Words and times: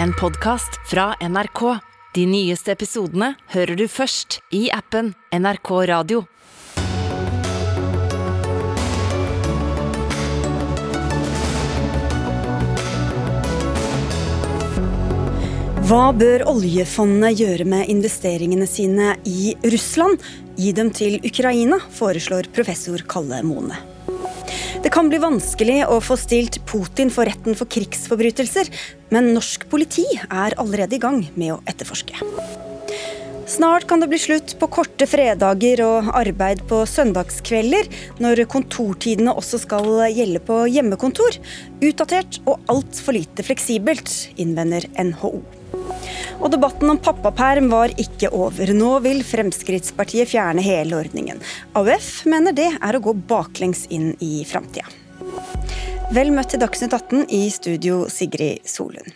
en 0.00 0.12
podkast 0.12 0.70
fra 0.90 1.14
NRK. 1.20 1.78
De 2.14 2.26
nyeste 2.26 2.72
episodene 2.72 3.32
hører 3.54 3.76
du 3.76 3.86
først 3.88 4.40
i 4.54 4.66
appen 4.72 5.12
NRK 5.32 5.70
Radio. 5.90 6.24
Hva 15.88 16.04
bør 16.16 16.46
oljefondet 16.48 17.40
gjøre 17.42 17.66
med 17.68 17.90
investeringene 17.92 18.68
sine 18.70 19.16
i 19.28 19.52
Russland? 19.74 20.22
Gi 20.56 20.72
dem 20.76 20.92
til 20.94 21.18
Ukraina, 21.20 21.80
foreslår 21.92 22.48
professor 22.54 23.04
Kalle 23.08 23.42
Mone. 23.44 23.91
Det 24.82 24.90
kan 24.90 25.06
bli 25.06 25.20
vanskelig 25.22 25.84
å 25.86 26.00
få 26.02 26.16
stilt 26.18 26.58
Putin 26.66 27.10
for 27.14 27.28
retten 27.28 27.54
for 27.54 27.70
krigsforbrytelser, 27.70 28.66
men 29.14 29.30
norsk 29.36 29.68
politi 29.70 30.04
er 30.26 30.56
allerede 30.58 30.98
i 30.98 31.02
gang 31.02 31.20
med 31.36 31.54
å 31.54 31.60
etterforske. 31.70 32.18
Snart 33.52 33.86
kan 33.86 34.00
det 34.02 34.08
bli 34.10 34.18
slutt 34.18 34.56
på 34.58 34.68
korte 34.74 35.06
fredager 35.06 35.84
og 35.86 36.10
arbeid 36.18 36.64
på 36.70 36.80
søndagskvelder, 36.88 37.90
når 38.22 38.42
kontortidene 38.50 39.34
også 39.38 39.60
skal 39.66 39.88
gjelde 40.10 40.42
på 40.46 40.62
hjemmekontor. 40.72 41.38
Utdatert 41.82 42.40
og 42.46 42.62
altfor 42.72 43.18
lite 43.20 43.46
fleksibelt, 43.46 44.10
innvender 44.40 44.88
NHO. 44.98 45.36
Og 46.42 46.50
debatten 46.50 46.90
om 46.90 46.98
pappaperm 46.98 47.68
var 47.70 47.92
ikke 48.02 48.32
over. 48.34 48.72
Nå 48.74 48.96
vil 49.04 49.22
Fremskrittspartiet 49.26 50.32
fjerne 50.32 50.64
hele 50.64 50.98
ordningen. 50.98 51.38
AUF 51.78 52.24
mener 52.26 52.56
det 52.56 52.68
er 52.74 52.98
å 52.98 53.02
gå 53.04 53.14
baklengs 53.30 53.86
inn 53.94 54.12
i 54.18 54.42
framtida. 54.48 54.88
Vel 56.12 56.32
møtt 56.34 56.50
til 56.52 56.60
Dagsnytt 56.60 56.92
18 56.92 57.28
i 57.32 57.46
studio 57.54 58.02
Sigrid 58.10 58.66
Solund. 58.68 59.14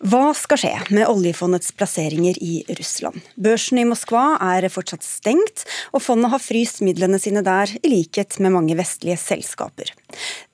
Hva 0.00 0.30
skal 0.32 0.56
skje 0.56 0.70
med 0.96 1.10
oljefondets 1.12 1.74
plasseringer 1.76 2.38
i 2.40 2.62
Russland? 2.78 3.20
Børsen 3.36 3.82
i 3.82 3.84
Moskva 3.84 4.38
er 4.40 4.64
fortsatt 4.72 5.04
stengt, 5.04 5.66
og 5.92 6.00
fondet 6.00 6.30
har 6.32 6.40
fryst 6.40 6.80
midlene 6.80 7.18
sine 7.20 7.42
der, 7.44 7.68
i 7.84 7.90
likhet 7.92 8.38
med 8.40 8.54
mange 8.54 8.78
vestlige 8.78 9.18
selskaper. 9.20 9.92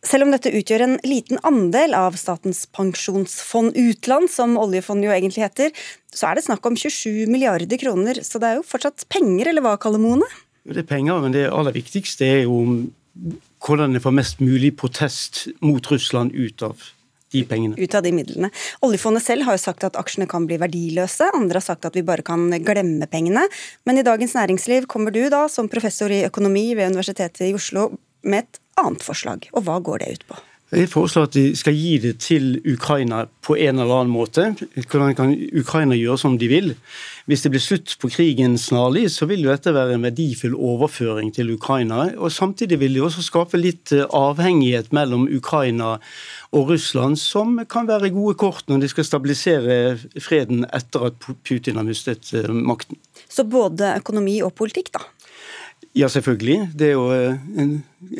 Selv 0.03 0.27
om 0.27 0.35
dette 0.35 0.51
utgjør 0.51 0.83
en 0.89 0.97
liten 1.07 1.39
andel 1.47 1.95
av 1.95 2.19
Statens 2.19 2.65
pensjonsfond 2.75 3.79
utland, 3.79 4.33
som 4.35 4.59
oljefondet 4.59 5.07
jo 5.07 5.15
egentlig 5.15 5.47
heter, 5.47 5.87
så 6.11 6.33
er 6.33 6.41
det 6.41 6.47
snakk 6.49 6.67
om 6.67 6.75
27 6.75 7.31
milliarder 7.31 7.79
kroner, 7.79 8.19
så 8.27 8.43
det 8.43 8.51
er 8.51 8.59
jo 8.59 8.67
fortsatt 8.67 9.07
penger, 9.15 9.53
eller 9.53 9.63
hva, 9.63 9.77
Kalle 9.79 10.03
Mone? 10.03 10.27
Det 10.67 10.83
er 10.83 10.91
penger, 10.91 11.23
men 11.23 11.39
det 11.39 11.47
aller 11.55 11.79
viktigste 11.79 12.27
er 12.27 12.45
jo 12.49 12.59
hvordan 13.63 13.95
det 13.95 14.03
får 14.03 14.19
mest 14.19 14.43
mulig 14.43 14.75
protest 14.75 15.47
mot 15.63 15.87
Russland 15.95 16.35
ut 16.35 16.67
av 16.67 16.83
de 17.33 17.43
pengene. 17.49 17.77
Ut 17.79 17.95
av 17.95 18.05
de 18.07 18.13
midlene. 18.15 18.51
Oljefondet 18.87 19.25
selv 19.25 19.47
har 19.49 19.57
jo 19.57 19.63
sagt 19.63 19.87
at 19.87 19.99
aksjene 19.99 20.29
kan 20.31 20.47
bli 20.49 20.59
verdiløse, 20.63 21.31
andre 21.35 21.61
har 21.61 21.67
sagt 21.67 21.89
at 21.89 21.97
vi 21.99 22.05
bare 22.07 22.25
kan 22.27 22.49
glemme 22.65 23.09
pengene. 23.11 23.47
Men 23.89 23.99
i 23.99 24.07
Dagens 24.07 24.37
Næringsliv 24.39 24.89
kommer 24.91 25.15
du 25.15 25.25
da, 25.33 25.47
som 25.53 25.71
professor 25.73 26.13
i 26.13 26.25
økonomi 26.29 26.69
ved 26.79 26.93
Universitetet 26.95 27.49
i 27.49 27.55
Oslo, 27.57 27.91
med 28.27 28.47
et 28.47 28.61
annet 28.81 29.03
forslag. 29.05 29.49
Og 29.55 29.67
hva 29.67 29.81
går 29.83 30.03
det 30.03 30.13
ut 30.17 30.29
på? 30.31 30.39
Jeg 30.75 30.89
foreslår 30.91 31.29
at 31.29 31.35
de 31.37 31.53
skal 31.55 31.77
gi 31.79 31.93
det 32.03 32.17
til 32.25 32.57
Ukraina 32.67 33.21
på 33.47 33.55
en 33.55 33.79
eller 33.79 34.01
annen 34.01 34.11
måte. 34.11 34.49
Hvordan 34.75 35.15
kan 35.15 35.35
Ukraina 35.55 35.95
gjøre 35.95 36.19
som 36.19 36.35
de 36.41 36.49
vil? 36.51 36.73
Hvis 37.31 37.45
det 37.45 37.53
blir 37.55 37.63
slutt 37.63 37.95
på 38.03 38.11
krigen 38.11 38.57
snarlig, 38.59 39.05
så 39.15 39.29
vil 39.31 39.45
jo 39.45 39.53
dette 39.53 39.71
være 39.75 39.95
en 39.95 40.03
verdifull 40.03 40.57
overføring 40.59 41.31
til 41.35 41.53
Ukraina. 41.55 42.09
og 42.19 42.35
Samtidig 42.35 42.81
vil 42.81 42.99
det 42.99 43.05
også 43.07 43.23
skape 43.23 43.61
litt 43.63 43.95
eh, 43.95 44.11
avhengighet 44.11 44.91
mellom 44.91 45.29
Ukraina 45.31 46.01
og 46.51 46.71
Russland, 46.71 47.19
som 47.19 47.61
kan 47.71 47.87
være 47.87 48.11
gode 48.11 48.35
kort 48.35 48.67
når 48.67 48.83
de 48.83 48.91
skal 48.91 49.07
stabilisere 49.07 49.79
freden 50.19 50.67
etter 50.75 51.13
at 51.13 51.31
Putin 51.47 51.79
har 51.79 51.87
mistet 51.87 52.35
eh, 52.35 52.51
makten. 52.51 52.99
Så 53.31 53.47
både 53.47 53.95
økonomi 54.01 54.41
og 54.43 54.55
politikk, 54.59 54.91
da? 54.99 55.07
Ja, 55.97 56.09
selvfølgelig. 56.13 56.71
Det 56.77 56.91
er 56.91 56.93
jo 56.93 57.07
eh, 57.13 57.39
en, 57.57 57.71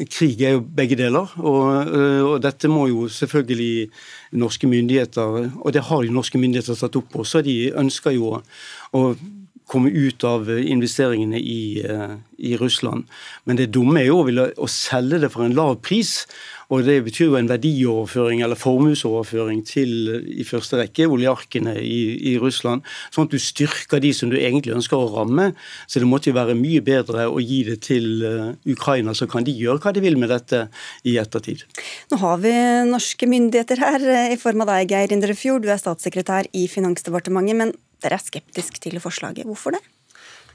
krig 0.09 0.41
er 0.43 0.55
jo 0.55 0.63
begge 0.77 0.97
deler. 0.97 1.33
Og, 1.37 1.67
eh, 1.85 2.23
og, 2.25 2.39
dette 2.41 2.71
må 2.73 2.87
jo 2.89 3.09
selvfølgelig 3.13 3.91
norske 4.33 4.67
myndigheter 4.67 5.51
Og 5.61 5.73
det 5.73 5.83
har 5.85 6.05
jo 6.05 6.13
norske 6.13 6.41
myndigheter 6.41 6.75
tatt 6.75 6.97
opp 6.97 7.19
også. 7.21 7.43
De 7.45 7.73
ønsker 7.77 8.17
jo 8.17 8.39
å 8.97 9.03
komme 9.67 9.91
ut 9.91 10.25
av 10.25 10.47
investeringene 10.51 11.39
i, 11.39 11.83
eh, 11.83 12.17
i 12.39 12.57
Russland. 12.57 13.07
Men 13.45 13.57
det 13.57 13.73
dumme 13.75 14.01
er 14.01 14.07
jo 14.07 14.23
å, 14.23 14.69
selge 14.71 15.19
det 15.21 15.33
for 15.33 15.43
en 15.45 15.57
lav 15.57 15.81
pris. 15.83 16.27
Og 16.71 16.85
Det 16.85 17.05
betyr 17.05 17.31
jo 17.31 17.37
en 17.37 17.49
verdioverføring 17.49 18.43
eller 18.43 18.57
formuesoverføring 18.59 19.65
til 19.67 19.91
i 20.27 20.43
første 20.43 20.77
rekke 20.79 21.07
oljearkene 21.07 21.77
i, 21.79 22.35
i, 22.35 22.39
Russland. 22.39 22.83
Sånn 23.15 23.27
at 23.27 23.31
du 23.31 23.39
styrker 23.39 24.01
de 24.03 24.13
som 24.13 24.31
du 24.31 24.37
egentlig 24.37 24.75
ønsker 24.75 24.99
å 24.99 25.11
ramme. 25.15 25.53
Så 25.87 26.03
det 26.03 26.11
måtte 26.11 26.31
jo 26.31 26.39
være 26.39 26.59
mye 26.59 26.83
bedre 26.83 27.29
å 27.31 27.39
gi 27.39 27.63
det 27.65 27.81
til 27.87 28.59
Ukraina, 28.67 29.15
så 29.15 29.31
kan 29.31 29.47
de 29.47 29.55
gjøre 29.55 29.79
hva 29.79 29.95
de 29.95 30.03
vil 30.03 30.19
med 30.19 30.31
dette 30.35 30.69
i 31.07 31.17
ettertid. 31.23 31.63
Nå 32.11 32.19
har 32.19 32.43
vi 32.43 32.55
norske 32.91 33.31
myndigheter 33.31 33.83
her 33.83 34.03
eh, 34.03 34.35
i 34.35 34.39
form 34.41 34.67
av 34.67 34.75
deg, 34.75 34.91
Geir 34.91 35.15
Indrefjord. 35.15 35.63
Du 35.63 35.71
er 35.71 35.79
statssekretær 35.79 36.51
i 36.51 36.67
Finansdepartementet, 36.71 37.59
men 37.63 37.75
dere 38.07 38.21
er 38.21 38.25
skeptisk 38.25 38.81
til 38.83 38.99
forslaget. 39.03 39.47
Hvorfor 39.49 39.77
det? 39.77 39.83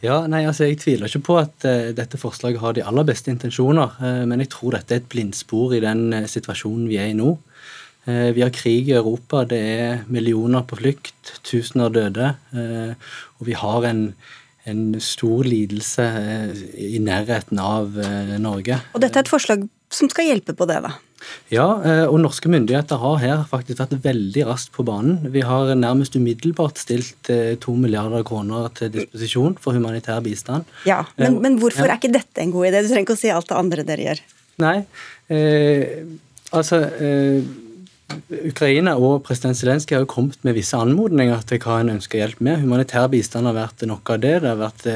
Ja, 0.02 0.24
nei, 0.26 0.42
altså 0.50 0.66
Jeg 0.66 0.80
tviler 0.82 1.06
ikke 1.06 1.28
på 1.28 1.38
at 1.44 1.66
uh, 1.68 1.92
dette 1.94 2.18
forslaget 2.18 2.62
har 2.64 2.74
de 2.74 2.86
aller 2.86 3.06
beste 3.06 3.30
intensjoner, 3.34 3.94
uh, 4.02 4.24
men 4.26 4.42
jeg 4.42 4.50
tror 4.56 4.74
dette 4.74 4.96
er 4.96 5.04
et 5.04 5.10
blindspor 5.12 5.76
i 5.78 5.82
den 5.84 6.08
uh, 6.16 6.26
situasjonen 6.30 6.88
vi 6.90 6.98
er 7.02 7.12
i 7.12 7.18
nå. 7.18 7.38
Vi 8.02 8.42
har 8.42 8.50
krig 8.50 8.88
i 8.90 8.96
Europa, 8.98 9.44
det 9.46 9.60
er 9.62 10.00
millioner 10.10 10.64
på 10.66 10.80
flukt, 10.80 11.36
tusener 11.46 11.92
døde. 11.94 12.32
Og 13.38 13.44
vi 13.46 13.54
har 13.54 13.86
en, 13.86 14.00
en 14.66 14.82
stor 14.98 15.46
lidelse 15.46 16.08
i 16.82 16.98
nærheten 16.98 17.62
av 17.62 17.94
Norge. 18.42 18.80
Og 18.98 19.06
dette 19.06 19.22
er 19.22 19.28
et 19.28 19.30
forslag 19.30 19.68
som 19.94 20.10
skal 20.10 20.32
hjelpe 20.32 20.58
på 20.58 20.66
det, 20.66 20.80
da? 20.82 20.96
Ja, 21.52 21.66
eh, 21.84 22.04
og 22.08 22.20
norske 22.24 22.50
myndigheter 22.52 23.00
har 23.02 23.20
her 23.22 23.44
faktisk 23.50 23.82
vært 23.82 23.96
veldig 24.04 24.46
raskt 24.48 24.74
på 24.76 24.86
banen. 24.88 25.20
Vi 25.34 25.44
har 25.46 25.74
nærmest 25.76 26.16
umiddelbart 26.18 26.82
stilt 26.82 27.32
eh, 27.34 27.56
to 27.62 27.76
milliarder 27.80 28.26
kroner 28.28 28.70
til 28.78 28.94
disposisjon 28.96 29.58
for 29.62 29.78
humanitær 29.78 30.22
bistand. 30.26 30.70
Ja, 30.88 31.04
Men, 31.18 31.42
men 31.44 31.60
hvorfor 31.62 31.86
ja. 31.86 31.94
er 31.94 32.00
ikke 32.00 32.14
dette 32.14 32.44
en 32.44 32.54
god 32.54 32.72
idé? 32.72 32.84
Du 32.84 32.92
trenger 32.92 33.10
ikke 33.10 33.20
å 33.20 33.24
si 33.24 33.34
alt 33.34 33.50
det 33.52 33.60
andre 33.60 33.88
dere 33.88 34.08
gjør. 34.08 34.24
Nei, 34.62 34.78
eh, 35.34 35.84
altså 36.56 36.82
eh, 37.04 37.52
Ukraina 38.52 38.98
og 39.00 39.22
president 39.28 39.56
Zelenskyj 39.60 39.96
har 39.96 40.04
jo 40.04 40.12
kommet 40.12 40.42
med 40.48 40.58
visse 40.58 40.78
anmodninger 40.78 41.46
til 41.48 41.62
hva 41.64 41.80
en 41.82 41.94
ønsker 41.96 42.20
hjelp 42.20 42.42
med. 42.44 42.60
Humanitær 42.64 43.08
bistand 43.12 43.48
har 43.48 43.56
vært 43.56 43.86
noe 43.88 44.04
av 44.04 44.20
det. 44.24 44.36
Det 44.44 44.52
har 44.52 44.60
vært 44.60 44.88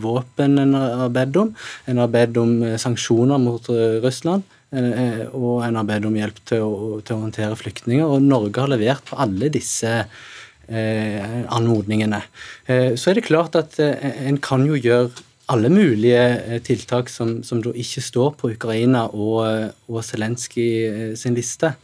våpen 0.00 0.56
en 0.62 0.72
har 0.78 1.12
bedt 1.12 1.36
om. 1.40 1.52
En 1.90 2.00
har 2.00 2.08
bedt 2.12 2.40
om 2.40 2.54
sanksjoner 2.80 3.40
mot 3.42 3.68
Russland. 4.04 4.48
Eh, 4.72 5.24
og 5.36 5.66
en 5.66 5.76
arbeider 5.82 6.08
om 6.08 6.14
hjelp 6.16 6.38
til 6.48 6.62
å, 6.64 7.00
til 7.04 7.18
å 7.18 7.24
håndtere 7.26 7.58
flyktninger. 7.60 8.06
Og 8.08 8.24
Norge 8.24 8.62
har 8.62 8.72
levert 8.72 9.04
på 9.08 9.18
alle 9.20 9.50
disse 9.52 9.90
eh, 10.00 11.42
anmodningene. 11.52 12.22
Eh, 12.64 12.94
så 12.96 13.12
er 13.12 13.20
det 13.20 13.26
klart 13.28 13.58
at 13.60 13.76
eh, 13.82 14.24
en 14.28 14.40
kan 14.40 14.64
jo 14.68 14.78
gjøre 14.78 15.10
alle 15.52 15.68
mulige 15.72 16.22
eh, 16.22 16.62
tiltak 16.64 17.12
som, 17.12 17.40
som 17.44 17.60
da 17.64 17.74
ikke 17.76 18.04
står 18.04 18.32
på 18.40 18.54
Ukraina 18.54 19.08
og, 19.12 19.74
og 19.92 20.00
Zelenskyj 20.08 21.12
sin 21.20 21.36
liste. 21.36 21.74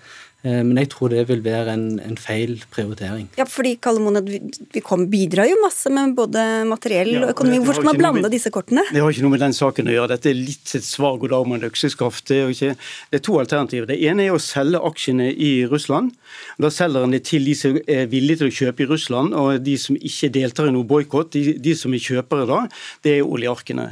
Eh, 0.47 0.61
men 0.63 0.79
jeg 0.79 0.93
tror 0.93 1.11
det 1.11 1.25
vil 1.27 1.41
være 1.43 1.73
en, 1.75 1.87
en 1.99 2.19
feil 2.19 2.61
prioritering. 2.71 3.27
Ja, 3.41 3.47
fordi 3.49 3.73
Kalle 3.83 4.23
vi, 4.23 4.39
vi 4.71 4.83
kom, 4.87 5.09
bidrar 5.11 5.49
jo 5.51 5.57
masse 5.65 5.91
med 5.91 6.15
både 6.15 6.45
materiell 6.71 7.11
ja, 7.17 7.23
og 7.25 7.33
økonomi. 7.33 7.59
Hvorfor 7.59 7.81
skal 7.81 7.89
man 7.89 7.99
blande 7.99 8.23
med, 8.23 8.31
disse 8.31 8.53
kortene? 8.55 8.85
Det 8.87 9.03
har 9.03 9.11
ikke 9.11 9.25
noe 9.27 9.35
med 9.35 9.43
den 9.43 9.57
saken 9.57 9.91
å 9.91 9.97
gjøre. 9.97 10.13
Dette 10.15 10.31
er 10.31 10.39
litt 10.39 10.75
et 10.79 10.87
svar 10.87 11.19
god 11.19 11.35
dag 11.35 11.49
med 11.51 11.59
en 11.59 11.71
økseskaft. 11.73 12.29
Det 12.31 12.39
er, 12.39 12.53
ikke, 12.55 12.77
det 13.11 13.19
er 13.19 13.25
to 13.27 13.39
alternativer. 13.43 13.89
Det 13.91 13.99
ene 14.07 14.29
er 14.29 14.37
å 14.37 14.43
selge 14.43 14.83
aksjene 14.87 15.27
i 15.33 15.51
Russland. 15.73 16.15
Da 16.63 16.71
selger 16.71 17.09
en 17.09 17.17
det 17.17 17.25
til 17.27 17.49
de 17.49 17.57
som 17.59 17.81
er 17.91 18.07
villige 18.13 18.45
til 18.45 18.53
å 18.53 18.57
kjøpe 18.61 18.87
i 18.87 18.89
Russland, 18.93 19.35
og 19.35 19.59
de 19.67 19.75
som 19.81 19.99
ikke 19.99 20.31
deltar 20.39 20.71
i 20.71 20.77
noe 20.77 20.87
boikott. 20.87 21.33
De, 21.35 21.57
de, 21.59 21.75
som 21.79 21.91
er 21.95 22.03
kjøpere 22.03 22.47
da, 22.47 22.61
det 23.03 23.17
er 23.19 23.27
oljearkene. 23.27 23.89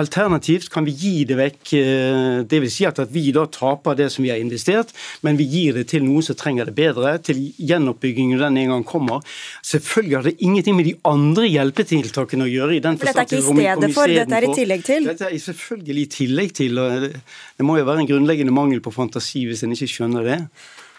Alternativt 0.00 0.72
kan 0.72 0.88
vi 0.88 0.96
gi 0.96 1.14
det 1.28 1.36
vekk. 1.36 1.60
Eh, 1.76 2.40
det 2.48 2.64
vil 2.64 2.72
si 2.72 2.88
at, 2.88 3.04
at 3.04 3.12
vi 3.12 3.28
da 3.36 3.44
taper 3.52 4.00
det 4.00 4.08
som 4.14 4.24
vi 4.24 4.32
har 4.32 4.40
investert, 4.40 4.96
men 5.20 5.36
vi 5.36 5.50
gir 5.52 5.76
det 5.76 5.81
det 5.82 5.88
til 5.92 6.04
noen 6.06 6.24
som 6.24 6.38
trenger 6.38 6.70
det 6.70 6.74
bedre, 6.78 7.14
til 7.26 7.40
gjenoppbyggingen 7.58 8.40
den 8.40 8.60
en 8.62 8.74
gang 8.76 8.84
kommer. 8.88 9.22
Selvfølgelig 9.66 10.16
har 10.18 10.28
det 10.30 10.34
ingenting 10.38 10.78
med 10.78 10.88
de 10.88 10.94
andre 11.08 11.48
hjelpetiltakene 11.50 12.46
å 12.46 12.50
gjøre. 12.50 12.76
i 12.76 12.82
den 12.84 12.98
for 12.98 13.10
Dette 13.10 13.24
er 13.24 13.28
ikke 13.28 13.40
i 13.40 13.46
stedet 13.48 13.92
for, 13.96 14.16
dette 14.16 14.38
er 14.38 14.48
i 14.48 14.54
tillegg 14.56 14.84
til? 14.86 15.08
Dette 15.10 15.30
er 15.30 15.38
selvfølgelig 15.46 16.04
i 16.06 16.12
tillegg 16.18 16.54
til. 16.56 16.78
og 16.78 17.08
Det 17.10 17.66
må 17.66 17.78
jo 17.78 17.88
være 17.88 18.04
en 18.04 18.10
grunnleggende 18.12 18.54
mangel 18.54 18.80
på 18.84 18.94
fantasi 18.94 19.46
hvis 19.48 19.64
en 19.66 19.74
ikke 19.76 19.90
skjønner 19.90 20.28
det. 20.28 20.38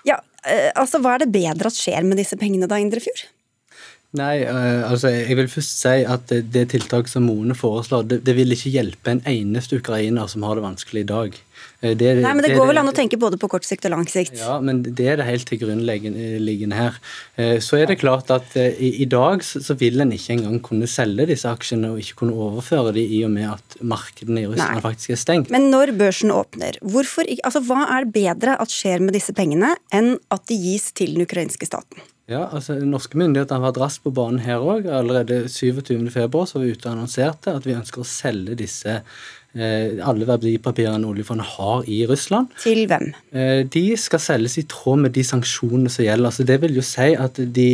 Ja, 0.07 0.19
eh, 0.45 0.69
altså 0.75 0.99
Hva 1.01 1.15
er 1.15 1.23
det 1.23 1.31
bedre 1.33 1.71
at 1.71 1.79
skjer 1.79 2.03
med 2.03 2.19
disse 2.19 2.37
pengene 2.39 2.67
da, 2.69 2.81
Indrefjord? 2.81 3.25
Nei, 4.13 4.43
uh, 4.45 4.85
altså 4.91 5.09
jeg 5.09 5.37
vil 5.39 5.49
først 5.49 5.79
si 5.81 6.03
at 6.05 6.27
det, 6.29 6.43
det 6.53 6.67
tiltak 6.75 7.07
som 7.09 7.25
Mone 7.25 7.55
foreslår, 7.57 8.05
det, 8.05 8.19
det, 8.27 8.35
vil 8.37 8.53
ikke 8.53 8.69
hjelpe 8.75 9.09
en 9.09 9.23
eneste 9.29 9.79
ukrainer 9.81 10.29
som 10.29 10.45
har 10.45 10.59
det 10.59 10.65
vanskelig 10.67 11.01
i 11.01 11.09
dag. 11.09 11.39
Uh, 11.83 11.91
det, 11.99 12.13
Nei, 12.23 12.33
men 12.33 12.45
Det, 12.45 12.53
går 12.55 12.69
vel 12.71 12.81
an 12.81 12.89
å 12.89 12.95
tenke 12.95 13.19
både 13.21 13.39
på 13.41 13.49
kort 13.51 13.67
sikt 13.67 13.85
og 13.89 13.93
lang 13.95 14.07
sikt? 14.09 14.37
Ja, 14.39 14.57
men 14.63 14.81
det 14.83 15.07
er 15.11 15.19
det 15.19 15.27
helt 15.27 15.47
til 15.49 15.61
grunnleggende 15.61 16.79
her. 16.79 16.99
Uh, 17.37 17.59
så 17.63 17.81
er 17.81 17.91
det 17.91 17.99
klart 18.01 18.31
at 18.33 18.55
i, 18.57 18.93
i, 19.03 19.09
dag 19.09 19.43
så, 19.45 19.61
så, 19.63 19.77
vil 19.79 20.01
en 20.03 20.13
ikke 20.15 20.37
engang 20.37 20.61
kunne 20.63 20.89
selge 20.89 21.27
disse 21.33 21.49
aksjene 21.49 21.91
og 21.93 22.01
ikke 22.01 22.23
kunne 22.23 22.37
overføre 22.47 22.95
dem 22.95 23.03
i 23.03 23.21
og 23.27 23.33
med 23.35 23.51
at 23.51 23.77
markedene 23.81 24.45
i 24.45 24.47
Russland 24.47 24.79
Nei. 24.79 24.85
faktisk 24.87 25.13
er 25.13 25.21
stengt. 25.21 25.53
Men 25.53 25.69
når 25.73 25.93
børsen 25.99 26.33
åpner, 26.33 26.79
hvorfor, 26.81 27.27
altså, 27.43 27.63
hva 27.67 27.83
er 27.97 28.09
bedre 28.13 28.57
at 28.61 28.73
skjer 28.73 29.03
med 29.03 29.17
disse 29.17 29.35
pengene 29.35 29.75
enn 29.93 30.15
at 30.33 30.47
de 30.49 30.57
gis 30.59 30.91
til 30.95 31.17
den 31.17 31.27
ukrainske 31.27 31.67
staten? 31.67 32.03
Ja, 32.31 32.45
altså 32.55 32.77
Norske 32.79 33.17
myndigheter 33.19 33.57
har 33.57 33.65
vært 33.65 33.81
raskt 33.81 34.05
på 34.05 34.13
banen 34.15 34.39
her 34.45 34.63
òg. 34.63 34.85
Allerede 34.87 35.41
27.2 35.51 36.23
var 36.31 36.61
vi 36.63 36.71
ute 36.71 36.87
og 36.87 36.93
annonserte 36.93 37.51
at 37.51 37.67
vi 37.67 37.75
ønsker 37.75 37.99
å 37.99 38.07
selge 38.07 38.55
disse 38.61 39.01
eh, 39.01 39.03
alle 39.53 40.25
verdipapirene 40.25 41.05
oljefondet 41.05 41.45
har 41.45 41.83
i 41.85 41.99
Russland. 42.09 42.47
Til 42.61 42.87
hvem? 42.89 43.11
Eh, 43.31 43.61
de 43.69 43.83
skal 44.01 44.21
selges 44.23 44.57
i 44.57 44.65
tråd 44.69 45.03
med 45.03 45.13
de 45.13 45.23
sanksjonene 45.23 45.91
som 45.93 46.05
gjelder. 46.05 46.33
Så 46.33 46.45
det 46.47 46.57
vil 46.63 46.79
jo 46.79 46.85
si 46.85 47.11
at 47.13 47.37
de 47.37 47.67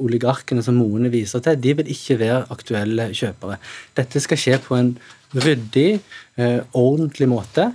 oligarkene 0.00 0.64
som 0.64 0.78
Moene 0.80 1.12
viser 1.12 1.44
til, 1.44 1.60
de 1.60 1.76
vil 1.80 1.92
ikke 1.92 2.18
være 2.22 2.46
aktuelle 2.54 3.10
kjøpere. 3.12 3.60
Dette 3.98 4.24
skal 4.24 4.40
skje 4.40 4.58
på 4.64 4.78
en 4.78 4.94
ryddig, 5.36 6.00
eh, 6.40 6.60
ordentlig 6.72 7.28
måte. 7.28 7.72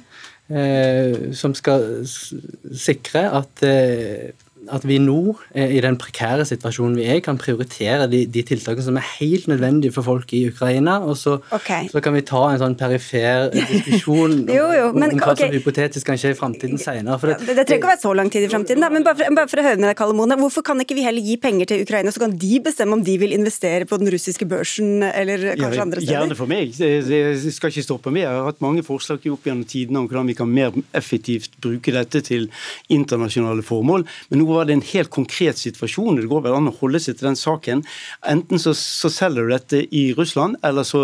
Eh, 0.48 1.33
som 1.36 1.51
skal 1.54 2.06
sikre 2.07 3.25
at 3.36 3.63
eh, 3.68 4.31
at 4.74 4.86
vi 4.88 4.98
nå, 5.02 5.36
eh, 5.54 5.75
i 5.78 5.81
den 5.84 5.98
prekære 6.00 6.46
situasjonen 6.48 6.98
vi 7.00 7.08
er, 7.10 7.22
kan 7.25 7.40
prioritere 7.40 8.08
de, 8.12 8.24
de 8.31 8.44
tiltakene 8.48 8.86
som 8.86 9.00
er 9.00 9.06
helt 9.18 9.48
nødvendige 9.52 9.94
for 9.96 10.06
folk 10.06 10.34
i 10.38 10.44
Ukraina. 10.52 11.00
Og 11.08 11.18
så, 11.19 11.38
okay. 11.56 11.88
så 11.92 12.02
kan 12.04 12.16
vi 12.16 12.24
ta 12.28 12.44
en 12.52 12.62
sånn 12.62 12.78
perifer 12.80 13.52
diskusjon 13.56 14.40
jo, 14.58 14.66
jo, 14.75 14.90
men, 14.96 15.16
om 15.16 15.22
hva 15.22 15.34
okay. 15.34 15.48
som 15.48 15.56
hypotetisk 15.58 16.10
kan 16.10 16.19
skje 16.19 16.34
i 16.36 16.38
framtiden 16.38 16.81
senere. 16.81 17.19
Det, 17.22 17.40
det, 17.44 17.58
det, 17.60 17.68
trenger 17.68 17.81
ikke 17.81 17.90
å 17.90 17.94
være 17.94 18.04
så 18.04 18.14
lang 18.19 18.31
tid 18.34 18.48
i 18.48 18.52
framtiden, 18.52 18.88
men 18.94 19.08
bare 19.08 19.19
for, 19.19 19.38
bare 19.40 19.52
for, 19.52 19.64
å 19.64 19.68
høre 19.68 19.81
med 19.81 19.90
deg, 19.90 19.98
Kalle 20.00 20.18
Mone, 20.18 20.40
hvorfor 20.42 20.66
kan 20.68 20.84
ikke 20.84 20.98
vi 20.98 21.06
heller 21.08 21.25
gi 21.25 21.38
penger 21.42 21.72
til 21.74 21.86
Ukraina, 21.86 22.14
så 22.14 22.24
kan 22.24 22.36
de 22.38 22.62
bestemme 22.64 22.98
om 22.98 23.04
de 23.06 23.18
vil 23.22 23.36
investere 23.36 23.88
på 23.90 24.00
den 24.02 24.12
russiske 24.14 24.48
børsen 24.50 25.06
eller 25.08 25.50
kanskje 25.60 25.81
ja, 25.81 25.86
andre 25.88 26.04
steder? 26.04 26.14
Gjerne 26.16 26.40
for 26.40 26.52
meg. 26.52 26.74
Det, 26.78 27.54
skal 27.56 27.74
ikke 27.74 27.86
stoppe 27.86 28.14
meg. 28.14 28.25
Jeg 28.25 28.34
har 28.34 28.50
hatt 28.50 28.64
mange 28.64 28.84
forslag 28.86 29.25
opp 29.31 29.48
gjennom 29.48 29.66
tidene 29.68 30.02
om 30.02 30.10
hvordan 30.10 30.30
vi 30.30 30.36
kan 30.38 30.50
mer 30.52 30.75
effektivt 30.98 31.58
bruke 31.64 31.94
dette 31.94 32.22
til 32.25 32.48
internasjonale 32.94 33.66
formål. 33.66 34.06
men 34.30 34.42
nå 34.42 34.48
var 34.57 34.68
det 34.68 34.77
en 34.77 34.86
helt 34.92 35.12
konkret 35.13 35.59
situasjon. 35.62 36.19
Det 36.19 36.30
går 36.31 36.44
vel 36.48 36.57
an 36.57 36.71
å 36.71 36.75
holde 36.80 37.01
seg 37.04 37.18
til 37.18 37.30
den 37.30 37.39
saken. 37.39 37.83
Enten 38.27 38.62
så, 38.62 38.74
så 38.77 39.12
selger 39.13 39.48
du 39.48 39.54
dette 39.54 39.83
i 39.95 40.07
Russland, 40.18 40.57
eller 40.68 40.88
så 40.88 41.04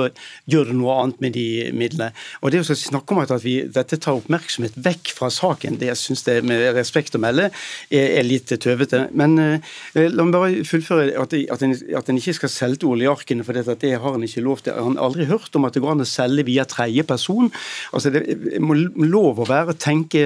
gjør 0.50 0.72
du 0.72 0.76
noe 0.80 0.98
annet 1.02 1.22
med 1.24 1.38
de 1.38 1.48
midlene. 1.76 2.12
Og 2.42 2.54
det 2.54 2.64
å 2.64 2.78
snakke 2.78 3.16
om 3.16 3.24
at 3.24 3.34
vi, 3.44 3.60
dette 3.74 4.00
tar 4.02 4.20
oppmerksomhet 4.20 4.76
vekk 4.84 5.14
fra 5.18 5.30
saken, 5.34 5.80
det 5.82 5.94
syns 6.00 6.26
jeg 6.28 6.46
med 6.48 6.66
respekt 6.78 7.16
å 7.18 7.22
melde 7.22 7.50
er, 7.50 8.08
er 8.20 8.28
litt 8.28 8.52
tøvete. 8.64 9.08
Men 9.18 9.38
eh, 9.42 9.74
la 9.96 10.26
meg 10.26 10.36
bare 10.36 10.68
fullføre 10.68 11.14
at, 11.22 11.36
at, 11.54 11.66
en, 11.66 11.76
at 11.98 12.10
en 12.10 12.20
ikke 12.20 12.38
skal 12.42 12.52
selge 12.52 12.90
oljearkene, 12.90 13.46
for 13.46 13.56
det, 13.56 13.78
det 13.84 13.96
har 14.02 14.18
en 14.18 14.26
ikke 14.26 14.46
lov 14.46 14.64
til. 14.66 14.76
Han 14.78 14.98
har 14.98 15.10
aldri 15.10 15.28
hørt 15.30 15.56
om 15.58 15.68
at 15.68 15.76
det 15.76 15.84
går 15.84 15.96
an 15.96 16.06
å 16.06 16.10
selge 16.10 16.48
via 16.48 16.66
tredje 16.70 17.06
person. 17.08 17.52
Altså, 17.94 18.14
Det 18.14 18.62
må 18.64 18.78
lov 18.78 19.44
å 19.44 19.50
være 19.50 19.78
tenke 19.80 20.24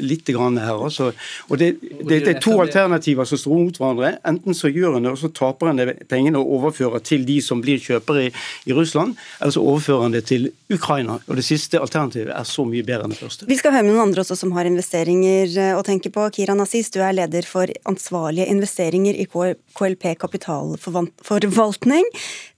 litt 0.00 0.28
grann 0.30 0.58
her. 0.60 0.78
Altså. 0.88 1.10
Og 1.48 1.60
det, 1.60 1.74
det, 1.80 2.20
det 2.26 2.36
er 2.36 2.42
to 2.42 2.56
alternativer 2.64 3.28
som 3.28 3.40
står 3.40 3.62
mot 3.64 3.80
hverandre. 3.80 4.12
Enten 4.28 4.56
så 4.56 4.70
gjør 4.72 4.98
en 4.98 5.06
det, 5.06 5.14
og 5.14 5.20
så 5.20 5.30
taper 5.34 5.70
en 5.70 5.94
pengene 6.10 6.40
og 6.40 6.54
overfører 6.58 7.02
til 7.06 7.24
de 7.28 7.38
som 7.44 7.62
blir 7.62 7.80
kjøpere 7.82 8.28
i, 8.28 8.32
i 8.70 8.76
Russland, 8.76 9.16
eller 9.40 9.54
så 9.54 9.64
overfører 9.64 10.06
en 10.06 10.16
det 10.16 10.24
til 10.30 10.50
Ukraina. 10.72 11.18
Og 11.26 11.36
Det 11.38 11.44
siste 11.46 11.80
alternativet 11.80 12.32
er 12.34 12.46
så 12.48 12.64
mye 12.68 12.86
bedre 12.86 13.08
enn 13.08 13.14
det 13.14 13.20
første. 13.20 13.48
Vi 13.50 13.58
skal 13.58 13.74
høre 13.74 13.86
med 13.86 13.94
noen 13.94 14.08
andre 14.08 14.24
også 14.24 14.38
som 14.38 14.54
har 14.56 14.68
investeringer 14.68 15.56
eh, 15.58 15.72
å 15.78 15.84
tenke 15.86 16.12
på. 16.14 16.28
Kira 16.36 16.56
Nazis, 16.58 16.92
du 16.94 17.00
er 17.04 17.16
leder 17.16 17.46
for 17.48 17.70
ansvarlige 17.90 18.48
investeringer 18.52 19.18
i 19.18 19.26
KLP 19.30 20.06
kapitalforvaltning. 20.20 22.08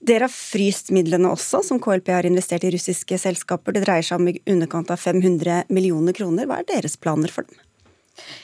Dere 0.03 0.27
har 0.27 0.33
fryst 0.33 0.91
midlene 0.95 1.31
også, 1.31 1.63
som 1.65 1.81
KLP 1.83 2.13
har 2.13 2.29
investert 2.29 2.65
i 2.67 2.73
russiske 2.75 3.19
selskaper. 3.21 3.75
Det 3.75 3.85
dreier 3.85 4.05
seg 4.05 4.21
om 4.21 4.31
i 4.31 4.39
underkant 4.49 4.91
av 4.93 5.01
500 5.01 5.69
millioner 5.73 6.15
kroner. 6.15 6.49
Hva 6.49 6.61
er 6.61 6.71
deres 6.75 6.99
planer 6.99 7.31
for 7.33 7.47
dem? 7.47 7.61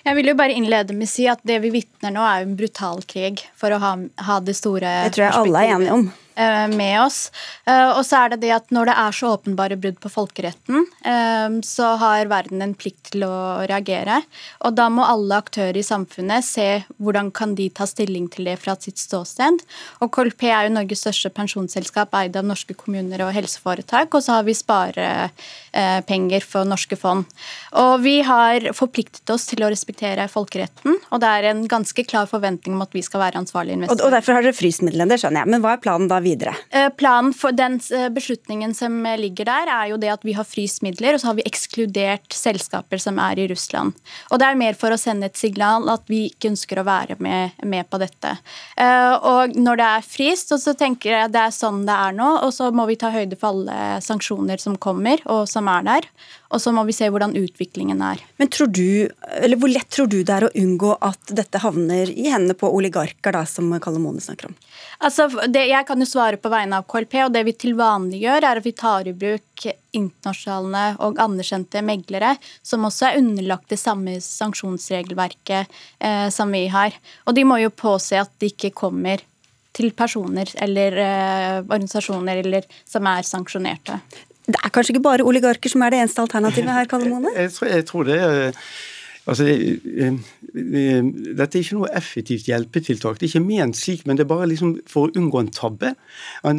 Jeg 0.06 0.18
vil 0.18 0.31
jo 0.31 0.38
bare 0.40 0.56
innlede 0.56 0.96
med 0.96 1.10
å 1.10 1.12
si 1.12 1.28
at 1.31 1.44
det 1.48 1.60
vi 1.64 1.74
vitner 1.74 2.14
nå, 2.16 2.24
er 2.24 2.48
en 2.48 2.56
brutal 2.60 3.04
krig 3.10 3.44
for 3.58 3.76
å 3.76 3.80
ha, 3.84 3.94
ha 4.28 4.40
det 4.44 4.58
store 4.58 4.96
Det 5.08 5.16
tror 5.18 5.28
jeg 5.28 5.40
alle 5.44 5.64
er 5.64 5.76
enige 5.78 6.00
om. 6.00 6.10
Eh, 6.39 6.68
med 6.68 7.01
oss. 7.01 7.31
Eh, 7.68 7.89
og 7.91 8.06
så 8.07 8.21
er 8.21 8.31
det 8.31 8.45
det 8.45 8.51
at 8.56 8.69
når 8.71 8.88
det 8.88 8.94
er 9.01 9.15
så 9.18 9.31
åpenbare 9.36 9.75
brudd 9.75 9.97
på 10.00 10.12
folkeretten, 10.13 10.86
eh, 11.03 11.56
så 11.68 11.89
har 12.00 12.30
verden 12.31 12.63
en 12.63 12.75
plikt 12.80 13.09
til 13.12 13.25
å 13.27 13.68
reagere. 13.68 14.21
Og 14.63 14.77
da 14.77 14.86
må 14.94 15.03
alle 15.03 15.36
aktører 15.36 15.75
i 15.75 15.83
samfunnet 15.83 16.47
se 16.47 16.68
hvordan 16.95 17.33
kan 17.36 17.57
de 17.57 17.68
ta 17.75 17.83
stilling 17.89 18.30
til 18.31 18.47
det 18.47 18.56
fra 18.62 18.77
sitt 18.80 19.01
ståsted. 19.01 19.59
Og 20.00 20.13
KLP 20.15 20.45
er 20.47 20.69
jo 20.69 20.75
Norges 20.77 21.03
største 21.03 21.33
pensjonsselskap 21.36 22.15
eid 22.21 22.39
av 22.39 22.47
norske 22.47 22.77
kommuner 22.77 23.25
og 23.25 23.33
helseforetak. 23.35 24.15
Og 24.15 24.24
så 24.24 24.38
har 24.38 24.47
vi 24.47 24.56
sparepenger 24.56 26.47
for 26.47 26.63
norske 26.71 26.95
fond. 26.95 27.27
Og 27.83 28.00
vi 28.06 28.21
har 28.24 28.69
forpliktet 28.80 29.27
oss 29.35 29.50
til 29.51 29.65
å 29.68 29.74
respektere 29.74 30.30
folkeretten, 30.31 30.95
og 31.12 31.19
det 31.19 31.35
er 31.35 31.51
en 31.51 31.65
ganske 31.68 32.07
klar 32.07 32.31
forventning 32.31 32.80
om 32.80 32.88
at 32.88 32.95
vi 32.95 33.03
skal 33.03 33.25
være 33.25 33.44
ansvarlige 33.44 33.81
investorer. 33.81 34.07
Og 34.07 34.15
derfor 34.15 34.39
har 34.39 34.47
dere 34.47 34.56
fryst 34.56 34.88
midlene, 34.88 35.19
skjønner 35.19 35.44
jeg. 35.44 35.51
Men 35.51 35.65
hva 35.65 35.75
er 35.75 35.83
planen 35.83 36.07
da 36.07 36.24
videre? 36.30 36.56
Eh, 36.70 36.90
planen 37.00 37.34
for 37.36 37.56
den 37.56 37.80
eh, 37.96 38.08
beslutningen 38.14 38.74
som 38.78 39.02
ligger 39.20 39.50
der, 39.50 39.72
er 39.74 39.92
jo 39.92 40.00
det 40.02 40.12
at 40.14 40.26
vi 40.28 40.36
har 40.38 40.48
fryst 40.48 40.84
midler, 40.86 41.16
og 41.16 41.22
så 41.22 41.31
har 41.31 41.40
vi 41.40 41.48
ekskludert 41.50 42.36
selskaper 42.36 43.02
som 43.02 43.20
er 43.22 43.42
i 43.42 43.48
Russland. 43.52 43.98
Og 44.30 44.42
det 44.42 44.50
er 44.50 44.60
mer 44.60 44.78
for 44.80 44.94
å 44.94 45.00
sende 45.00 45.30
et 45.30 45.40
signal 45.40 45.90
at 45.92 46.06
vi 46.12 46.26
ikke 46.30 46.54
ønsker 46.54 46.81
å 46.81 46.88
være 46.88 47.20
med, 47.24 47.58
med 47.64 47.90
på 47.90 48.02
dette. 48.02 48.36
Eh, 48.80 49.14
og 49.18 49.56
når 49.58 49.81
det 49.81 49.90
er 49.98 50.10
fryst, 50.10 50.54
så 50.60 50.76
tenker 50.78 51.14
jeg 51.14 51.30
at 51.30 51.36
det 51.36 51.46
er 51.48 51.56
sånn 51.56 51.86
det 51.88 51.96
er 51.96 52.16
nå, 52.18 52.30
og 52.46 52.54
så 52.56 52.70
må 52.76 52.86
vi 52.90 53.00
ta 53.00 53.12
høyde 53.14 53.40
for 53.40 53.54
alle 53.54 54.00
sanksjoner 54.04 54.62
som 54.62 54.78
kommer, 54.81 55.22
og 55.30 55.48
som 55.50 55.70
er 55.72 55.88
der. 55.88 56.10
Og 56.50 56.62
så 56.62 56.72
må 56.74 56.81
vi 56.88 56.96
se 56.98 57.06
hvordan 57.13 57.36
utviklingen 57.38 58.00
er. 58.01 58.22
Men 58.42 58.50
tror 58.50 58.72
du, 58.74 59.10
eller 59.38 59.60
Hvor 59.60 59.69
lett 59.69 59.90
tror 59.94 60.07
du 60.10 60.18
det 60.24 60.34
er 60.34 60.48
å 60.48 60.54
unngå 60.57 60.96
at 61.06 61.34
dette 61.36 61.62
havner 61.62 62.10
i 62.10 62.25
hendene 62.31 62.57
på 62.57 62.72
oligarker, 62.74 63.36
da, 63.36 63.44
som 63.46 63.69
Kalle 63.84 64.01
Mone 64.01 64.24
snakker 64.24 64.50
om? 64.50 64.56
Altså, 65.06 65.28
det, 65.48 65.68
jeg 65.69 65.86
kan 65.88 66.01
jo 66.01 66.10
svare 66.10 66.40
på 66.42 66.50
vegne 66.51 66.81
av 66.81 66.88
KLP, 66.90 67.16
og 67.28 67.36
det 67.36 67.46
vi 67.48 67.54
til 67.54 67.78
vanlig 67.78 68.24
gjør, 68.24 68.50
er 68.50 68.62
at 68.62 68.66
vi 68.66 68.74
tar 68.75 69.07
i 69.07 69.13
bruk 69.13 69.68
internasjonale 69.96 70.98
og 71.06 71.22
anerkjente 71.22 71.84
meglere, 71.86 72.34
som 72.66 72.88
også 72.88 73.12
er 73.12 73.22
underlagt 73.22 73.69
det 73.69 73.80
samme 73.81 74.18
sanksjonsregelverket 74.24 75.81
eh, 76.00 76.28
som 76.34 76.50
vi 76.56 76.66
har. 76.74 76.98
Og 77.30 77.38
de 77.38 77.45
må 77.45 77.62
jo 77.62 77.74
påse 77.74 78.18
at 78.18 78.34
de 78.42 78.50
ikke 78.50 78.74
kommer 78.74 79.22
til 79.75 79.94
personer 79.95 80.50
eller 80.59 80.97
eh, 80.97 81.59
organisasjoner 81.62 82.42
eller, 82.42 82.66
som 82.90 83.06
er 83.07 83.28
sanksjonerte. 83.28 84.00
Det 84.49 84.57
er 84.65 84.71
kanskje 84.73 84.95
ikke 84.95 85.06
bare 85.06 85.25
oligarker 85.25 85.71
som 85.71 85.83
er 85.85 85.94
det 85.94 85.99
eneste 86.03 86.23
alternativet 86.23 86.71
her, 86.73 86.87
Kalle 86.89 87.09
Mone? 87.11 87.33
Jeg, 87.35 87.51
jeg, 87.69 87.85
tror 87.89 88.07
det 88.07 88.18
er 88.18 88.56
Altså, 89.30 89.45
dette 90.50 91.57
er 91.57 91.62
ikke 91.62 91.78
noe 91.78 91.90
effektivt 91.94 92.48
hjelpetiltak. 92.50 93.19
Det 93.19 93.28
er 93.28 93.33
ikke 93.33 93.45
ment 93.45 93.78
slik, 93.78 94.06
men 94.07 94.18
det 94.18 94.24
er 94.26 94.31
bare 94.31 94.48
liksom 94.50 94.71
for 94.90 95.07
å 95.07 95.14
unngå 95.19 95.44
en 95.44 95.52
tabbe. 95.54 95.92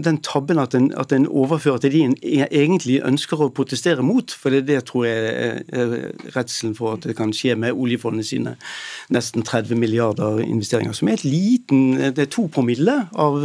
Den 0.06 0.20
tabben 0.22 0.60
at 0.62 0.76
en, 0.78 0.90
at 1.00 1.12
en 1.16 1.26
overfører 1.26 1.82
til 1.82 1.94
de 1.96 2.02
en 2.06 2.16
egentlig 2.22 3.00
ønsker 3.06 3.42
å 3.42 3.50
protestere 3.54 4.04
mot. 4.06 4.30
For 4.30 4.54
det, 4.54 4.62
det 4.68 4.84
tror 4.90 5.08
jeg 5.08 5.64
er 5.74 5.96
redselen 6.36 6.76
for 6.78 6.94
at 6.94 7.08
det 7.08 7.16
kan 7.18 7.34
skje 7.34 7.56
med 7.58 7.74
oljefondet 7.74 8.28
sine 8.30 8.54
nesten 9.10 9.42
30 9.46 9.80
milliarder 9.80 10.38
investeringer. 10.44 10.94
Som 10.94 11.10
er 11.10 11.18
et 11.18 11.26
liten 11.26 11.98
Det 12.14 12.26
er 12.26 12.30
to 12.30 12.46
promille 12.52 12.96
av, 13.18 13.40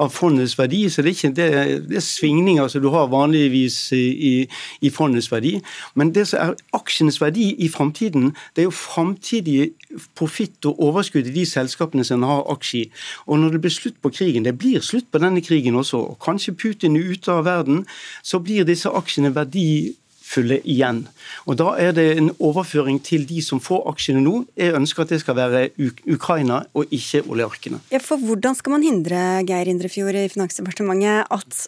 av 0.00 0.10
fondets 0.14 0.56
verdi. 0.58 0.82
Så 0.90 1.06
det 1.06 1.12
er 1.12 1.18
ikke 1.18 1.32
det, 1.38 1.48
det 1.92 2.00
er 2.00 2.06
svingninger 2.06 2.68
som 2.68 2.82
du 2.82 2.90
har 2.90 3.10
vanligvis 3.12 3.78
i, 3.94 4.34
i 4.82 4.90
fondets 4.90 5.30
verdi. 5.30 5.58
Men 5.94 6.14
det 6.16 6.26
som 6.32 6.42
er 6.42 6.58
aksjenes 6.76 7.20
verdi 7.22 7.52
i 7.62 7.70
framtiden, 7.70 8.32
det 8.54 8.62
er 8.62 8.68
jo 8.68 8.74
framtidig 8.74 9.70
profitt 10.18 10.66
og 10.68 10.80
overskudd 10.90 11.28
i 11.30 11.34
de 11.34 11.46
selskapene 11.48 12.04
som 12.06 12.24
har 12.26 12.44
aksjer 12.52 12.86
i. 12.86 12.90
Og 13.26 13.40
når 13.40 13.56
det 13.56 13.62
blir 13.64 13.74
slutt 13.74 13.98
på 14.02 14.12
krigen, 14.14 14.46
det 14.46 14.56
blir 14.58 14.84
slutt 14.84 15.08
på 15.10 15.22
denne 15.22 15.42
krigen 15.44 15.78
også, 15.78 16.02
og 16.12 16.20
kanskje 16.22 16.56
Putin 16.58 16.98
er 16.98 17.10
ute 17.14 17.32
av 17.32 17.46
verden, 17.48 17.84
så 18.22 18.40
blir 18.42 18.68
disse 18.68 18.90
aksjene 18.90 19.32
verdifulle 19.34 20.60
igjen. 20.62 21.04
Og 21.46 21.58
Da 21.60 21.74
er 21.78 21.92
det 21.96 22.06
en 22.18 22.30
overføring 22.38 23.02
til 23.02 23.26
de 23.26 23.42
som 23.42 23.60
får 23.60 23.84
aksjene 23.92 24.22
nå. 24.24 24.44
Jeg 24.56 24.76
ønsker 24.78 25.02
at 25.02 25.12
det 25.14 25.20
skal 25.24 25.36
være 25.36 25.68
Ukraina 26.06 26.64
og 26.74 26.86
ikke 26.90 27.24
oljearkene. 27.26 27.82
Ja, 27.90 27.98
for 27.98 28.18
Hvordan 28.18 28.54
skal 28.54 28.76
man 28.76 28.86
hindre 28.86 29.44
Geir 29.48 29.70
Indrefjord 29.70 30.14
i 30.14 30.28
Finansdepartementet 30.28 31.26
at 31.30 31.66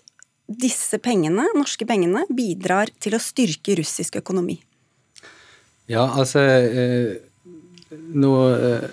disse 0.52 0.98
pengene, 0.98 1.46
norske 1.56 1.86
pengene 1.88 2.26
bidrar 2.30 2.90
til 3.00 3.16
å 3.16 3.22
styrke 3.22 3.76
russisk 3.78 4.18
økonomi? 4.20 4.60
Ja, 5.92 6.08
altså 6.08 6.40
eh, 6.40 7.14
Nå 7.92 8.32
eh, 8.56 8.90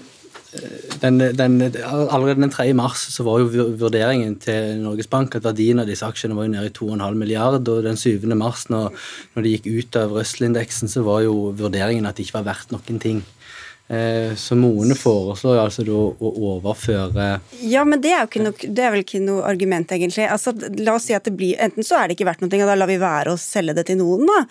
den, 1.00 1.20
den, 1.38 1.62
allerede 1.62 2.42
den 2.42 2.52
3. 2.52 2.74
mars 2.74 3.04
så 3.14 3.24
var 3.24 3.40
jo 3.40 3.68
vurderingen 3.78 4.34
til 4.42 4.80
Norges 4.82 5.08
Bank 5.08 5.36
at 5.38 5.46
verdien 5.46 5.80
av 5.80 5.88
disse 5.88 6.08
aksjene 6.08 6.36
var 6.36 6.48
jo 6.48 6.54
nede 6.56 6.72
i 6.72 6.74
2,5 6.74 7.20
milliard, 7.22 7.68
og 7.70 7.84
den 7.86 8.00
7. 8.00 8.26
mars, 8.34 8.66
når, 8.74 8.90
når 9.36 9.46
de 9.46 9.54
gikk 9.54 9.70
ut 9.70 10.00
av 10.02 10.16
Russell-indeksen, 10.18 10.90
så 10.90 11.06
var 11.06 11.22
jo 11.28 11.52
vurderingen 11.60 12.10
at 12.10 12.18
det 12.18 12.26
ikke 12.26 12.40
var 12.40 12.50
verdt 12.50 12.74
noen 12.74 13.00
ting. 13.04 13.22
Eh, 13.90 14.36
så 14.36 14.54
Moene 14.54 14.94
foreslår 14.94 15.64
altså 15.64 15.82
å 15.90 16.12
overføre 16.22 17.40
Ja, 17.66 17.82
men 17.90 18.04
det 18.04 18.12
er, 18.14 18.28
noe, 18.38 18.54
det 18.54 18.84
er, 18.86 18.92
vel 18.94 19.02
ikke 19.02 19.22
noe 19.24 19.42
argument, 19.50 19.90
egentlig. 19.96 20.28
Altså, 20.30 20.54
la 20.78 20.94
oss 20.94 21.08
si 21.10 21.16
at 21.18 21.26
det 21.26 21.34
blir, 21.40 21.56
Enten 21.58 21.88
så 21.88 21.98
er 21.98 22.06
det 22.06 22.18
ikke 22.18 22.28
verdt 22.30 22.44
noe, 22.44 22.52
og 22.54 22.70
da 22.70 22.76
lar 22.78 22.92
vi 22.92 23.00
være 23.02 23.34
å 23.34 23.40
selge 23.42 23.74
det 23.80 23.88
til 23.90 23.98
noen, 24.04 24.30
da. 24.30 24.44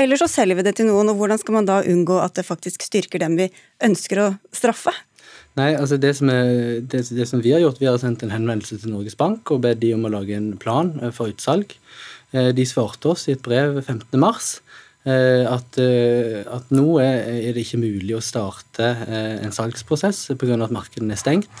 Eller 0.00 0.16
så 0.16 0.30
selger 0.32 0.56
vi 0.56 0.64
det 0.64 0.78
til 0.78 0.88
noen, 0.88 1.12
og 1.12 1.20
hvordan 1.20 1.42
skal 1.42 1.58
man 1.58 1.68
da 1.68 1.82
unngå 1.84 2.16
at 2.22 2.40
det 2.40 2.46
faktisk 2.48 2.88
styrker 2.88 3.20
dem 3.20 3.36
vi 3.36 3.50
ønsker 3.84 4.22
å 4.22 4.30
straffe? 4.56 4.96
Nei, 5.60 5.74
altså 5.76 6.00
det 6.00 6.14
som, 6.16 6.32
er, 6.32 6.80
det, 6.80 7.04
det 7.16 7.28
som, 7.28 7.44
vi 7.44 7.52
har 7.52 7.60
gjort, 7.60 7.82
vi 7.82 7.90
har 7.90 8.00
sendt 8.00 8.24
en 8.24 8.32
henvendelse 8.32 8.80
til 8.80 8.96
Norges 8.96 9.16
Bank 9.20 9.52
og 9.52 9.60
bedt 9.68 9.84
de 9.84 9.92
om 9.96 10.08
å 10.08 10.12
lage 10.16 10.36
en 10.36 10.54
plan 10.60 10.94
eh, 11.02 11.12
for 11.12 11.32
utsalg. 11.32 11.76
Eh, 12.32 12.48
de 12.56 12.64
svarte 12.68 13.12
oss 13.12 13.28
i 13.28 13.36
et 13.36 13.44
brev 13.44 13.76
15.3 13.82 14.16
Eh, 14.16 14.65
at, 15.06 15.78
eh, 15.78 16.40
at, 16.50 16.70
nå 16.74 16.96
er 16.98 17.52
det 17.54 17.62
ikke 17.62 17.78
mulig 17.78 18.16
å 18.16 18.22
starte 18.24 18.88
eh, 19.06 19.36
en 19.46 19.54
salgsprosess 19.54 20.32
pga. 20.34 20.56
at 20.64 20.74
markedene 20.74 21.14
er 21.14 21.20
stengt. 21.20 21.52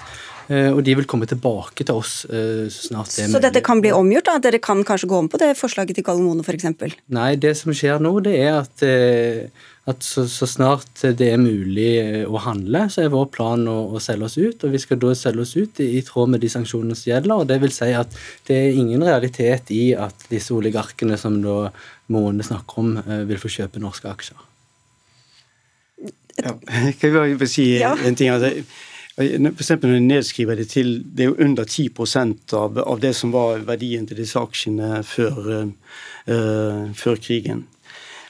Og 0.46 0.78
de 0.86 0.92
vil 0.94 1.08
komme 1.10 1.26
tilbake 1.26 1.82
til 1.82 1.96
oss 1.98 2.20
så 2.22 2.68
snart 2.70 3.08
det 3.10 3.24
er 3.24 3.26
mulig. 3.26 3.34
Så 3.34 3.40
dette 3.42 3.62
kan 3.66 3.80
bli 3.82 3.90
omgjort? 3.90 4.28
da? 4.28 4.36
Dere 4.44 4.60
kan 4.62 4.84
kanskje 4.86 5.08
gå 5.10 5.18
om 5.18 5.26
på 5.26 5.40
det 5.42 5.48
forslaget 5.58 5.98
til 5.98 6.04
Gallimone 6.06 6.44
f.eks.? 6.46 6.94
Nei, 7.10 7.32
det 7.42 7.56
som 7.58 7.74
skjer 7.74 7.98
nå, 7.98 8.12
det 8.22 8.36
er 8.44 8.60
at, 8.60 8.84
at 9.90 10.06
så, 10.06 10.22
så, 10.30 10.46
snart 10.46 11.02
det 11.02 11.32
er 11.32 11.42
mulig 11.42 11.88
å 12.30 12.38
handle, 12.44 12.84
så 12.94 13.02
er 13.02 13.10
vår 13.10 13.26
plan 13.34 13.66
å, 13.66 13.74
å, 13.90 13.98
selge 13.98 14.28
oss 14.28 14.38
ut. 14.38 14.62
Og 14.62 14.76
vi 14.76 14.84
skal 14.84 15.02
da 15.02 15.16
selge 15.18 15.42
oss 15.42 15.56
ut 15.58 15.82
i, 15.82 15.88
i 15.98 16.04
tråd 16.06 16.36
med 16.36 16.46
de 16.46 16.52
sanksjonene 16.54 16.94
som 16.94 17.10
gjelder. 17.10 17.42
og 17.42 17.50
Det 17.50 17.58
vil 17.66 17.74
si 17.74 17.90
at 17.98 18.14
det 18.46 18.60
er 18.68 18.78
ingen 18.84 19.02
realitet 19.02 19.74
i 19.74 19.84
at 19.98 20.30
disse 20.30 20.54
oligarkene 20.54 21.18
som 21.18 21.42
da 21.42 21.72
Måne 22.12 22.44
snakker 22.46 22.82
om, 22.82 22.96
eh, 22.98 23.24
vil 23.28 23.40
få 23.40 23.50
kjøpe 23.50 23.82
norske 23.82 24.10
aksjer. 24.10 24.42
Ja, 26.36 26.52
jeg 27.00 27.12
bare 27.12 27.48
si 27.50 27.70
ja. 27.78 27.94
en 28.04 28.18
ting. 28.18 28.30
Altså, 28.30 28.52
for 29.16 29.62
eksempel 29.64 29.90
når 29.90 29.96
jeg 29.96 30.08
nedskriver 30.10 30.58
det 30.58 30.66
til 30.68 30.98
Det 31.00 31.24
er 31.24 31.30
jo 31.30 31.44
under 31.44 31.64
10% 31.64 32.52
av, 32.52 32.76
av 32.78 33.00
det 33.00 33.14
som 33.16 33.32
var 33.32 33.64
verdien 33.64 34.04
til 34.06 34.18
disse 34.20 34.36
aksjene 34.36 35.00
før, 35.08 35.70
uh, 36.28 36.92
før 36.92 37.16
krigen. 37.16 37.64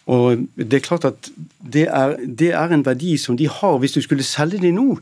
Og 0.07 0.45
det 0.55 0.79
er 0.79 0.85
klart 0.87 1.05
at 1.09 1.31
det 1.59 1.89
er, 1.91 2.15
det 2.23 2.53
er, 2.55 2.71
en 2.71 2.87
verdi 2.87 3.17
som 3.19 3.37
de 3.37 3.49
har 3.51 3.81
hvis 3.83 3.97
du 3.97 4.01
skulle 4.05 4.23
selge 4.23 4.63
de 4.63 4.71
nå. 4.71 4.93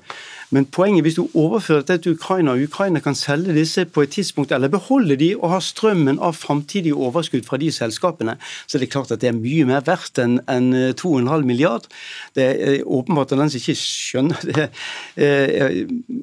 Men 0.54 0.66
poenget 0.70 1.02
hvis 1.02 1.16
du 1.18 1.24
overfører 1.34 1.82
dette 1.82 2.04
til 2.04 2.14
Ukraina, 2.14 2.52
og 2.54 2.62
Ukraina 2.62 3.00
kan 3.02 3.16
selge 3.18 3.54
disse 3.56 3.84
på 3.90 4.04
et 4.04 4.12
tidspunkt, 4.14 4.52
eller 4.54 4.70
beholde 4.70 5.16
de 5.18 5.32
og 5.34 5.50
ha 5.50 5.58
strømmen 5.62 6.20
av 6.22 6.36
framtidige 6.38 6.94
overskudd 6.94 7.42
fra 7.48 7.58
de 7.58 7.72
selskapene, 7.74 8.36
så 8.66 8.78
det 8.78 8.86
er 8.86 8.92
klart 8.92 9.10
at 9.10 9.22
det 9.24 9.32
er 9.32 9.38
mye 9.38 9.66
mer 9.66 9.82
verdt 9.86 10.20
enn 10.22 10.36
en 10.50 10.68
2,5 10.94 11.26
eh, 11.26 11.46
milliard. 11.48 11.88
Det 12.38 12.46
er 12.46 12.76
åpenbart 12.86 13.34
at 13.34 13.42
den 13.42 13.50
som 13.50 13.62
ikke 13.62 13.76
skjønner 13.80 14.44
det, 14.46 14.68
eh, 15.18 15.80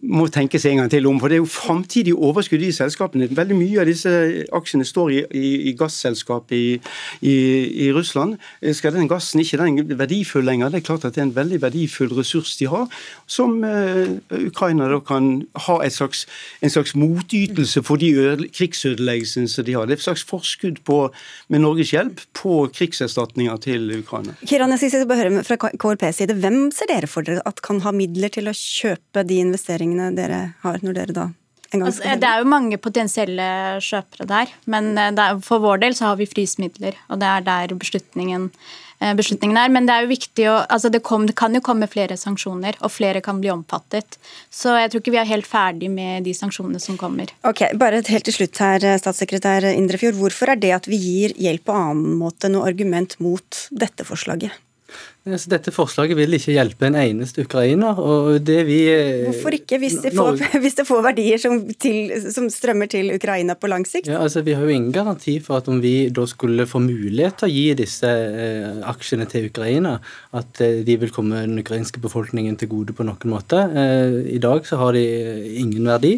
må 0.07 0.29
tenke 0.31 0.61
seg 0.61 0.77
en 0.77 0.83
gang 0.85 0.93
til 0.93 1.11
om. 1.11 1.19
For 1.19 1.27
det 1.27 1.39
er 1.39 1.43
jo 1.43 1.51
framtidige 1.51 2.15
overskudd 2.15 2.63
i 2.63 2.71
selskapene. 2.75 3.27
Veldig 3.35 3.59
mye 3.59 3.83
av 3.83 3.91
disse 3.91 4.15
aksjene 4.55 4.87
står 4.87 5.11
i, 5.17 5.21
i, 5.35 5.51
i 5.71 5.75
gasselskap 5.75 6.55
i, 6.55 6.79
i, 7.19 7.91
Russland. 7.91 8.39
Skal 8.77 8.95
den 8.95 9.11
gassen 9.11 9.43
ikke 9.43 9.59
den 9.59 9.97
verdifull 9.99 10.47
lenger? 10.47 10.71
Det 10.71 10.81
er 10.81 10.87
klart 10.87 11.05
at 11.05 11.17
det 11.17 11.25
er 11.25 11.27
en 11.27 11.35
veldig 11.35 11.61
verdifull 11.67 12.15
ressurs 12.15 12.55
de 12.61 12.71
har, 12.71 12.87
som 13.27 13.59
eh, 13.67 14.20
Ukraina 14.29 14.89
da 14.91 14.99
kan 15.05 15.31
ha 15.67 15.77
slags, 15.89 16.25
en 16.61 16.73
slags 16.73 16.95
motytelse 16.95 17.83
for 17.83 18.01
de 18.01 18.11
krigsødeleggelsene 18.51 19.49
som 19.51 19.65
de 19.67 19.75
har. 19.77 19.89
Det 19.89 19.97
er 19.97 20.01
et 20.01 20.07
slags 20.07 20.25
forskudd 20.27 20.81
på, 20.87 21.01
med 21.49 21.63
Norges 21.65 21.93
hjelp 21.95 22.23
på 22.37 22.63
krigserstatninger 22.75 23.61
til 23.65 23.89
Ukraina. 23.99 24.37
Kiran, 24.45 24.73
jeg 24.77 24.93
skal 24.93 25.17
høre 25.21 25.43
fra 25.47 25.59
KrPs 25.59 26.21
side. 26.21 26.37
Hvem 26.41 26.63
ser 26.75 26.91
dere 26.91 27.09
for 27.11 27.27
dere 27.27 27.43
at 27.47 27.61
kan 27.65 27.81
ha 27.85 27.93
midler 27.95 28.33
til 28.33 28.49
å 28.51 28.55
kjøpe 28.55 29.25
de 29.27 29.41
investeringene 29.43 30.11
dere 30.17 30.41
har, 30.63 30.81
når 30.85 30.99
dere 31.01 31.17
da 31.21 31.29
Altså, 31.71 32.03
det 32.19 32.27
er 32.27 32.41
jo 32.41 32.51
mange 32.51 32.75
potensielle 32.83 33.43
kjøpere 33.79 34.25
der, 34.27 34.49
men 34.67 34.91
eh, 34.99 35.13
er, 35.15 35.37
for 35.45 35.63
vår 35.63 35.79
del 35.85 35.95
så 35.95 36.09
har 36.09 36.17
vi 36.19 36.27
frysmidler, 36.27 36.97
og 37.07 37.21
det 37.21 37.29
er 37.29 37.45
der 37.47 37.75
beslutningen 37.79 38.49
beslutningen 39.17 39.57
er. 39.57 39.71
Men 39.73 39.87
det 39.89 39.95
er 39.95 40.05
jo 40.05 40.11
viktig 40.11 40.47
å, 40.51 40.55
altså 40.71 40.91
det, 40.93 41.03
kom, 41.07 41.27
det, 41.29 41.35
kan 41.39 41.55
jo 41.57 41.63
komme 41.65 41.89
flere 41.91 42.17
sanksjoner, 42.19 42.79
og 42.81 42.93
flere 42.93 43.23
kan 43.25 43.41
bli 43.41 43.51
omfattet. 43.53 44.19
Så 44.53 44.75
jeg 44.77 44.91
tror 44.91 45.03
ikke 45.03 45.15
vi 45.15 45.21
er 45.21 45.29
helt 45.31 45.49
ferdig 45.49 45.91
med 45.93 46.27
de 46.27 46.35
sanksjonene 46.37 46.81
som 46.83 46.99
kommer. 47.01 47.33
Ok, 47.47 47.65
Bare 47.81 48.03
helt 48.05 48.27
til 48.27 48.35
slutt 48.35 48.61
her, 48.61 48.85
statssekretær 49.01 49.71
Indrefjord. 49.73 50.19
Hvorfor 50.19 50.53
er 50.53 50.61
det 50.61 50.75
at 50.75 50.89
vi 50.89 50.99
gir 51.01 51.37
hjelp 51.39 51.67
på 51.69 51.77
annen 51.77 52.19
måte 52.19 52.51
noe 52.51 52.67
argument 52.69 53.17
mot 53.23 53.65
dette 53.71 54.05
forslaget? 54.07 54.53
Dette 55.21 55.69
forslaget 55.69 56.17
vil 56.17 56.33
ikke 56.33 56.55
hjelpe 56.55 56.87
en 56.87 56.95
eneste 56.97 57.43
ukrainer. 57.45 57.99
og 57.99 58.39
det 58.41 58.63
vi... 58.65 58.79
Eh, 58.89 59.27
Hvorfor 59.27 59.53
ikke, 59.53 59.77
hvis 59.77 59.99
det 60.01 60.15
får, 60.17 60.39
hvis 60.63 60.79
det 60.79 60.85
får 60.87 61.03
verdier 61.05 61.37
som, 61.37 61.59
til, 61.77 62.09
som, 62.33 62.47
strømmer 62.49 62.89
til 62.89 63.13
Ukraina 63.13 63.53
på 63.53 63.69
lang 63.69 63.85
sikt? 63.85 64.09
Ja, 64.09 64.23
altså 64.25 64.41
Vi 64.41 64.55
har 64.57 64.65
jo 64.65 64.73
ingen 64.73 64.91
garanti 64.91 65.37
for 65.39 65.61
at 65.61 65.69
om 65.69 65.77
vi 65.83 66.09
da 66.09 66.25
skulle 66.25 66.65
få 66.65 66.81
mulighet 66.81 67.37
til 67.37 67.51
å 67.51 67.53
gi 67.53 67.67
disse 67.83 68.09
eh, 68.09 68.81
aksjene 68.89 69.29
til 69.29 69.45
Ukraina, 69.51 69.99
at 70.33 70.63
eh, 70.65 70.81
de 70.89 70.97
vil 71.05 71.13
komme 71.13 71.45
den 71.45 71.61
ukrainske 71.61 72.01
befolkningen 72.01 72.57
til 72.57 72.73
gode 72.73 72.97
på 72.97 73.05
noen 73.05 73.35
måte. 73.35 73.61
Eh, 73.77 74.17
I 74.33 74.41
dag 74.41 74.65
så 74.65 74.81
har 74.81 74.97
de 74.97 75.05
ingen 75.61 75.85
verdi. 75.85 76.17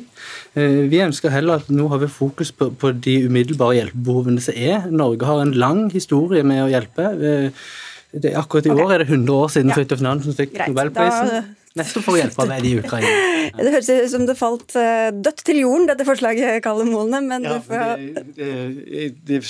Eh, 0.55 0.87
vi 0.87 1.03
ønsker 1.03 1.33
heller 1.33 1.59
at 1.59 1.67
nå 1.67 1.91
har 1.91 1.99
vi 1.99 2.07
fokus 2.07 2.55
på, 2.55 2.71
på 2.71 2.95
de 3.03 3.19
umiddelbare 3.27 3.81
hjelpebehovene 3.81 4.47
som 4.47 4.55
er. 4.55 4.87
Norge 4.95 5.27
har 5.27 5.43
en 5.43 5.57
lang 5.59 5.89
historie 5.91 6.47
med 6.47 6.63
å 6.63 6.71
hjelpe. 6.71 7.11
Eh, 7.19 7.65
det, 8.13 8.35
akkurat 8.37 8.67
i 8.67 8.71
okay. 8.73 8.85
år 8.85 8.93
er 8.93 9.03
det 9.03 9.09
100 9.09 9.35
år 9.35 9.51
siden 9.53 9.71
ja. 9.71 9.77
Fridtjof 9.79 10.01
Nansen 10.05 10.35
fikk 10.37 10.51
Greit, 10.53 10.69
Nobelprisen. 10.69 11.31
Da... 11.33 11.43
Nettopp 11.73 12.05
for 12.05 12.13
å 12.13 12.19
hjelpe 12.19 12.45
med 12.49 12.67
i 12.69 12.75
Ukraina. 12.81 13.13
Ja. 13.43 13.59
Det 13.59 13.71
høres 13.73 13.89
ut 13.91 14.09
som 14.09 14.23
det 14.25 14.33
falt 14.39 14.71
uh, 14.79 15.09
dødt 15.13 15.41
til 15.45 15.59
jorden, 15.59 15.83
dette 15.89 16.05
forslaget, 16.07 16.61
Kalle 16.65 16.85
Molne. 16.87 17.19
Men 17.21 17.43
ja, 17.45 17.57
får... 17.61 17.99
det, 17.99 18.23
det, 18.39 19.09
det, 19.27 19.41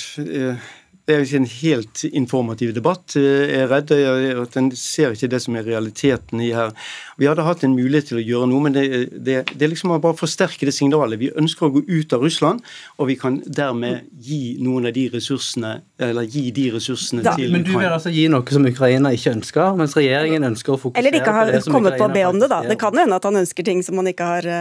det 1.04 1.16
er 1.16 1.26
ikke 1.26 1.40
en 1.42 1.50
helt 1.52 2.02
informativ 2.16 2.70
debatt. 2.76 3.16
Jeg 3.20 3.58
er 3.58 3.68
redd 3.68 3.90
at 3.92 4.54
en 4.60 4.70
ser 4.80 5.12
ikke 5.12 5.28
det 5.34 5.42
som 5.44 5.58
er 5.60 5.66
realiteten 5.68 6.40
i 6.40 6.54
her. 6.56 6.72
Vi 7.20 7.28
hadde 7.28 7.44
hatt 7.44 7.66
en 7.68 7.76
mulighet 7.76 8.08
til 8.14 8.22
å 8.22 8.24
gjøre 8.24 8.48
noe, 8.48 8.64
men 8.64 8.78
det, 8.78 8.86
det, 9.12 9.36
det 9.52 9.68
er 9.68 9.74
liksom 9.74 9.92
å 9.92 10.00
bare 10.04 10.16
forsterke 10.16 10.70
det 10.70 10.76
signalet. 10.76 11.20
Vi 11.20 11.34
ønsker 11.36 11.68
å 11.68 11.74
gå 11.76 11.84
ut 11.90 12.16
av 12.16 12.24
Russland, 12.24 12.64
og 12.96 13.12
vi 13.12 13.18
kan 13.20 13.42
dermed 13.44 14.08
gi 14.24 14.56
noen 14.64 14.88
av 14.88 14.96
de 14.96 15.10
ressursene 15.12 15.74
eller 16.00 16.30
gi 16.32 16.46
de 16.56 16.70
ressursene 16.78 17.26
da, 17.28 17.36
til 17.36 17.52
Men 17.52 17.68
du 17.68 17.74
vil 17.76 17.90
altså 17.90 18.14
gi 18.14 18.30
noe 18.32 18.56
som 18.56 18.72
Ukraina 18.72 19.12
ikke 19.12 19.36
ønsker, 19.36 19.76
mens 19.84 20.00
regjeringen 20.00 20.48
ønsker 20.54 20.78
å 20.78 20.80
fokusere 20.86 21.04
på 21.04 21.12
det 21.12 21.20
som 21.20 21.28
Ukraina 21.28 21.44
Eller 21.44 21.60
ikke 21.60 21.68
har 21.68 21.78
kommet 21.78 22.00
på 22.00 22.08
å 22.08 22.16
be 22.16 22.26
om 22.32 22.40
det, 22.40 22.52
da. 22.56 22.64
Det 22.72 22.80
kan 22.80 22.96
jo 22.96 23.04
hende 23.04 23.20
at 23.20 23.28
han 23.28 23.44
ønsker 23.44 23.68
ting 23.68 23.84
som 23.84 24.00
han 24.00 24.08
ikke 24.14 24.32
har 24.38 24.52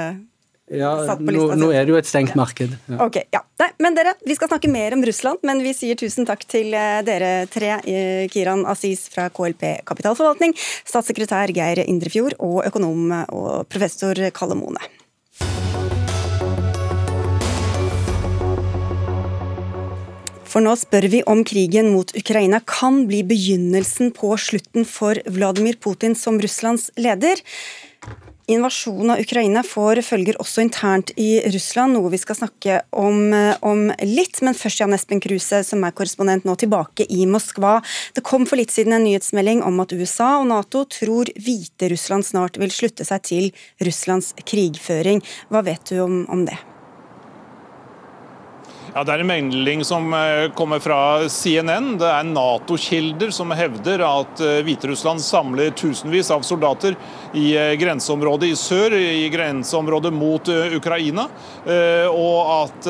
eh, 0.72 0.80
ja, 0.80 0.92
nå, 1.20 1.46
nå, 1.60 1.68
er 1.70 1.84
det 1.84 1.94
jo 1.94 1.98
et 2.00 2.08
stengt 2.08 2.34
marked. 2.38 2.72
Ja. 2.88 2.98
Ok, 3.04 3.20
ja. 3.34 3.42
Nei, 3.62 3.68
men 3.84 3.98
dere, 3.98 4.16
Vi 4.26 4.36
skal 4.38 4.50
snakke 4.50 4.70
mer 4.72 4.96
om 4.96 5.04
Russland, 5.06 5.44
men 5.46 5.62
vi 5.62 5.74
sier 5.76 5.98
tusen 6.00 6.26
takk 6.28 6.46
til 6.48 6.72
eh, 6.74 7.02
dere 7.06 7.32
tre. 7.52 7.76
Eh, 7.84 8.24
Kiran 8.32 8.64
Aziz 8.70 9.06
fra 9.12 9.28
KLP 9.34 9.84
kapitalforvaltning, 9.88 10.56
statssekretær 10.88 11.52
Geir 11.54 11.84
Indrefjord 11.84 12.38
og 12.40 12.64
økonom 12.66 13.12
og 13.28 13.68
professor 13.70 14.18
Kalle 14.34 14.58
Mone. 14.58 14.82
For 20.52 20.60
nå 20.60 20.74
spør 20.76 21.06
vi 21.08 21.22
om 21.32 21.40
krigen 21.48 21.88
mot 21.94 22.10
Ukraina 22.18 22.58
kan 22.68 23.06
bli 23.08 23.22
begynnelsen 23.24 24.10
på 24.12 24.34
slutten 24.36 24.84
for 24.84 25.16
Vladimir 25.24 25.78
Putin 25.80 26.12
som 26.18 26.36
Russlands 26.42 26.90
leder. 27.00 27.40
Invasjonen 28.50 29.12
av 29.14 29.20
Ukraina 29.22 29.62
får 29.62 30.00
følger 30.02 30.38
også 30.42 30.64
internt 30.64 31.12
i 31.20 31.42
Russland, 31.54 31.94
noe 31.94 32.10
vi 32.10 32.18
skal 32.18 32.40
snakke 32.40 32.80
om, 32.90 33.32
eh, 33.32 33.54
om 33.62 33.92
litt. 34.02 34.42
Men 34.42 34.54
først 34.54 34.80
Jan 34.80 34.92
Espen 34.92 35.20
Kruse, 35.20 35.62
som 35.64 35.84
er 35.84 35.92
korrespondent 35.92 36.44
nå 36.44 36.56
tilbake 36.56 37.06
i 37.08 37.24
Moskva. 37.26 37.82
Det 38.14 38.24
kom 38.24 38.44
for 38.46 38.56
litt 38.56 38.70
siden 38.70 38.92
en 38.92 39.04
nyhetsmelding 39.04 39.62
om 39.62 39.78
at 39.80 39.92
USA 39.92 40.40
og 40.40 40.48
Nato 40.48 40.84
tror 40.84 41.30
Hviterussland 41.38 42.24
snart 42.24 42.58
vil 42.58 42.70
slutte 42.70 43.06
seg 43.06 43.22
til 43.22 43.52
Russlands 43.80 44.34
krigføring. 44.42 45.22
Hva 45.48 45.62
vet 45.62 45.84
du 45.84 46.00
om, 46.00 46.26
om 46.28 46.44
det? 46.44 46.58
Ja, 48.94 49.04
Det 49.04 49.12
er 49.14 49.22
en 49.22 49.26
melding 49.30 49.82
som 49.88 50.12
eh, 50.12 50.50
kommer 50.52 50.80
fra 50.84 51.24
CNN. 51.28 51.94
Det 51.96 52.08
er 52.12 52.26
Nato-kilder 52.28 53.30
som 53.32 53.54
hevder 53.56 54.02
at 54.04 54.40
eh, 54.44 54.58
Hviterussland 54.66 55.22
samler 55.24 55.72
tusenvis 55.72 56.28
av 56.34 56.44
soldater 56.44 56.98
i 57.32 57.54
eh, 57.56 57.72
grenseområdet 57.80 58.50
i 58.52 58.58
sør, 58.60 58.92
i 58.92 59.30
grenseområdet 59.32 60.12
mot 60.12 60.48
Ukraina. 60.76 61.24
Og 62.12 62.38
at 62.52 62.86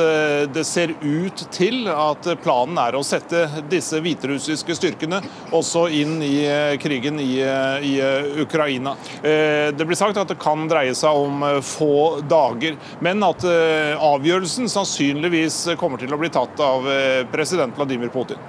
det 0.54 0.62
ser 0.66 0.94
ut 1.02 1.42
til 1.52 1.86
at 1.92 2.26
planen 2.42 2.78
er 2.80 2.96
å 2.96 3.02
sette 3.04 3.44
disse 3.70 4.00
hviterussiske 4.02 4.74
styrkene 4.78 5.20
også 5.54 5.84
inn 5.92 6.16
i 6.24 6.46
krigen 6.80 7.20
i, 7.20 7.36
i 7.84 7.92
Ukraina. 8.42 8.94
Det 9.22 9.86
blir 9.86 9.98
sagt 9.98 10.18
at 10.20 10.32
det 10.32 10.38
kan 10.42 10.64
dreie 10.70 10.94
seg 10.96 11.20
om 11.26 11.44
få 11.66 12.22
dager, 12.30 12.78
men 13.04 13.22
at 13.26 13.44
avgjørelsen 13.44 14.70
sannsynligvis 14.72 15.60
kommer 15.80 15.91
kommer 15.92 16.06
til 16.06 16.16
å 16.16 16.20
bli 16.20 16.32
tatt 16.32 16.60
av 16.64 16.86
eh, 16.88 17.20
president 17.28 17.76
Vladimir 17.76 18.08
Putin. 18.08 18.40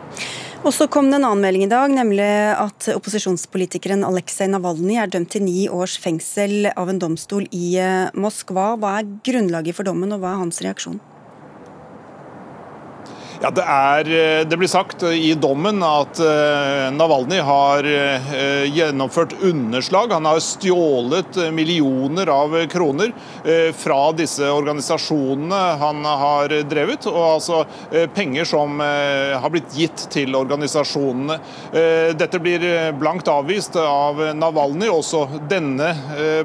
Og 0.63 0.71
så 0.71 0.87
kom 0.87 1.09
det 1.11 1.17
en 1.17 1.25
annen 1.27 1.43
melding 1.43 1.65
i 1.65 1.71
dag, 1.71 1.91
nemlig 1.91 2.23
at 2.55 2.87
opposisjonspolitikeren 2.93 4.05
Aleksej 4.07 4.47
Navalnyj 4.53 5.01
er 5.03 5.11
dømt 5.11 5.33
til 5.33 5.43
ni 5.43 5.65
års 5.67 5.97
fengsel 5.99 6.69
av 6.71 6.87
en 6.87 7.01
domstol 7.03 7.49
i 7.51 7.73
eh, 7.83 8.13
Moskva. 8.15 8.77
Hva 8.79 8.99
er 9.01 9.09
grunnlaget 9.27 9.75
for 9.75 9.89
dommen, 9.89 10.15
og 10.15 10.23
hva 10.23 10.37
er 10.37 10.45
hans 10.45 10.63
reaksjon? 10.63 11.01
Ja, 13.43 13.49
det, 13.51 13.63
er, 13.67 14.07
eh, 14.07 14.45
det, 14.47 14.55
blir 14.57 14.69
sagt 14.71 15.03
i 15.03 15.33
dommen 15.35 15.83
at 15.83 16.15
uh, 16.23 16.87
Navalny 16.95 17.41
har 17.43 17.83
uh, 17.83 18.61
gjennomført 18.71 19.33
underslag. 19.43 20.13
Han 20.15 20.29
har 20.29 20.39
stjålet 20.39 21.35
millioner 21.51 22.31
av 22.31 22.55
kroner 22.71 23.11
fra 23.75 23.97
disse 24.15 24.47
organisasjonene 24.47 25.59
han 25.81 26.05
har 26.05 26.53
drevet. 26.69 27.03
Og 27.09 27.19
altså 27.19 27.59
penger 28.15 28.47
som 28.47 28.79
har 28.79 29.51
blitt 29.51 29.75
gitt 29.75 30.05
til 30.13 30.35
organisasjonene. 30.37 31.35
dette 32.19 32.39
blir 32.39 32.63
blankt 32.95 33.27
avvist 33.27 33.75
av 33.75 34.21
Navalny, 34.37 34.87
også 34.87 35.25
denne 35.51 35.89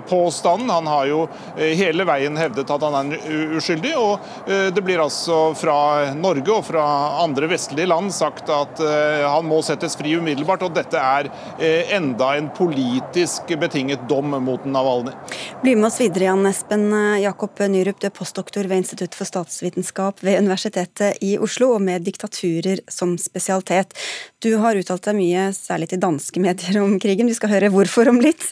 påstanden. 0.08 0.72
Han 0.74 0.90
har 0.90 1.06
jo 1.10 1.20
hele 1.56 2.06
veien 2.08 2.38
hevdet 2.40 2.70
at 2.74 2.86
han 2.88 3.14
er 3.14 3.54
uskyldig. 3.60 3.94
Og 3.98 4.50
det 4.74 4.84
blir 4.84 5.04
altså 5.04 5.52
fra 5.58 5.78
Norge 6.18 6.56
og 6.56 6.66
fra 6.66 6.87
andre 7.22 7.48
vestlige 7.50 7.88
land 7.88 8.12
sagt 8.14 8.50
at 8.52 8.80
eh, 8.82 9.24
han 9.26 9.46
må 9.48 9.60
settes 9.64 9.96
fri 9.98 10.14
umiddelbart. 10.18 10.64
Og 10.66 10.74
dette 10.76 10.98
er 10.98 11.28
eh, 11.58 11.92
enda 11.96 12.32
en 12.38 12.50
politisk 12.54 13.52
betinget 13.60 14.04
dom 14.10 14.36
mot 14.44 14.64
Navalny. 14.68 15.14
Bli 15.62 15.74
med 15.76 15.88
oss 15.90 16.00
videre, 16.02 16.28
Jan 16.28 16.48
Espen 16.50 16.88
eh, 16.92 17.20
Jakob 17.24 17.60
Nyrup, 17.70 18.00
du 18.00 18.08
er 18.08 18.14
postdoktor 18.14 18.68
ved 18.70 18.82
Institutt 18.82 19.16
for 19.18 19.28
statsvitenskap 19.28 20.22
ved 20.26 20.40
Universitetet 20.42 21.22
i 21.24 21.34
Oslo, 21.42 21.72
og 21.76 21.84
med 21.84 22.06
diktaturer 22.06 22.82
som 22.90 23.16
spesialitet. 23.20 23.96
Du 24.44 24.50
har 24.62 24.78
uttalt 24.78 25.08
deg 25.08 25.18
mye, 25.18 25.48
særlig 25.56 25.90
til 25.92 26.02
danske 26.02 26.42
medier, 26.42 26.80
om 26.82 26.98
krigen. 27.02 27.30
Vi 27.30 27.38
skal 27.38 27.52
høre 27.56 27.72
hvorfor 27.74 28.10
om 28.12 28.20
litt. 28.22 28.44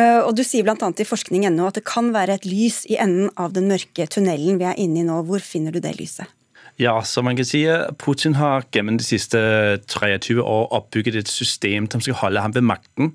Og 0.00 0.32
du 0.36 0.42
sier 0.46 0.64
bl.a. 0.64 0.76
i 0.76 1.06
forskning.no 1.08 1.68
at 1.68 1.78
det 1.78 1.84
kan 1.88 2.08
være 2.14 2.38
et 2.38 2.48
lys 2.48 2.82
i 2.90 2.98
enden 3.00 3.30
av 3.40 3.52
den 3.56 3.68
mørke 3.70 4.08
tunnelen 4.10 4.60
vi 4.60 4.68
er 4.70 4.80
inne 4.80 5.02
i 5.02 5.06
nå. 5.06 5.20
Hvor 5.28 5.44
finner 5.44 5.74
du 5.74 5.82
det 5.84 5.96
lyset? 6.00 6.32
Ja, 6.78 6.98
så 7.06 7.22
man 7.22 7.36
kan 7.38 7.46
si 7.46 7.62
at 7.70 7.94
Putin 8.02 8.34
har 8.34 8.64
gjennom 8.74 8.98
de 8.98 9.06
siste 9.06 9.38
23 9.86 10.42
år 10.42 10.72
oppbygget 10.74 11.16
et 11.20 11.30
system 11.30 11.86
som 11.90 12.02
skal 12.02 12.18
holde 12.18 12.42
ham 12.42 12.54
ved 12.54 12.66
makten. 12.66 13.14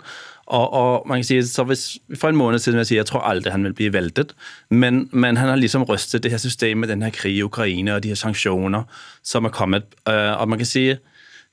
Og, 0.49 0.73
og, 0.73 1.07
man 1.07 1.19
kan 1.19 1.27
si, 1.27 1.41
så 1.45 1.63
hvis, 1.63 1.99
For 2.17 2.29
en 2.29 2.39
måned 2.39 2.59
siden 2.59 2.77
vil 2.77 2.81
jeg 2.81 2.87
si, 2.87 2.95
jeg 2.95 3.05
tror 3.05 3.21
aldri 3.21 3.51
han 3.53 3.63
vil 3.67 3.75
bli 3.77 3.91
veltet, 3.93 4.33
men, 4.69 5.09
men 5.11 5.37
han 5.37 5.49
har 5.49 5.59
liksom 5.61 5.85
rystet 5.85 6.23
det 6.23 6.31
her 6.31 6.41
systemet, 6.41 6.89
den 6.89 7.03
her 7.05 7.13
krig 7.13 7.37
i 7.37 7.43
Ukraina 7.43 7.95
og 7.95 8.03
de 8.03 8.09
her 8.09 8.17
sanksjoner 8.17 8.87
som 9.23 9.45
er 9.45 9.53
kommet. 9.53 9.83
Øh, 10.07 10.41
og 10.41 10.49
man 10.49 10.59
kan 10.59 10.65
si, 10.65 10.95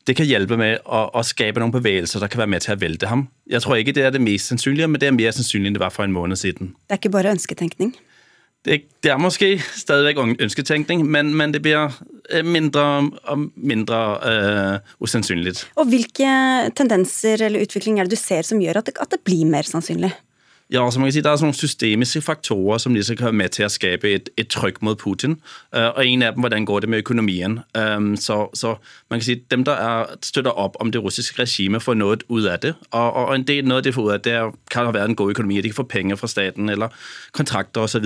Det 0.06 0.14
kan 0.16 0.26
hjelpe 0.26 0.54
med 0.56 0.84
å, 0.86 1.10
å 1.18 1.22
skape 1.26 1.58
noen 1.58 1.72
bevegelser 1.74 2.22
der 2.22 2.30
kan 2.30 2.38
være 2.38 2.50
med 2.52 2.62
til 2.62 2.76
å 2.76 2.78
velte 2.78 3.08
ham. 3.10 3.24
Jeg 3.50 3.64
tror 3.64 3.80
ikke 3.80 3.92
det 3.92 4.04
er 4.06 4.12
det 4.14 4.20
mest 4.22 4.52
sannsynlige, 4.52 4.86
men 4.86 5.00
det 5.02 5.08
er 5.08 5.16
mer 5.16 5.34
sannsynlig 5.34 5.66
enn 5.66 5.74
det 5.74 5.82
var 5.82 5.90
for 5.90 6.06
en 6.06 6.14
måned 6.14 6.38
siden. 6.38 6.76
Det 6.86 6.94
er 6.94 7.00
ikke 7.00 7.10
bare 7.16 7.32
ønsketenkning? 7.34 7.90
Det, 8.66 8.82
det 9.02 9.10
er 9.10 9.16
måske 9.16 9.62
stadigvæk 9.76 10.18
ønsketænkning, 10.40 11.06
men, 11.06 11.34
men 11.34 11.54
det 11.54 11.62
bliver 11.62 11.90
øh, 12.30 12.44
mindre 12.44 13.10
og 13.22 13.38
mindre 13.56 14.18
øh, 14.30 14.78
usandsynligt. 15.00 15.70
Og 15.76 15.86
hvilke 15.88 16.26
tendenser 16.76 17.44
eller 17.44 17.62
utvikling 17.62 18.00
er 18.00 18.04
det 18.04 18.10
du 18.10 18.20
ser 18.20 18.42
som 18.42 18.60
gjør 18.60 18.82
at 18.82 18.86
det, 18.86 18.98
at 19.00 19.10
det 19.10 19.20
blir 19.24 19.46
mer 19.46 19.62
sannsynlig? 19.62 20.12
Ja, 20.72 20.84
altså 20.84 21.00
man 21.00 21.06
kan 21.06 21.12
sige, 21.12 21.22
Der 21.22 21.30
er 21.30 21.36
sådan 21.36 21.44
nogle 21.44 21.54
systemiske 21.54 22.20
faktorer 22.20 22.78
som 22.78 22.94
ligesom 22.94 23.16
kan 23.16 23.24
være 23.24 23.32
med 23.32 23.48
til 23.48 23.62
at 23.62 23.70
skabe 23.70 24.10
et, 24.10 24.28
et 24.36 24.48
tryk 24.48 24.82
mot 24.82 24.98
Putin. 24.98 25.30
Uh, 25.76 25.82
og 25.96 26.06
En 26.06 26.22
av 26.22 26.32
dem 26.32 26.40
hvordan 26.40 26.64
går 26.64 26.80
det 26.80 26.88
med 26.88 26.98
økonomien. 26.98 27.60
Um, 27.96 28.16
så, 28.16 28.48
så 28.54 28.74
man 29.10 29.20
kan 29.20 29.24
sige, 29.24 29.42
Dem 29.50 29.64
der 29.64 29.72
er, 29.72 30.06
støtter 30.22 30.50
opp 30.50 30.76
om 30.80 30.92
det 30.92 31.02
russiske 31.02 31.42
regime, 31.42 31.80
får 31.80 31.94
noe 31.94 32.16
ut 32.28 32.46
av 32.46 32.58
det. 32.58 32.74
Og, 32.90 33.12
og 33.12 33.36
en 33.36 33.42
del 33.42 33.64
noget 33.64 33.78
af 33.78 33.82
det 33.82 33.94
får 33.94 34.02
ud 34.02 34.12
af 34.12 34.20
det 34.20 34.32
er, 34.32 34.56
kan 34.70 34.94
være 34.94 35.04
en 35.04 35.16
god 35.16 35.30
økonomi. 35.30 35.56
De 35.56 35.62
kan 35.62 35.74
få 35.74 35.82
penger 35.82 36.16
fra 36.16 36.26
staten 36.26 36.68
eller 36.68 36.88
kontrakter 37.32 37.80
osv. 37.80 38.04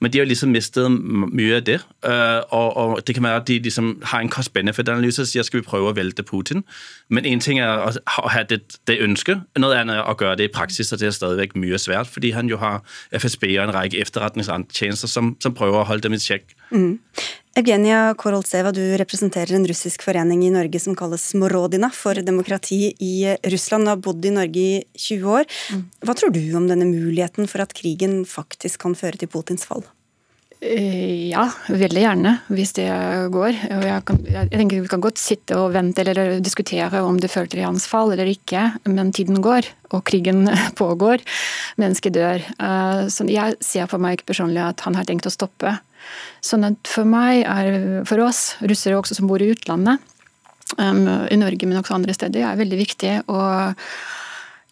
Men 0.00 0.12
de 0.12 0.18
har 0.18 0.24
liksom 0.24 0.48
mistet 0.48 0.90
mye 1.32 1.56
av 1.56 1.60
det. 1.60 1.80
Uh, 2.06 2.10
og, 2.48 2.76
og, 2.76 3.06
Det 3.06 3.14
kan 3.14 3.24
være 3.24 3.36
at 3.36 3.48
de 3.48 3.58
liksom 3.58 4.02
har 4.04 4.20
en 4.20 4.30
cost-benefit-analyse 4.30 5.22
og 5.22 5.26
sier 5.26 5.42
skal 5.42 5.60
vi 5.60 5.64
prøve 5.64 5.88
å 5.88 5.96
velte 5.96 6.22
Putin. 6.22 6.64
Men 7.08 7.24
en 7.24 7.40
ting 7.40 7.58
er 7.60 7.68
å 7.68 7.92
ha 8.06 8.42
det, 8.42 8.60
det 8.86 9.00
ønsket, 9.00 9.40
noe 9.58 9.76
annet 9.76 9.96
er 9.96 10.02
å 10.02 10.16
gjøre 10.20 10.36
det 10.36 10.44
i 10.44 10.52
praksis. 10.52 10.92
og 10.92 10.98
det 11.00 11.06
er 11.06 11.10
stadigvæk 11.10 11.56
mye 11.56 11.78
svært 11.78 11.93
svært, 11.94 12.10
fordi 12.10 12.34
han 12.34 12.50
jo 12.50 12.58
har 12.60 12.82
FSB 13.14 13.54
og 13.54 13.68
en 13.68 13.74
rekke 13.78 14.02
etterretningstjenester 14.02 15.10
som, 15.10 15.34
som 15.40 15.56
prøver 15.56 15.82
å 15.82 15.88
holde 15.88 16.08
dem 16.08 16.18
i 16.18 16.20
sjekk. 16.22 16.54
Mm. 16.74 16.98
Evgenia 17.54 18.14
Koroltseva, 18.18 18.72
du 18.74 18.82
representerer 18.98 19.54
en 19.54 19.66
russisk 19.70 20.02
forening 20.02 20.42
i 20.42 20.50
Norge 20.50 20.80
som 20.82 20.96
kalles 20.98 21.22
Smorodina 21.30 21.90
for 21.94 22.18
demokrati 22.18 22.88
i 22.98 23.14
Russland. 23.46 23.86
Du 23.86 23.92
har 23.92 24.00
bodd 24.02 24.26
i 24.26 24.34
Norge 24.34 24.64
i 24.64 24.80
20 24.98 25.36
år. 25.38 25.46
Mm. 25.70 25.84
Hva 26.02 26.16
tror 26.18 26.34
du 26.34 26.42
om 26.58 26.66
denne 26.70 26.88
muligheten 26.90 27.46
for 27.50 27.62
at 27.62 27.76
krigen 27.78 28.24
faktisk 28.26 28.82
kan 28.82 28.98
føre 28.98 29.20
til 29.20 29.30
Putins 29.30 29.68
fall? 29.70 29.86
Eh, 30.64 31.28
ja, 31.28 31.44
veldig 31.68 32.00
gjerne, 32.00 32.30
hvis 32.48 32.72
det 32.78 32.86
går. 33.34 33.56
Jeg, 33.68 34.04
kan, 34.08 34.20
jeg, 34.24 34.48
tenker 34.52 34.84
Vi 34.84 34.88
kan 34.88 35.02
godt 35.04 35.20
sitte 35.20 35.58
og 35.60 35.74
vente 35.74 36.00
eller 36.00 36.38
diskutere 36.40 37.02
om 37.04 37.18
det 37.20 37.28
fører 37.32 37.50
til 37.52 37.64
hans 37.66 37.84
fall 37.90 38.14
eller 38.14 38.30
ikke, 38.30 38.62
men 38.88 39.12
tiden 39.12 39.42
går, 39.44 39.68
og 39.92 40.06
krigen 40.08 40.48
pågår. 40.80 41.24
Mennesker 41.80 42.14
dør. 42.14 42.46
Eh, 42.56 43.02
så 43.12 43.28
jeg 43.28 43.58
ser 43.64 43.90
for 43.92 44.00
meg 44.00 44.16
ikke 44.16 44.32
personlig 44.32 44.64
at 44.64 44.86
han 44.86 44.96
har 44.96 45.08
tenkt 45.08 45.28
å 45.28 45.34
stoppe. 45.34 45.76
Sånn 46.44 46.64
at 46.70 46.88
for 46.88 47.08
meg, 47.08 47.44
er, 47.44 48.02
for 48.08 48.24
oss 48.24 48.54
russere 48.64 48.96
også 48.96 49.18
som 49.20 49.28
bor 49.28 49.44
i 49.44 49.52
utlandet, 49.52 50.00
i 50.74 51.36
Norge, 51.38 51.68
men 51.68 51.76
også 51.78 51.94
andre 51.94 52.14
steder, 52.16 52.40
er 52.48 52.58
veldig 52.58 52.78
viktig 52.80 53.10
å 53.30 53.40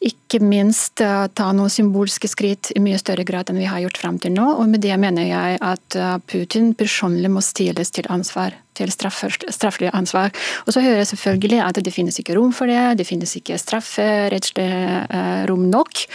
ikke 0.03 0.41
minst 0.43 1.01
uh, 1.05 1.29
ta 1.31 1.51
noen 1.55 1.71
symbolske 1.73 2.29
skritt 2.31 2.73
i 2.75 2.83
mye 2.83 2.99
større 3.01 3.25
grad 3.29 3.51
enn 3.51 3.61
vi 3.61 3.69
har 3.71 3.83
gjort 3.85 4.01
frem 4.03 4.19
til 4.23 4.35
nå. 4.35 4.47
Og 4.59 4.71
med 4.71 4.83
det 4.85 4.97
mener 5.01 5.29
jeg 5.29 5.61
at 5.63 5.99
uh, 5.99 6.17
Putin 6.27 6.73
personlig 6.79 7.31
må 7.33 7.43
stilles 7.45 7.95
til 7.95 8.09
ansvar. 8.13 8.57
Til 8.79 8.89
straffelig 8.89 9.91
ansvar. 9.93 10.33
Og 10.65 10.73
så 10.73 10.81
hører 10.81 11.03
jeg 11.03 11.13
selvfølgelig 11.13 11.61
at 11.61 11.83
det 11.85 11.93
finnes 11.93 12.19
ikke 12.19 12.39
rom 12.39 12.55
for 12.57 12.71
det. 12.71 12.97
Det 13.03 13.07
finnes 13.07 13.37
ikke 13.39 13.61
strafferettslig 13.61 14.71
uh, 15.13 15.45
rom 15.51 15.69
nok. 15.71 16.07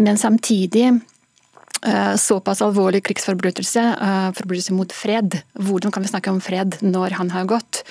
Men 0.00 0.20
samtidig 0.20 0.96
Eh, 0.96 1.17
såpass 2.18 2.62
alvorlig 2.62 3.04
krigsforbrytelse, 3.06 3.80
eh, 3.80 4.32
forbrytelse 4.32 4.74
mot 4.74 4.92
fred. 4.92 5.40
Hvordan 5.54 5.92
kan 5.92 6.02
vi 6.02 6.08
snakke 6.08 6.30
om 6.30 6.40
fred 6.40 6.76
når 6.80 7.10
han 7.18 7.30
har 7.30 7.44
gått? 7.44 7.82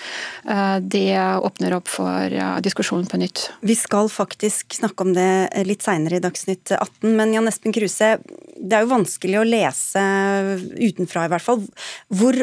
Eh, 0.49 0.79
det 0.79 1.15
åpner 1.17 1.73
opp 1.73 1.87
for 1.87 2.35
diskusjonen 2.61 3.07
på 3.07 3.17
nytt. 3.17 3.49
Vi 3.61 3.75
skal 3.75 4.09
faktisk 4.09 4.73
snakke 4.79 5.01
om 5.01 5.13
det 5.13 5.65
litt 5.65 5.85
seinere 5.85 6.17
i 6.17 6.23
Dagsnytt 6.23 6.71
18, 6.71 7.15
men 7.15 7.33
Jan 7.33 7.47
Espen 7.47 7.73
Kruse, 7.73 8.17
det 8.57 8.73
er 8.73 8.85
jo 8.85 8.93
vanskelig 8.93 9.39
å 9.39 9.47
lese 9.47 10.03
utenfra 10.75 11.25
i 11.25 11.31
hvert 11.31 11.45
fall. 11.45 11.65
Hvor 12.09 12.37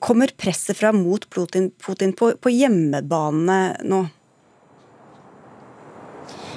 kommer 0.00 0.32
presset 0.36 0.76
fra 0.76 0.92
mot 0.92 1.28
Putin 1.30 1.70
på, 2.16 2.32
på 2.40 2.52
hjemmebane 2.52 3.60
nå? 3.84 4.06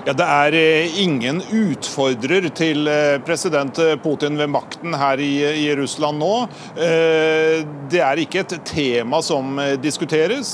Ja, 0.02 0.16
Det 0.18 0.26
er 0.26 0.56
eh, 0.58 0.96
ingen 1.04 1.44
utfordrer 1.54 2.48
til 2.58 2.88
eh, 2.90 3.20
president 3.22 3.78
Putin 4.02 4.40
ved 4.40 4.50
makten 4.50 4.96
her 4.98 5.22
i, 5.22 5.68
Russland 5.78 6.18
nå. 6.18 6.48
Eh, 6.74 7.62
det 7.92 8.02
er 8.02 8.22
ikke 8.24 8.42
et 8.42 8.56
tema 8.66 9.20
som 9.22 9.60
diskuteres. 9.84 10.50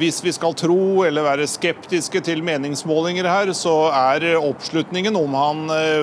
Hvis 0.00 0.18
vi 0.22 0.32
skal 0.34 0.54
tro 0.58 1.04
eller 1.06 1.24
være 1.24 1.46
skeptiske 1.48 2.20
til 2.26 2.42
meningsmålinger 2.44 3.26
her, 3.30 3.52
så 3.56 3.74
er 3.94 4.26
oppslutningen 4.36 5.16
om 5.18 5.34
han 5.38 5.60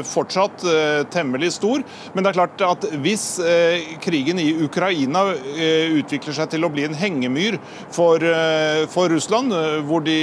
fortsatt 0.07 0.63
temmelig 1.11 1.53
stor. 1.57 1.83
Men 2.13 2.23
det 2.23 2.31
er 2.31 2.37
klart 2.39 2.63
at 2.67 2.87
hvis 3.03 3.25
krigen 4.03 4.39
i 4.39 4.49
Ukraina 4.63 5.25
utvikler 5.99 6.37
seg 6.39 6.51
til 6.53 6.67
å 6.67 6.71
bli 6.71 6.87
en 6.87 6.97
hengemyr 6.97 7.59
for, 7.91 8.23
for 8.93 9.11
Russland, 9.11 9.55
hvor 9.87 10.05
de 10.07 10.17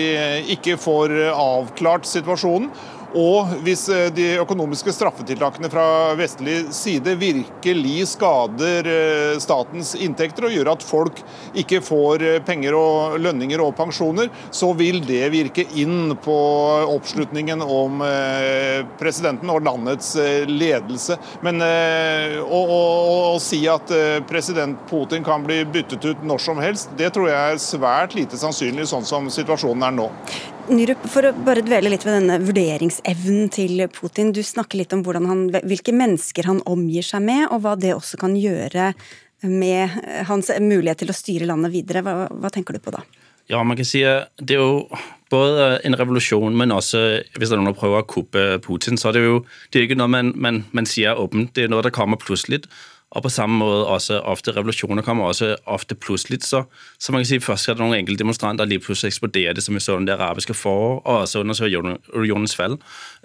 ikke 0.57 0.79
får 0.81 1.19
avklart 1.45 2.09
situasjonen. 2.09 2.71
Og 3.15 3.53
hvis 3.63 3.87
eh, 3.93 4.09
de 4.15 4.27
økonomiske 4.43 4.93
straffetiltakene 4.95 5.71
fra 5.71 5.87
vestlig 6.19 6.57
side 6.75 7.15
virkelig 7.21 8.09
skader 8.11 8.89
eh, 8.91 9.37
statens 9.43 9.95
inntekter 9.95 10.49
og 10.49 10.55
gjør 10.57 10.73
at 10.73 10.87
folk 10.87 11.21
ikke 11.63 11.81
får 11.85 12.25
eh, 12.27 12.41
penger 12.45 12.75
og 12.79 13.19
lønninger 13.23 13.63
og 13.63 13.77
pensjoner, 13.79 14.33
så 14.51 14.73
vil 14.75 14.99
det 15.07 15.23
virke 15.35 15.67
inn 15.79 16.17
på 16.25 16.39
oppslutningen 16.91 17.63
om 17.63 18.03
presidenten 18.99 19.51
og 19.53 19.63
landets 19.65 20.15
ledelse. 20.49 21.17
Men 21.45 21.63
å, 21.63 22.61
å, 22.61 22.81
å 23.35 23.39
si 23.43 23.61
at 23.71 23.91
president 24.29 24.81
Putin 24.91 25.25
kan 25.27 25.45
bli 25.47 25.61
byttet 25.69 26.05
ut 26.05 26.27
når 26.27 26.43
som 26.43 26.61
helst, 26.63 26.93
det 26.99 27.13
tror 27.15 27.31
jeg 27.31 27.55
er 27.55 27.63
svært 27.63 28.19
lite 28.19 28.41
sannsynlig 28.41 28.89
sånn 28.91 29.07
som 29.09 29.31
situasjonen 29.33 29.89
er 29.89 29.97
nå. 30.03 30.11
Nyrup, 30.65 31.03
for 31.13 31.27
å 31.29 31.33
bare 31.45 31.61
dvele 31.61 31.91
litt 31.93 32.07
ved 32.07 32.15
denne 32.17 32.39
vurderingsevnen 32.41 33.51
til 33.53 33.83
Putin. 33.93 34.31
Du 34.33 34.41
snakker 34.41 34.81
litt 34.81 34.95
om 34.97 35.03
han, 35.29 35.43
hvilke 35.53 35.93
mennesker 35.93 36.49
han 36.49 36.63
omgir 36.65 37.05
seg 37.05 37.21
med, 37.27 37.51
og 37.53 37.61
hva 37.67 37.75
det 37.77 37.93
også 37.93 38.17
kan 38.21 38.33
gjøre 38.33 38.95
med 39.45 39.93
hans 40.31 40.49
mulighet 40.65 41.03
til 41.03 41.13
å 41.13 41.17
styre 41.17 41.51
landet 41.51 41.75
videre. 41.75 42.01
Hva, 42.07 42.31
hva 42.33 42.53
tenker 42.53 42.79
du 42.79 42.81
på 42.81 42.95
da? 42.95 43.03
Ja, 43.53 43.61
man 43.61 43.77
kan 43.77 43.85
si 43.85 44.01
at 44.09 44.33
Det 44.41 44.57
er 44.57 44.63
jo 44.63 44.89
både 45.29 45.83
en 45.85 45.99
revolusjon, 46.01 46.57
men 46.57 46.73
også 46.73 47.03
hvis 47.35 47.51
det 47.51 47.59
er 47.59 47.61
noen 47.61 47.77
prøver 47.77 48.01
å 48.01 48.09
kuppe 48.09 48.47
Putin, 48.65 48.97
så 48.97 49.11
er 49.11 49.19
det 49.19 49.25
jo 49.27 49.39
det 49.69 49.81
er 49.83 49.89
ikke 49.89 50.01
noe 50.01 50.13
man, 50.17 50.33
man, 50.33 50.63
man 50.73 50.89
sier 50.89 51.21
åpent. 51.21 51.53
Det 51.53 51.67
er 51.67 51.73
noe 51.73 51.85
som 51.85 51.93
kommer 51.93 52.21
plutselig. 52.21 52.65
Og 53.15 53.23
på 53.23 53.31
samme 53.31 53.59
måte 53.59 53.87
også 53.87 54.19
ofte 54.27 54.53
revolusjoner 54.57 55.03
kommer 55.03 55.25
også 55.31 55.55
ofte 55.71 55.95
plutselig. 55.95 56.43
Så, 56.43 56.65
så 56.99 57.13
man 57.13 57.23
kan 57.23 57.29
si 57.29 57.39
først 57.39 57.69
at 57.69 57.79
noen 57.79 57.95
enkelte 57.95 58.25
demonstranter 58.25 58.67
lige 58.67 58.83
plutselig 58.83 59.15
det, 59.35 59.63
som 59.63 59.75
vi 59.75 59.81
så 59.81 59.99
det 59.99 60.17
arabiske 60.17 60.55
forår, 60.55 61.01
og 61.05 61.19
også 61.21 61.39
under 61.41 61.97
unionens 62.13 62.57
fall, 62.57 62.77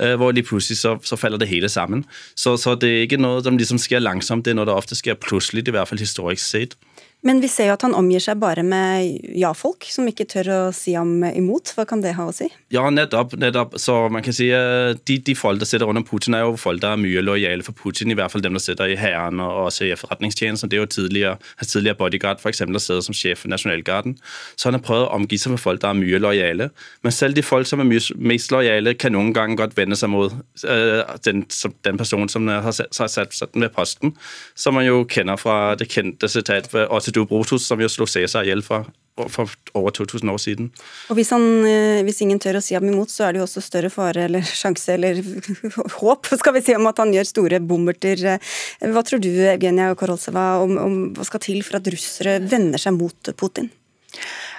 øh, 0.02 0.16
hvor 0.16 0.32
lige 0.32 0.44
plutselig 0.44 0.78
så, 0.78 0.98
så, 1.04 1.16
faller 1.16 1.38
det 1.38 1.48
hele 1.48 1.70
sammen. 1.70 2.06
Så, 2.36 2.58
så 2.58 2.76
det 2.76 2.90
er 2.90 3.02
ikke 3.02 3.18
noe 3.18 3.44
som 3.44 3.58
liksom 3.58 3.78
sker 3.78 4.00
langsomt, 4.00 4.46
det 4.46 4.52
er 4.52 4.56
noe 4.56 4.70
som 4.70 4.78
ofte 4.78 4.96
sker 4.96 5.14
plutselig, 5.14 5.68
i 5.68 5.72
hvert 5.72 5.88
fall 5.88 6.00
historisk 6.00 6.46
sett. 6.46 6.78
Men 7.22 7.42
vi 7.44 7.50
ser 7.52 7.68
jo 7.68 7.74
at 7.76 7.84
han 7.84 7.96
omgir 7.98 8.22
seg 8.24 8.38
bare 8.40 8.64
med 8.64 9.26
ja-folk, 9.36 9.84
som 9.92 10.08
ikke 10.08 10.24
tør 10.32 10.50
å 10.54 10.60
si 10.72 10.94
ham 10.96 11.26
imot. 11.28 11.74
Hva 11.76 11.84
kan 11.88 12.00
det 12.00 12.14
ha 12.16 12.30
å 12.30 12.36
si? 12.36 12.48
Ja, 12.72 12.86
nettopp. 12.94 13.34
nettopp. 13.36 13.76
Så 13.82 13.96
man 14.14 14.24
kan 14.24 14.36
si 14.36 14.48
at 14.56 15.02
de, 15.10 15.18
de 15.28 15.36
folk 15.36 15.60
der 15.60 15.68
sitter 15.68 15.90
rundt 15.90 16.08
Putin, 16.08 16.38
er 16.38 16.46
jo 16.46 16.54
folk 16.60 16.80
der 16.80 16.96
er 16.96 17.02
mye 17.02 17.24
lojale 17.26 17.66
for 17.66 17.76
Putin. 17.76 18.14
I 18.14 18.16
hvert 18.16 18.32
fall 18.32 18.44
dem 18.46 18.56
der 18.56 18.64
sitter 18.64 18.88
i 18.88 18.96
hæren 18.96 19.44
og 19.44 19.66
også 19.66 19.90
i 19.90 19.92
etterretningstjenesten. 19.98 20.72
Det 20.72 20.80
er 20.80 20.86
jo 20.86 20.92
tidligere, 20.96 21.50
tidligere 21.60 22.00
bodyguard, 22.00 22.40
f.eks. 22.40 22.64
der 22.64 22.84
sitter 22.86 23.04
som 23.10 23.18
sjef 23.18 23.44
for 23.44 23.52
Nasjonalgarden. 23.52 24.16
Så 24.56 24.70
han 24.70 24.80
har 24.80 24.86
prøvd 24.88 25.10
å 25.10 25.12
omgi 25.20 25.42
seg 25.44 25.58
med 25.58 25.64
folk 25.64 25.84
der 25.84 25.92
er 25.92 26.00
mye 26.00 26.24
lojale. 26.24 26.70
Men 27.04 27.16
selv 27.16 27.36
de 27.36 27.44
folk 27.44 27.68
som 27.68 27.84
er 27.84 27.92
mest 28.16 28.56
lojale, 28.56 28.96
kan 28.96 29.12
noen 29.18 29.34
ganger 29.36 29.66
godt 29.66 29.76
vende 29.76 30.00
seg 30.00 30.14
mot 30.16 30.32
øh, 30.64 31.04
den, 31.28 31.44
den, 31.84 32.00
personen 32.00 32.32
som 32.32 32.48
har 32.48 32.72
satt 32.72 33.52
den 33.52 33.68
ved 33.68 33.76
posten, 33.76 34.16
som 34.56 34.80
man 34.80 34.88
jo 34.88 35.04
kjenner 35.04 35.36
fra 35.42 35.76
det 35.76 35.92
kjente 35.92 36.32
sitatet 36.32 36.72
til 37.16 37.28
Brutus, 37.30 37.68
som 37.68 37.82
jo 37.82 37.90
slo 37.92 38.08
Cæsar 38.10 38.46
i 38.46 38.52
hjel 38.52 38.64
for, 38.66 38.88
for 39.32 39.52
over 39.78 39.94
2000 39.96 40.32
år 40.32 40.40
siden. 40.42 40.70
Og 41.10 41.20
hvis, 41.20 41.32
han, 41.36 41.46
eh, 41.68 42.02
hvis, 42.08 42.22
ingen 42.26 42.40
tør 42.42 42.60
å 42.60 42.64
si 42.64 42.78
ham 42.78 42.88
imot, 42.90 43.12
så 43.14 43.28
er 43.28 43.36
det 43.36 43.42
jo 43.42 43.48
også 43.48 43.64
større 43.66 43.92
fare 43.94 44.28
eller 44.30 44.46
sjanse 44.62 44.96
eller 44.96 45.22
håp 46.00 46.32
skal 46.40 46.56
vi 46.58 46.64
si, 46.66 46.78
om 46.78 46.90
at 46.92 47.02
han 47.04 47.14
gjør 47.16 47.32
store 47.32 47.62
bommerter. 47.64 48.40
Hva 48.82 49.06
tror 49.06 49.24
du 49.24 49.32
Evgenia 49.32 49.92
Korolseva, 50.00 50.52
om, 50.64 50.78
om 50.82 51.00
hva 51.18 51.28
skal 51.28 51.44
til 51.46 51.64
for 51.68 51.82
at 51.82 51.92
russere 51.94 52.40
vender 52.46 52.82
seg 52.82 52.98
mot 53.00 53.34
Putin? 53.40 53.72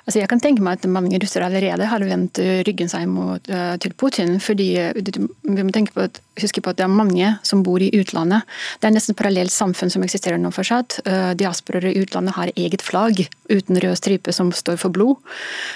Altså 0.06 0.20
jeg 0.20 0.30
kan 0.30 0.40
tenke 0.42 0.64
meg 0.64 0.78
at 0.78 0.88
mange 0.90 1.18
russere 1.22 1.46
allerede 1.48 1.88
har 1.90 2.04
vendt 2.06 2.40
ryggen 2.66 2.90
seg 2.90 3.06
mot, 3.10 3.44
uh, 3.52 3.76
til 3.80 3.94
Putin. 3.94 4.38
fordi 4.40 4.68
uh, 4.78 4.96
Vi 4.96 5.62
må 5.62 5.70
tenke 5.74 5.94
på 5.96 6.06
at, 6.08 6.20
huske 6.40 6.62
på 6.62 6.72
at 6.72 6.78
det 6.80 6.86
er 6.86 6.92
mange 6.92 7.34
som 7.46 7.64
bor 7.66 7.82
i 7.82 7.90
utlandet. 7.96 8.46
Det 8.80 8.88
er 8.88 8.94
nesten 8.94 9.18
parallelt 9.18 9.52
samfunn 9.52 9.92
som 9.92 10.04
eksisterer 10.06 10.40
nå 10.40 10.52
fortsatt. 10.54 11.00
Uh, 11.06 11.32
Diasporer 11.38 11.90
i 11.90 11.98
utlandet 12.00 12.36
har 12.36 12.52
eget 12.56 12.84
flagg 12.84 13.26
uten 13.50 13.80
rød 13.82 13.98
stripe 13.98 14.32
som 14.32 14.52
står 14.54 14.78
for 14.78 14.94
blod. 14.94 15.18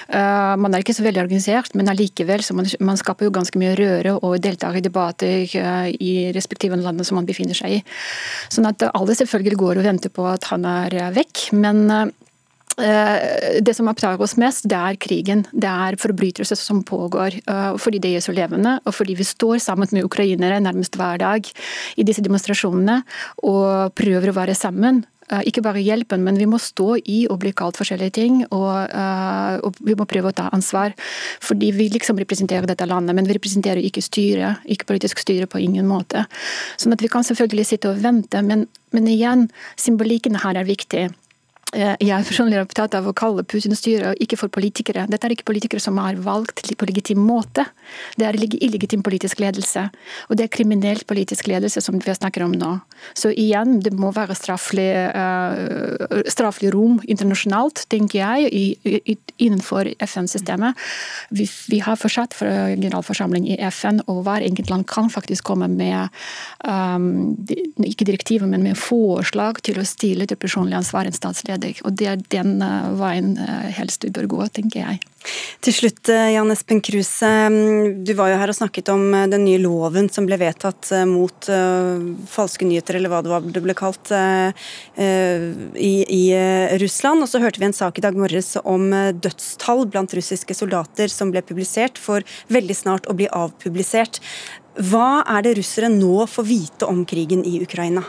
Man 0.07 0.71
er 0.71 0.79
ikke 0.79 0.93
så 0.95 1.03
veldig 1.03 1.25
organisert, 1.25 1.73
men 1.75 1.89
allikevel 1.91 2.39
så 2.45 2.55
man, 2.55 2.69
man 2.79 2.95
skaper 2.95 3.27
jo 3.27 3.33
ganske 3.35 3.59
mye 3.59 3.73
røre 3.75 4.13
og 4.15 4.37
deltar 4.39 4.77
i 4.79 4.83
debatter 4.85 5.43
i 5.99 6.13
respektive 6.35 6.79
land 6.79 7.03
som 7.03 7.19
man 7.19 7.27
befinner 7.27 7.57
seg 7.57 7.81
i. 7.81 7.81
Sånn 8.47 8.69
at 8.69 8.85
alle 8.87 9.17
selvfølgelig 9.19 9.59
går 9.59 9.81
og 9.81 9.89
venter 9.89 10.13
på 10.15 10.23
at 10.31 10.47
han 10.53 10.63
er 10.71 10.95
vekk. 11.17 11.49
men 11.59 11.83
Eh, 11.95 12.11
det 12.75 13.73
som 13.75 13.87
opptar 13.87 14.19
oss 14.21 14.35
mest, 14.41 14.67
det 14.67 14.75
er 14.75 14.99
krigen. 14.99 15.45
Det 15.55 15.69
er 15.69 15.97
forbrytelser 15.99 16.59
som 16.59 16.83
pågår. 16.83 17.39
Eh, 17.47 17.73
fordi 17.79 18.01
det 18.03 18.15
gjør 18.15 18.27
så 18.27 18.35
levende, 18.35 18.77
og 18.85 18.95
fordi 18.95 19.15
vi 19.15 19.27
står 19.27 19.59
sammen 19.63 19.87
med 19.91 20.05
ukrainere 20.05 20.59
nærmest 20.59 20.97
hver 20.99 21.19
dag 21.21 21.47
i 21.95 22.03
disse 22.03 22.23
demonstrasjonene 22.25 23.01
og 23.43 23.93
prøver 23.95 24.31
å 24.31 24.35
være 24.35 24.57
sammen. 24.57 25.03
Eh, 25.31 25.47
ikke 25.49 25.63
bare 25.65 25.81
hjelpen, 25.81 26.21
men 26.25 26.37
vi 26.37 26.49
må 26.49 26.59
stå 26.61 26.99
i 26.99 27.25
og 27.31 27.39
bli 27.41 27.53
kalt 27.55 27.79
forskjellige 27.79 28.17
ting. 28.19 28.43
Og, 28.51 28.91
og, 29.63 29.79
vi 29.79 29.95
må 29.97 30.07
prøve 30.09 30.31
å 30.31 30.35
ta 30.35 30.49
ansvar. 30.53 30.93
Fordi 31.43 31.71
vi 31.75 31.89
liksom 31.93 32.19
representerer 32.19 32.67
dette 32.67 32.87
landet, 32.89 33.15
men 33.15 33.27
vi 33.27 33.39
representerer 33.39 33.83
ikke 33.87 34.03
styret. 34.03 34.65
Ikke 34.67 34.91
politisk 34.91 35.23
styre 35.23 35.47
på 35.47 35.63
ingen 35.63 35.87
måte. 35.87 36.27
Sånn 36.75 36.95
at 36.95 37.03
vi 37.03 37.11
kan 37.11 37.23
selvfølgelig 37.23 37.71
sitte 37.71 37.93
og 37.93 38.03
vente, 38.03 38.43
men, 38.43 38.67
men 38.91 39.07
igjen, 39.11 39.47
symbolikken 39.79 40.43
her 40.43 40.59
er 40.59 40.67
viktig. 40.67 41.07
Eh, 41.73 41.95
jeg 41.97 42.13
er 42.13 42.27
personlig 42.27 42.59
opptatt 42.61 42.93
av 42.95 43.07
å 43.09 43.13
kalle 43.17 43.43
Putins 43.43 43.79
styre 43.81 44.13
ikke 44.21 44.37
for 44.37 44.53
politikere. 44.53 45.07
Dette 45.09 45.25
er 45.25 45.33
ikke 45.33 45.47
politikere 45.49 45.81
som 45.81 45.97
er 45.99 46.19
valgt 46.21 46.61
på 46.77 46.87
legitim 46.87 47.23
måte. 47.25 47.65
Det 48.19 48.27
er 48.27 48.37
illegitim 48.37 49.01
politisk 49.05 49.41
ledelse. 49.41 49.87
Og 50.29 50.37
det 50.37 50.45
er 50.45 50.53
kriminell 50.53 51.01
politisk 51.09 51.49
ledelse 51.49 51.81
som 51.81 51.97
vi 51.97 52.15
snakker 52.15 52.45
om 52.45 52.53
nå. 52.55 52.71
Så 53.17 53.31
igjen, 53.33 53.79
det 53.83 53.95
må 53.97 54.11
være 54.15 54.37
straffelig, 54.37 54.87
uh, 55.15 56.21
straffelig 56.31 56.71
rom 56.73 56.99
internasjonalt, 57.03 57.83
tenker 57.91 58.21
jeg, 58.21 58.53
i, 58.53 59.01
i, 59.01 59.17
innenfor 59.43 59.89
FN-systemet. 60.05 60.77
Vi, 61.35 61.47
vi, 61.71 61.81
har 61.85 61.99
fortsatt 61.99 62.37
for 62.37 62.49
generalforsamling 62.71 63.49
i 63.51 63.59
FN, 63.73 63.99
og 64.11 64.23
hver 64.25 64.45
enkelt 64.45 64.71
land 64.71 64.87
kan 64.89 65.11
faktisk 65.11 65.49
komme 65.49 65.67
med 65.71 66.07
um, 66.63 67.35
ikke 67.83 68.07
direktiver, 68.07 68.47
men 68.49 68.63
med 68.65 68.79
forslag 68.79 69.61
til 69.65 69.81
å 69.81 69.87
stille 69.87 70.29
til 70.29 70.39
personlig 70.39 70.79
ansvar 70.79 71.09
en 71.09 71.15
statsleder 71.15 71.54
ledig. 71.55 71.81
Og 71.85 71.95
det 71.97 72.07
er 72.11 72.23
den 72.31 72.61
eh, 72.63 72.93
veien 72.99 73.35
eh, 73.41 73.71
helst 73.75 74.05
vi 74.05 74.13
bør 74.13 74.27
gå, 74.31 74.47
tenker 74.53 74.81
jeg. 74.81 75.01
Til 75.65 75.73
slutt, 75.73 76.09
eh, 76.13 76.33
Jan 76.35 76.51
Espen 76.53 76.81
Kruse. 76.85 77.29
Mm, 77.49 78.03
du 78.05 78.13
var 78.17 78.31
jo 78.31 78.39
her 78.41 78.51
og 78.51 78.57
snakket 78.57 78.91
om 78.93 79.07
den 79.31 79.45
nye 79.47 79.61
loven 79.61 80.09
som 80.13 80.27
ble 80.27 80.37
vedtatt 80.41 80.91
mot 81.09 81.47
falske 82.29 82.67
nyheter, 82.67 82.99
eller 82.99 83.11
hva 83.11 83.21
det, 83.25 83.31
var, 83.31 83.45
det 83.55 83.63
ble 83.63 83.75
kalt, 83.77 84.11
i, 84.95 85.93
i 86.03 86.23
Russland. 86.81 87.23
Og 87.23 87.31
så 87.31 87.41
hørte 87.41 87.61
vi 87.61 87.69
en 87.69 87.75
sak 87.75 87.97
i 87.97 88.03
dag 88.05 88.17
morges 88.17 88.53
om 88.63 88.89
dødstall 88.93 89.85
blant 89.91 90.13
russiske 90.17 90.57
soldater 90.57 91.11
som 91.11 91.33
ble 91.33 91.43
publisert, 91.45 91.99
for 92.01 92.25
veldig 92.53 92.77
snart 92.77 93.09
å 93.09 93.17
bli 93.17 93.29
avpublisert. 93.31 94.21
Hva 94.75 95.23
er 95.37 95.45
det 95.45 95.55
russere 95.61 95.89
nå 95.91 96.27
får 96.27 96.47
vite 96.49 96.91
om 96.91 97.05
krigen 97.07 97.45
i 97.47 97.57
Ukraina? 97.63 98.03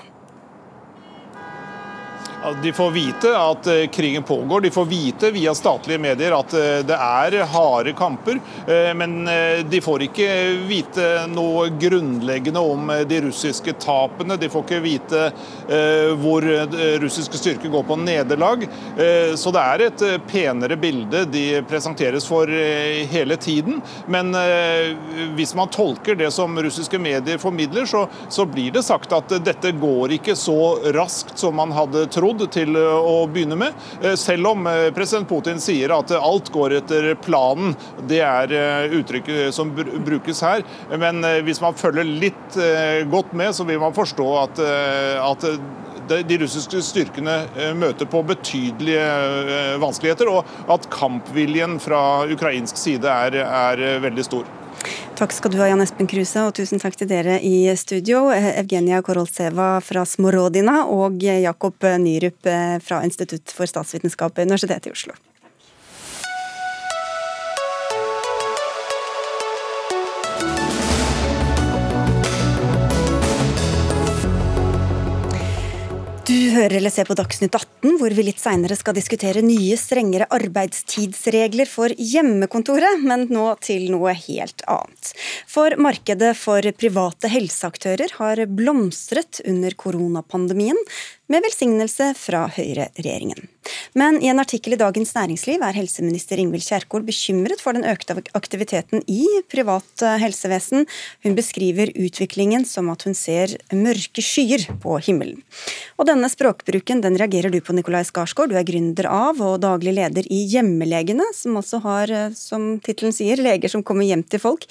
De 2.62 2.72
får 2.72 2.90
vite 2.90 3.38
at 3.38 3.66
eh, 3.66 3.86
krigen 3.86 4.22
pågår, 4.22 4.60
de 4.60 4.70
får 4.70 4.84
vite 4.84 5.30
via 5.30 5.54
statlige 5.54 5.98
medier 5.98 6.34
at 6.36 6.52
eh, 6.54 6.82
det 6.86 6.94
er 6.94 7.40
harde 7.50 7.92
kamper. 7.92 8.38
Eh, 8.68 8.92
men 8.94 9.16
de 9.70 9.80
får 9.82 10.04
ikke 10.06 10.28
vite 10.68 11.06
noe 11.32 11.68
grunnleggende 11.80 12.60
om 12.62 12.90
de 13.08 13.20
russiske 13.24 13.74
tapene. 13.82 14.36
De 14.38 14.48
får 14.50 14.64
ikke 14.66 14.80
vite 14.84 15.22
hvor 16.20 16.44
russiske 17.02 17.38
styrker 17.38 17.70
går 17.72 17.84
på 17.88 17.96
nederlag. 17.98 18.64
Så 19.38 19.50
det 19.54 19.62
er 19.62 19.84
et 19.86 20.04
penere 20.28 20.76
bilde 20.78 21.24
de 21.30 21.44
presenteres 21.68 22.26
for 22.28 22.50
hele 23.10 23.36
tiden. 23.40 23.80
Men 24.12 24.32
hvis 25.36 25.54
man 25.58 25.72
tolker 25.72 26.18
det 26.18 26.30
som 26.34 26.58
russiske 26.62 27.00
medier 27.02 27.40
formidler, 27.42 27.88
så, 27.88 28.04
så 28.28 28.46
blir 28.48 28.74
det 28.76 28.84
sagt 28.86 29.14
at 29.16 29.34
dette 29.46 29.74
går 29.80 30.16
ikke 30.20 30.36
så 30.38 30.58
raskt 30.96 31.38
som 31.42 31.58
man 31.58 31.74
hadde 31.76 32.06
trodd 32.14 32.35
trodd 32.36 32.52
til 32.54 32.76
å 32.76 33.26
begynne 33.30 33.56
med. 33.58 33.74
Eh, 34.02 34.14
selv 34.16 34.52
om 34.52 34.66
eh, 34.66 34.90
president 34.94 35.28
Putin 35.28 35.60
sier 35.62 35.92
at 35.94 36.12
alt 36.16 36.50
går 36.52 36.78
etter 36.80 37.14
planen. 37.22 37.74
Det 38.08 38.20
er 38.24 38.52
eh, 38.52 38.96
uttrykket 38.98 39.54
som 39.54 39.72
brukes 39.74 40.42
her. 40.44 40.64
Men 40.96 41.24
hvis 41.46 41.60
man 41.62 41.76
følger 41.76 42.06
litt 42.06 42.56
godt 43.10 43.32
med, 43.36 43.54
så 43.54 43.64
vil 43.66 43.80
man 43.80 43.94
forstå 43.94 44.26
at, 44.40 44.60
at 45.20 45.46
de 46.26 46.38
russiske 46.40 46.80
styrkene 46.84 47.36
møter 47.78 48.08
på 48.10 48.22
betydelige 48.26 49.78
vanskeligheter, 49.82 50.30
og 50.30 50.70
at 50.72 50.86
kampviljen 50.92 51.78
fra 51.82 52.02
ukrainsk 52.30 52.78
side 52.80 53.10
er, 53.10 53.40
er 53.46 54.04
veldig 54.04 54.26
stor. 54.26 54.46
Takk 55.16 55.32
skal 55.32 55.52
du 55.52 55.60
ha, 55.60 55.68
Jan 55.70 55.80
Espen 55.80 56.08
Kruse, 56.10 56.42
og 56.44 56.54
tusen 56.58 56.82
takk 56.82 56.98
til 57.00 57.08
dere 57.08 57.38
i 57.40 57.64
studio. 57.80 58.26
Evgenia 58.32 59.02
Korolseva 59.04 59.76
fra 59.84 60.04
Smorodina 60.08 60.82
og 60.92 61.22
Jakob 61.24 61.86
Nyrup 62.02 62.50
eh, 62.50 62.76
fra 62.84 63.00
Institutt 63.06 63.54
for 63.54 63.70
statsvitenskap 63.70 64.36
ved 64.36 64.50
Universitetet 64.50 64.90
i 64.90 64.96
Oslo. 64.96 65.16
Hører 76.56 76.78
eller 76.78 76.92
ser 76.92 77.08
på 77.08 77.16
Dagsnytt 77.18 77.54
18, 77.54 77.98
hvor 78.00 78.14
vi 78.16 78.24
litt 78.26 78.40
seinere 78.40 78.76
skal 78.78 78.96
diskutere 78.96 79.42
nye, 79.44 79.76
strengere 79.80 80.28
arbeidstidsregler 80.32 81.68
for 81.68 81.92
hjemmekontoret, 81.92 83.02
men 83.04 83.26
nå 83.32 83.48
til 83.64 83.88
noe 83.92 84.14
helt 84.16 84.64
annet. 84.70 85.12
For 85.50 85.76
markedet 85.80 86.32
for 86.38 86.64
private 86.80 87.30
helseaktører 87.32 88.16
har 88.20 88.42
blomstret 88.48 89.42
under 89.46 89.76
koronapandemien, 89.76 90.80
med 91.32 91.42
velsignelse 91.46 92.12
fra 92.18 92.46
høyreregjeringen. 92.54 93.46
Men 93.98 94.20
i 94.22 94.28
en 94.30 94.38
artikkel 94.38 94.76
i 94.76 94.78
Dagens 94.80 95.14
Næringsliv 95.16 95.62
er 95.64 95.76
helseminister 95.76 96.38
Ingvild 96.38 96.64
Kjerkol 96.66 97.04
bekymret 97.06 97.62
for 97.62 97.76
den 97.76 97.86
økte 97.88 98.18
aktiviteten 98.38 99.02
i 99.10 99.24
privat 99.50 100.04
helsevesen. 100.22 100.86
Hun 101.26 101.36
beskriver 101.38 101.90
utviklingen 101.96 102.66
som 102.68 102.90
at 102.92 103.06
hun 103.08 103.16
ser 103.18 103.56
mørke 103.74 104.22
skyer 104.22 104.68
på 104.82 104.98
himmelen. 105.06 105.40
Og 105.98 106.06
denne 106.10 106.30
språkbruken 106.30 107.02
den 107.04 107.18
reagerer 107.18 107.50
du 107.52 107.58
på, 107.64 107.74
Nikolai 107.76 108.04
Skarsgård. 108.06 108.52
Du 108.52 108.58
er 108.58 108.68
gründer 108.68 109.08
av 109.10 109.40
og 109.42 109.58
daglig 109.64 109.96
leder 109.96 110.28
i 110.32 110.44
Hjemmelegene, 110.52 111.26
som 111.34 111.58
også 111.58 111.82
har, 111.84 112.12
eh, 112.12 112.30
som 112.36 112.78
tittelen 112.80 113.12
sier, 113.16 113.36
leger 113.36 113.72
som 113.72 113.82
kommer 113.82 114.06
hjem 114.06 114.22
til 114.22 114.40
folk. 114.40 114.68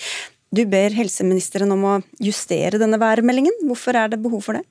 Du 0.55 0.63
ber 0.65 0.93
helseministeren 0.95 1.71
om 1.73 1.83
å 1.83 2.03
justere 2.21 2.79
denne 2.79 2.99
værmeldingen. 3.01 3.65
Hvorfor 3.65 3.97
er 3.97 4.13
det 4.13 4.21
behov 4.23 4.43
for 4.45 4.53
det? 4.53 4.63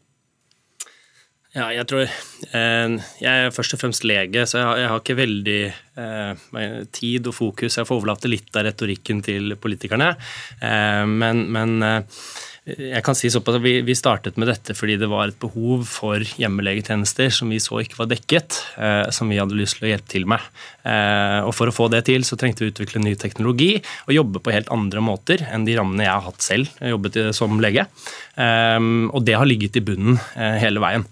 Ja, 1.55 1.69
jeg 1.71 1.87
tror 1.87 2.03
eh, 2.03 2.95
Jeg 3.23 3.31
er 3.31 3.53
først 3.55 3.77
og 3.77 3.83
fremst 3.85 4.07
lege, 4.07 4.43
så 4.51 4.59
jeg 4.59 4.67
har, 4.67 4.79
jeg 4.81 4.89
har 4.91 5.03
ikke 5.03 5.19
veldig 5.21 5.61
eh, 6.03 6.81
tid 6.91 7.29
og 7.31 7.37
fokus. 7.37 7.77
Jeg 7.79 7.87
får 7.87 8.01
overlate 8.01 8.31
litt 8.31 8.51
av 8.59 8.67
retorikken 8.67 9.21
til 9.23 9.55
politikerne. 9.63 10.17
Eh, 10.59 11.05
men, 11.07 11.45
men 11.55 11.77
eh, 11.87 12.25
jeg 12.65 13.05
kan 13.07 13.15
si 13.15 13.29
såpass 13.31 13.61
at 13.61 13.63
vi, 13.63 13.77
vi, 13.87 13.95
startet 13.95 14.39
med 14.41 14.49
dette 14.49 14.75
fordi 14.75 14.97
det 14.99 15.07
var 15.13 15.29
et 15.29 15.39
behov 15.39 15.85
for 15.87 16.25
hjemmelegetjenester 16.41 17.29
som 17.37 17.53
vi 17.53 17.61
så 17.63 17.79
ikke 17.85 18.01
var 18.01 18.09
dekket, 18.11 18.59
eh, 18.75 19.05
som 19.15 19.31
vi 19.31 19.39
hadde 19.39 19.59
lyst 19.59 19.79
til 19.79 19.87
å 19.87 19.93
hjelpe 19.93 20.11
til 20.11 20.27
med. 20.35 20.43
Eh, 20.83 21.39
og 21.45 21.53
For 21.55 21.71
å 21.71 21.77
få 21.77 21.87
det 21.93 22.03
til 22.09 22.27
så 22.27 22.41
trengte 22.41 22.65
vi 22.65 22.73
å 22.73 22.75
utvikle 22.75 23.05
ny 23.05 23.15
teknologi 23.21 23.77
og 24.09 24.17
jobbe 24.17 24.43
på 24.43 24.57
helt 24.57 24.73
andre 24.75 25.05
måter 25.07 25.47
enn 25.53 25.69
de 25.69 25.79
rammene 25.79 26.09
jeg 26.09 26.17
har 26.17 26.27
hatt 26.27 26.49
selv. 26.49 26.75
Jeg 26.81 26.97
jobbet 26.97 27.21
som 27.39 27.63
lege. 27.63 27.87
og 28.35 29.21
det 29.23 29.39
har 29.39 29.47
ligget 29.47 29.79
i 29.79 29.85
bunnen 29.85 30.19
hele 30.35 30.83
veien. 30.83 31.07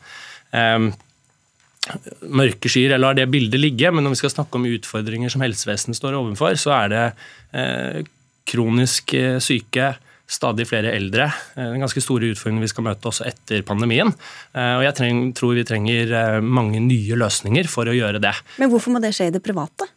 Um, 0.52 0.92
mørke 2.30 2.70
skyer, 2.70 2.92
eller 2.92 3.08
lar 3.08 3.18
det 3.18 3.30
bildet 3.32 3.58
ligge, 3.58 3.90
men 3.90 4.04
når 4.06 4.14
vi 4.14 4.22
skal 4.22 4.34
snakke 4.36 4.58
om 4.58 4.68
utfordringer 4.70 5.32
som 5.32 5.42
helsevesenet 5.42 5.98
står 5.98 6.14
overfor, 6.20 6.54
så 6.60 6.74
er 6.76 6.92
det 6.92 7.04
eh, 7.58 8.02
kronisk 8.48 9.14
eh, 9.18 9.38
syke, 9.42 9.92
stadig 10.32 10.68
flere 10.70 10.92
eldre. 10.94 11.26
Eh, 11.56 11.72
en 11.74 11.82
ganske 11.82 12.04
store 12.04 12.30
utfordringer 12.32 12.64
vi 12.64 12.70
skal 12.70 12.86
møte 12.86 13.10
også 13.10 13.26
etter 13.28 13.64
pandemien. 13.66 14.12
Eh, 14.54 14.76
og 14.78 14.86
jeg 14.86 14.98
treng, 15.00 15.24
tror 15.36 15.58
vi 15.58 15.66
trenger 15.66 16.38
mange 16.44 16.80
nye 16.84 17.18
løsninger 17.18 17.70
for 17.70 17.90
å 17.90 17.96
gjøre 17.96 18.22
det. 18.22 18.34
Men 18.62 18.72
hvorfor 18.72 18.94
må 18.94 19.02
det 19.02 19.14
skje 19.16 19.32
i 19.32 19.34
det 19.34 19.42
private? 19.44 19.90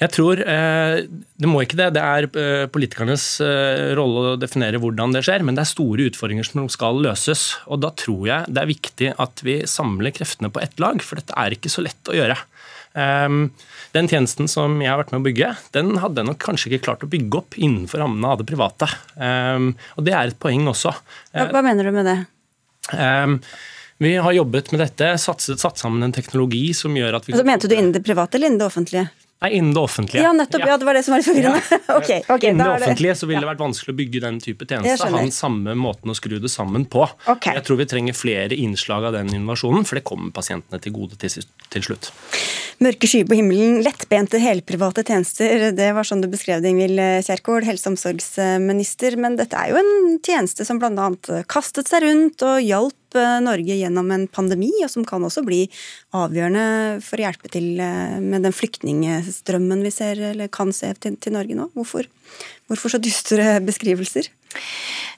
Jeg 0.00 0.12
tror 0.14 0.40
eh, 0.40 1.02
Det 1.04 1.48
må 1.48 1.60
ikke 1.64 1.76
det. 1.76 1.90
Det 1.96 2.02
er 2.02 2.28
eh, 2.28 2.66
politikernes 2.72 3.24
eh, 3.44 3.90
rolle 3.98 4.32
å 4.32 4.38
definere 4.40 4.80
hvordan 4.80 5.12
det 5.12 5.24
skjer, 5.26 5.44
men 5.44 5.58
det 5.58 5.66
er 5.66 5.72
store 5.72 6.06
utfordringer 6.08 6.46
som 6.48 6.70
skal 6.72 7.02
løses. 7.04 7.50
Og 7.68 7.82
da 7.84 7.92
tror 7.92 8.24
jeg 8.30 8.48
det 8.48 8.62
er 8.62 8.70
viktig 8.70 9.12
at 9.20 9.44
vi 9.44 9.60
samler 9.68 10.14
kreftene 10.16 10.52
på 10.52 10.62
ett 10.64 10.80
lag, 10.80 11.04
for 11.04 11.20
dette 11.20 11.36
er 11.36 11.56
ikke 11.56 11.72
så 11.72 11.84
lett 11.84 12.10
å 12.12 12.16
gjøre. 12.16 12.38
Ehm, 12.98 13.42
den 13.94 14.08
tjenesten 14.10 14.48
som 14.50 14.80
jeg 14.82 14.90
har 14.90 14.98
vært 15.02 15.12
med 15.14 15.20
å 15.20 15.26
bygge, 15.28 15.52
den 15.76 15.92
hadde 16.02 16.22
jeg 16.22 16.30
nok 16.30 16.40
kanskje 16.42 16.72
ikke 16.72 16.86
klart 16.88 17.04
å 17.06 17.10
bygge 17.10 17.42
opp 17.42 17.58
innenfor 17.60 18.02
rammene 18.02 18.32
av 18.32 18.40
det 18.40 18.48
private. 18.48 18.88
Ehm, 19.20 19.74
og 19.96 20.06
det 20.06 20.16
er 20.16 20.32
et 20.32 20.40
poeng 20.42 20.64
også. 20.72 20.94
Hva 21.36 21.62
mener 21.66 21.86
du 21.86 21.94
med 21.94 22.08
det? 22.08 22.18
Ehm, 22.96 23.38
vi 24.00 24.16
har 24.16 24.32
jobbet 24.32 24.72
med 24.72 24.80
dette, 24.80 25.12
satset, 25.20 25.60
satt 25.60 25.78
sammen 25.78 26.02
en 26.02 26.14
teknologi 26.16 26.70
som 26.74 26.94
gjør 26.96 27.18
at 27.18 27.28
vi 27.28 27.36
altså, 27.36 27.46
Mente 27.46 27.68
du 27.68 27.76
innen 27.76 27.92
det 27.92 28.00
private 28.06 28.38
eller 28.38 28.48
innen 28.48 28.62
det 28.62 28.70
offentlige? 28.70 29.10
Nei, 29.40 29.50
innen 29.56 29.72
det 29.72 29.80
offentlige. 29.80 30.22
Ja, 30.22 30.32
nettopp. 30.36 30.66
Ja, 30.68 30.76
det 30.76 30.84
var 30.84 30.94
det 30.94 31.00
som 31.06 31.14
var 31.14 31.22
litt 31.22 31.28
forvirrende. 31.30 31.60
Ja. 31.70 31.78
okay, 31.98 32.20
okay, 32.28 32.50
innen 32.50 32.60
det 32.60 32.74
offentlige 32.74 33.14
så 33.16 33.28
ville 33.30 33.40
det 33.40 33.48
vært 33.48 33.62
vanskelig 33.62 33.94
å 33.94 33.96
bygge 33.96 34.20
den 34.26 34.40
type 34.44 34.66
tjeneste. 34.68 35.08
Ha 35.08 35.22
den 35.22 35.32
samme 35.32 35.76
måten 35.80 36.12
å 36.12 36.16
skru 36.18 36.34
det 36.42 36.50
sammen 36.52 36.84
på. 36.92 37.06
Okay. 37.24 37.56
Jeg 37.56 37.64
tror 37.64 37.80
vi 37.80 37.86
trenger 37.88 38.18
flere 38.18 38.58
innslag 38.60 39.06
av 39.08 39.16
den 39.16 39.32
innovasjonen, 39.32 39.88
for 39.88 39.96
det 39.96 40.04
kommer 40.10 40.28
pasientene 40.36 40.82
til 40.84 40.92
gode 40.92 41.16
til, 41.22 41.48
til 41.72 41.86
slutt. 41.88 42.10
Mørke 42.84 43.08
skyer 43.08 43.24
på 43.28 43.40
himmelen, 43.40 43.80
lettbente 43.84 44.42
helprivate 44.44 45.06
tjenester. 45.08 45.70
Det 45.76 45.88
var 45.96 46.04
sånn 46.04 46.20
du 46.20 46.28
beskrev 46.32 46.60
det, 46.60 46.74
Ingvild 46.74 47.00
Kjerkol, 47.24 47.64
helse- 47.64 47.88
og 47.88 47.96
omsorgsminister. 47.96 49.16
Men 49.20 49.40
dette 49.40 49.56
er 49.56 49.72
jo 49.72 49.80
en 49.80 50.20
tjeneste 50.20 50.68
som 50.68 50.80
bl.a. 50.80 51.08
kastet 51.48 51.88
seg 51.88 52.04
rundt 52.04 52.44
og 52.44 52.60
hjalp 52.60 52.99
Norge 53.16 53.76
gjennom 53.78 54.10
en 54.14 54.26
pandemi, 54.30 54.70
og 54.84 54.90
som 54.92 55.06
kan 55.08 55.24
også 55.26 55.44
bli 55.46 55.64
avgjørende 56.16 57.00
for 57.04 57.20
å 57.20 57.26
hjelpe 57.26 57.50
til 57.52 57.80
eh, 57.82 58.18
med 58.22 58.46
den 58.46 58.56
flyktningstrømmen 58.56 59.84
vi 59.86 59.94
ser, 59.94 60.20
eller 60.32 60.52
kan 60.52 60.74
se 60.76 60.92
til, 61.00 61.18
til 61.20 61.36
Norge 61.36 61.58
nå. 61.58 61.70
Hvorfor, 61.74 62.08
hvorfor 62.70 62.94
så 62.94 63.02
dystre 63.02 63.58
beskrivelser? 63.64 64.30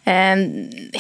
Eh, 0.05 0.37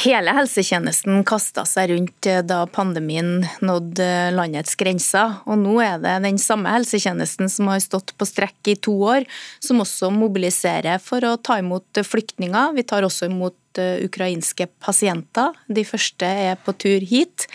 hele 0.04 0.30
helsetjenesten 0.36 1.24
kasta 1.26 1.64
seg 1.66 1.90
rundt 1.90 2.26
eh, 2.30 2.38
da 2.46 2.60
pandemien 2.70 3.42
nådde 3.64 4.06
landets 4.36 4.76
grenser. 4.78 5.40
Og 5.50 5.58
nå 5.58 5.74
er 5.82 5.98
det 6.02 6.20
den 6.22 6.38
samme 6.38 6.70
helsetjenesten 6.70 7.50
som 7.50 7.72
har 7.72 7.82
stått 7.82 8.14
på 8.14 8.28
strekk 8.28 8.70
i 8.70 8.76
to 8.78 8.94
år, 9.10 9.26
som 9.58 9.82
også 9.82 10.12
mobiliserer 10.14 11.02
for 11.02 11.24
å 11.26 11.34
ta 11.34 11.58
imot 11.58 12.02
flyktninger. 12.06 12.76
Vi 12.78 12.86
tar 12.86 13.08
også 13.08 13.26
imot 13.30 13.58
Eh, 13.78 14.04
ukrainske 14.04 14.66
pasienter. 14.82 15.54
De 15.68 15.84
første 15.86 16.26
er 16.26 16.58
på 16.60 16.74
tur 16.76 17.04
hit. 17.08 17.46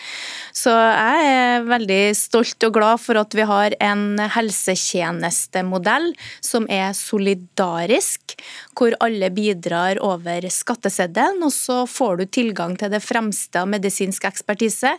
Så 0.56 0.72
jeg 0.72 1.26
er 1.28 1.66
veldig 1.68 2.00
stolt 2.18 2.64
og 2.66 2.74
glad 2.74 3.02
for 3.02 3.20
at 3.20 3.34
vi 3.36 3.44
har 3.46 3.76
en 3.84 4.18
helsetjenestemodell 4.34 6.10
som 6.44 6.66
er 6.72 6.96
solidarisk, 6.98 8.34
hvor 8.78 8.96
alle 9.04 9.30
bidrar 9.34 10.00
over 10.02 10.48
skatteseddelen, 10.50 11.44
og 11.46 11.54
så 11.54 11.84
får 11.86 12.18
du 12.18 12.26
tilgang 12.26 12.74
til 12.78 12.90
det 12.94 13.04
fremste 13.04 13.62
av 13.62 13.70
medisinsk 13.70 14.26
ekspertise, 14.26 14.96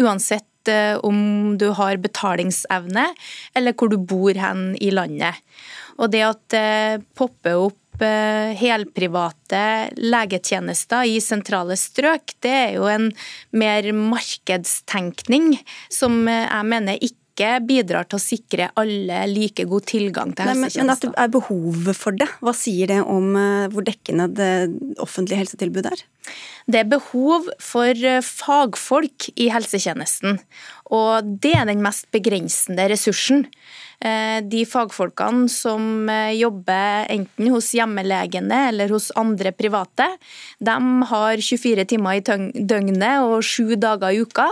uansett 0.00 0.72
eh, 0.72 0.96
om 1.04 1.58
du 1.60 1.68
har 1.76 2.00
betalingsevne 2.00 3.10
eller 3.58 3.76
hvor 3.76 3.92
du 3.92 3.98
bor 4.00 4.32
hen 4.32 4.72
i 4.80 4.92
landet. 4.94 5.44
Og 6.00 6.08
det 6.14 6.24
at 6.24 6.42
det 6.54 7.04
popper 7.18 7.68
opp 7.68 7.78
Eh, 7.81 7.81
helprivate 8.00 9.90
legetjenester 10.00 11.04
i 11.06 11.20
sentrale 11.22 11.76
strøk, 11.78 12.34
det 12.42 12.52
er 12.52 12.76
jo 12.76 12.86
en 12.90 13.10
mer 13.52 13.88
markedstenkning 13.94 15.58
som 15.92 16.24
jeg 16.28 16.68
mener 16.68 16.98
ikke 17.02 17.60
bidrar 17.64 18.08
til 18.08 18.18
å 18.18 18.22
sikre 18.22 18.70
alle 18.78 19.22
like 19.30 19.64
god 19.68 19.86
tilgang 19.88 20.32
til 20.36 20.50
helsetjenester. 20.50 20.82
Men 20.82 20.94
at 20.94 21.04
det 21.04 21.12
er 21.24 21.34
behovet 21.36 21.98
for 21.98 22.16
det, 22.16 22.28
hva 22.40 22.56
sier 22.56 22.90
det 22.92 23.00
om 23.02 23.36
eh, 23.36 23.68
hvor 23.72 23.86
dekkende 23.86 24.28
det 24.36 24.52
offentlige 25.02 25.44
helsetilbudet 25.44 25.94
er? 25.94 26.04
Det 26.70 26.82
er 26.82 26.90
behov 26.90 27.48
for 27.62 27.90
eh, 27.90 28.22
fagfolk 28.22 29.30
i 29.34 29.48
helsetjenesten, 29.52 30.38
og 30.92 31.38
det 31.42 31.54
er 31.56 31.66
den 31.68 31.82
mest 31.82 32.06
begrensende 32.14 32.86
ressursen. 32.92 33.46
Eh, 34.02 34.40
de 34.50 34.64
fagfolkene 34.66 35.46
som 35.50 36.08
eh, 36.10 36.34
jobber 36.34 37.06
enten 37.12 37.50
hos 37.54 37.70
hjemmelegene 37.74 38.64
eller 38.70 38.90
hos 38.94 39.10
andre 39.18 39.52
private, 39.54 40.08
de 40.58 40.76
har 41.10 41.42
24 41.42 41.86
timer 41.94 42.18
i 42.18 42.24
døgnet 42.24 43.26
og 43.26 43.46
sju 43.46 43.74
dager 43.80 44.14
i 44.14 44.22
uka. 44.22 44.48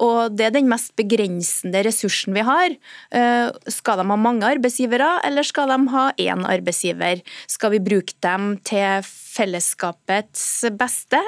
Og 0.00 0.36
det 0.36 0.48
er 0.48 0.56
den 0.56 0.68
mest 0.70 0.94
begrensende 1.00 1.82
ressursen 1.84 2.36
vi 2.36 2.44
har. 2.46 2.72
Skal 3.68 4.00
de 4.00 4.06
ha 4.08 4.16
mange 4.16 4.48
arbeidsgivere, 4.48 5.10
eller 5.28 5.44
skal 5.44 5.68
de 5.68 5.78
ha 5.92 6.06
én 6.16 6.46
arbeidsgiver? 6.48 7.20
Skal 7.50 7.74
vi 7.74 7.82
bruke 7.84 8.16
dem 8.24 8.54
til 8.64 9.04
fellesskapets 9.30 10.64
beste, 10.78 11.20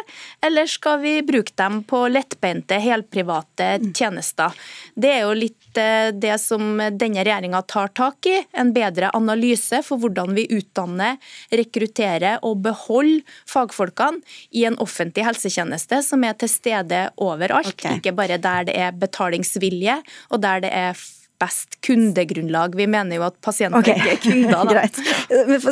eller 0.44 0.66
skal 0.66 1.00
vi 1.02 1.14
bruke 1.26 1.54
dem 1.58 1.82
på 1.88 2.04
lettbeinte, 2.10 2.78
helprivate 2.82 3.76
tjenester? 3.94 4.54
Det 4.94 5.12
er 5.12 5.24
jo 5.26 5.36
litt 5.38 5.58
det 5.72 6.34
som 6.36 6.76
denne 7.00 7.22
regjeringa 7.24 7.62
tar 7.64 7.88
tak 7.96 8.26
i. 8.28 8.34
En 8.52 8.74
bedre 8.76 9.08
analyse 9.16 9.80
for 9.86 10.02
hvordan 10.02 10.34
vi 10.36 10.44
utdanner, 10.52 11.16
rekrutterer 11.48 12.42
og 12.44 12.60
beholder 12.66 13.22
fagfolkene 13.48 14.20
i 14.50 14.66
en 14.68 14.76
offentlig 14.82 15.24
helsetjeneste 15.26 16.02
som 16.04 16.24
er 16.28 16.36
til 16.38 16.50
stede 16.52 17.06
overalt, 17.16 17.72
okay. 17.72 17.98
ikke 18.00 18.14
bare 18.16 18.40
der 18.42 18.68
det 18.68 18.76
er 18.78 18.94
betalingsvilje 18.96 19.98
og 20.30 20.42
der 20.44 20.66
det 20.66 20.72
er 20.76 21.02
best 21.42 21.78
kundegrunnlag. 21.84 22.76
Vi 22.78 22.86
mener 22.90 23.18
jo 23.18 23.26
at 23.26 23.36
pasienter 23.44 23.82
okay. 23.82 23.98
ikke 23.98 24.14
er 24.14 24.22
kunder. 24.22 24.50
Da. 24.62 24.62
Greit. 24.68 24.98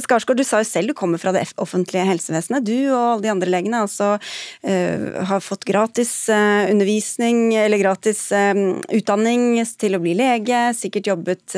Skarsgård, 0.02 0.40
du 0.40 0.46
sa 0.46 0.62
jo 0.62 0.66
selv 0.66 0.90
du 0.90 0.96
kommer 0.98 1.20
fra 1.20 1.32
det 1.36 1.44
offentlige 1.60 2.06
helsevesenet. 2.08 2.64
Du 2.66 2.90
og 2.90 2.96
alle 2.98 3.24
de 3.26 3.32
andre 3.32 3.50
legene 3.50 3.82
altså, 3.84 4.14
uh, 4.16 5.04
har 5.30 5.44
fått 5.44 5.66
gratis 5.68 6.12
uh, 6.32 6.66
undervisning 6.70 7.52
eller 7.60 7.82
gratis 7.82 8.24
uh, 8.34 8.56
utdanning 8.96 9.60
til 9.80 9.96
å 9.96 10.02
bli 10.02 10.16
lege, 10.18 10.62
sikkert 10.76 11.12
jobbet 11.12 11.56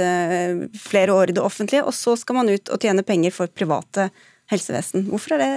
flere 0.83 1.15
år 1.15 1.31
i 1.31 1.37
det 1.37 1.43
offentlige, 1.43 1.85
og 1.87 1.95
så 1.97 2.15
skal 2.19 2.41
man 2.41 2.51
ut 2.53 2.71
og 2.73 2.83
tjene 2.83 3.05
penger 3.07 3.35
for 3.35 3.51
private 3.53 4.11
helsevesen. 4.53 5.07
Hvorfor 5.11 5.37
er 5.37 5.43
det 5.43 5.53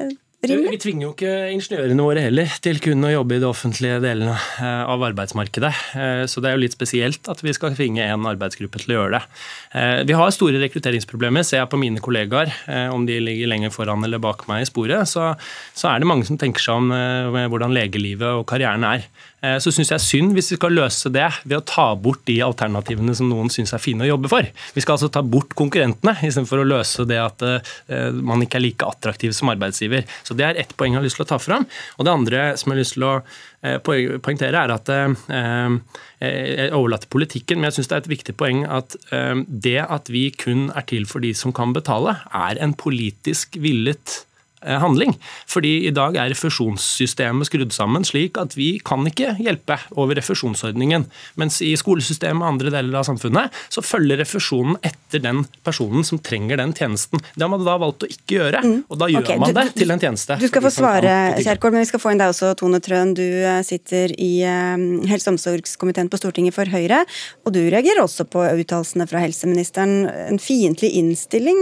rimelig? 0.49 0.71
Vi 0.75 0.79
tvinger 0.83 1.05
jo 1.05 1.11
ikke 1.13 1.33
ingeniørene 1.53 2.05
våre 2.05 2.23
heller 2.25 2.55
til 2.63 2.79
kun 2.83 3.07
å 3.07 3.11
jobbe 3.11 3.37
i 3.37 3.41
de 3.43 3.47
offentlige 3.49 3.99
delene 4.03 4.35
eh, 4.35 4.81
av 4.85 5.03
arbeidsmarkedet. 5.09 5.71
Eh, 6.01 6.23
så 6.31 6.43
det 6.43 6.49
er 6.49 6.57
jo 6.57 6.63
litt 6.63 6.75
spesielt 6.75 7.29
at 7.31 7.43
vi 7.45 7.53
skal 7.55 7.75
tvinge 7.77 8.05
en 8.05 8.27
arbeidsgruppe 8.29 8.81
til 8.81 8.93
å 8.93 8.97
gjøre 8.99 9.17
det. 9.17 9.21
Eh, 9.79 9.99
vi 10.09 10.17
har 10.17 10.33
store 10.35 10.61
rekrutteringsproblemer. 10.63 11.45
Ser 11.45 11.61
jeg 11.63 11.71
på 11.71 11.79
mine 11.81 12.03
kollegaer, 12.03 12.51
om 12.93 13.05
de 13.07 13.19
ligger 13.21 13.49
lenger 13.51 13.73
foran 13.73 14.03
eller 14.05 14.21
bak 14.21 14.45
meg 14.49 14.63
i 14.63 14.69
sporet, 14.69 15.07
så, 15.09 15.33
så 15.77 15.91
er 15.91 16.01
det 16.01 16.09
mange 16.09 16.27
som 16.27 16.39
tenker 16.41 16.63
seg 16.63 16.79
om 16.79 16.91
hvordan 17.51 17.73
legelivet 17.75 18.39
og 18.39 18.45
karrieren 18.49 18.85
er. 18.87 19.05
Eh, 19.45 19.57
så 19.61 19.71
syns 19.73 19.91
jeg 19.93 20.03
synd 20.03 20.35
hvis 20.35 20.51
vi 20.53 20.57
skal 20.59 20.75
løse 20.75 21.11
det 21.13 21.27
ved 21.43 21.57
å 21.59 21.65
ta 21.67 21.87
bort 21.99 22.23
de 22.29 22.37
alternativene 22.45 23.15
som 23.17 23.29
noen 23.29 23.51
syns 23.53 23.73
er 23.75 23.83
fine 23.83 24.05
å 24.05 24.09
jobbe 24.09 24.31
for. 24.31 24.47
Vi 24.75 24.83
skal 24.83 24.97
altså 24.97 25.11
ta 25.13 25.23
bort 25.25 25.55
konkurrentene 25.57 26.15
istedenfor 26.25 26.63
å 26.63 26.67
løse 26.67 27.05
det 27.09 27.19
at 27.21 27.45
eh, 27.45 28.11
man 28.15 28.43
ikke 28.45 28.59
er 28.59 28.65
like 28.65 28.89
attraktiv 28.89 29.35
som 29.37 29.51
arbeidsgiver. 29.53 30.05
Så 30.25 30.37
Det 30.37 30.47
er 30.47 30.61
ett 30.61 30.75
poeng 30.77 30.95
jeg 30.95 31.01
har 31.01 31.07
lyst 31.07 31.19
til 31.19 31.27
å 31.27 31.31
ta 31.33 31.41
fram. 31.41 31.67
Og 31.97 32.07
Det 32.07 32.15
andre 32.15 32.45
som 32.57 32.71
jeg 32.71 32.75
har 32.75 32.81
lyst 32.81 32.97
til 32.97 33.07
å 33.07 33.13
eh, 33.19 33.79
poengtere, 33.85 34.65
er 34.65 34.75
at 34.75 34.93
jeg 36.25 36.71
overlater 36.73 37.09
politikken, 37.11 37.59
men 37.59 37.69
jeg 37.69 37.79
syns 37.79 37.89
det 37.91 37.95
er 37.97 38.03
et 38.03 38.13
viktig 38.13 38.35
poeng 38.39 38.63
at 38.71 38.95
det 39.47 39.81
at 39.81 40.09
vi 40.13 40.29
kun 40.31 40.69
er 40.77 40.85
til 40.87 41.07
for 41.09 41.23
de 41.23 41.33
som 41.37 41.53
kan 41.55 41.73
betale, 41.75 42.15
er 42.33 42.61
en 42.63 42.75
politisk 42.77 43.57
villet 43.61 44.23
Eh, 44.25 44.34
handling. 44.65 45.15
Fordi 45.49 45.75
i 45.87 45.93
dag 45.95 46.17
er 46.19 46.31
refusjonssystemet 46.33 47.49
skrudd 47.49 47.73
sammen 47.75 48.05
slik 48.07 48.39
at 48.41 48.55
vi 48.57 48.75
kan 48.85 49.05
ikke 49.07 49.35
hjelpe 49.41 49.77
over 49.95 50.17
refusjonsordningen. 50.17 51.05
Mens 51.39 51.61
i 51.65 51.73
skolesystemet 51.79 52.43
og 52.43 52.55
andre 52.55 52.73
deler 52.73 52.99
av 52.99 53.07
samfunnet 53.07 53.53
så 53.73 53.83
følger 53.85 54.19
refusjonen 54.21 54.77
etter 54.85 55.23
den 55.23 55.43
personen 55.65 56.05
som 56.07 56.19
trenger 56.23 56.59
den 56.61 56.73
tjenesten. 56.75 57.21
Det 57.35 57.43
har 57.43 57.51
man 57.51 57.65
da 57.65 57.77
valgt 57.81 58.05
å 58.05 58.09
ikke 58.09 58.39
gjøre, 58.39 58.63
mm. 58.63 58.77
og 58.89 59.01
da 59.01 59.09
gjør 59.11 59.25
okay, 59.25 59.41
man 59.41 59.55
det 59.55 59.65
til 59.77 59.93
en 59.93 60.01
tjeneste. 60.01 60.39
Du 60.41 60.47
skal 60.49 60.65
få 60.65 60.73
svare, 60.73 61.15
Kjerkol, 61.45 61.75
men 61.75 61.85
vi 61.85 61.89
skal 61.91 62.01
få 62.03 62.13
inn 62.13 62.21
deg 62.21 62.33
også, 62.33 62.53
Tone 62.59 62.81
Trøen. 62.83 63.13
Du 63.17 63.23
eh, 63.23 63.61
sitter 63.65 64.13
i 64.21 64.31
eh, 64.45 64.85
helse- 65.09 65.29
og 65.29 65.35
omsorgskomiteen 65.35 66.11
på 66.11 66.19
Stortinget 66.21 66.55
for 66.55 66.69
Høyre, 66.71 67.03
og 67.45 67.55
du 67.55 67.61
reagerer 67.63 68.03
også 68.03 68.27
på 68.29 68.43
uttalelsene 68.45 69.07
fra 69.09 69.21
helseministeren. 69.23 70.07
En 70.33 70.41
fiendtlig 70.41 70.93
innstilling 70.99 71.61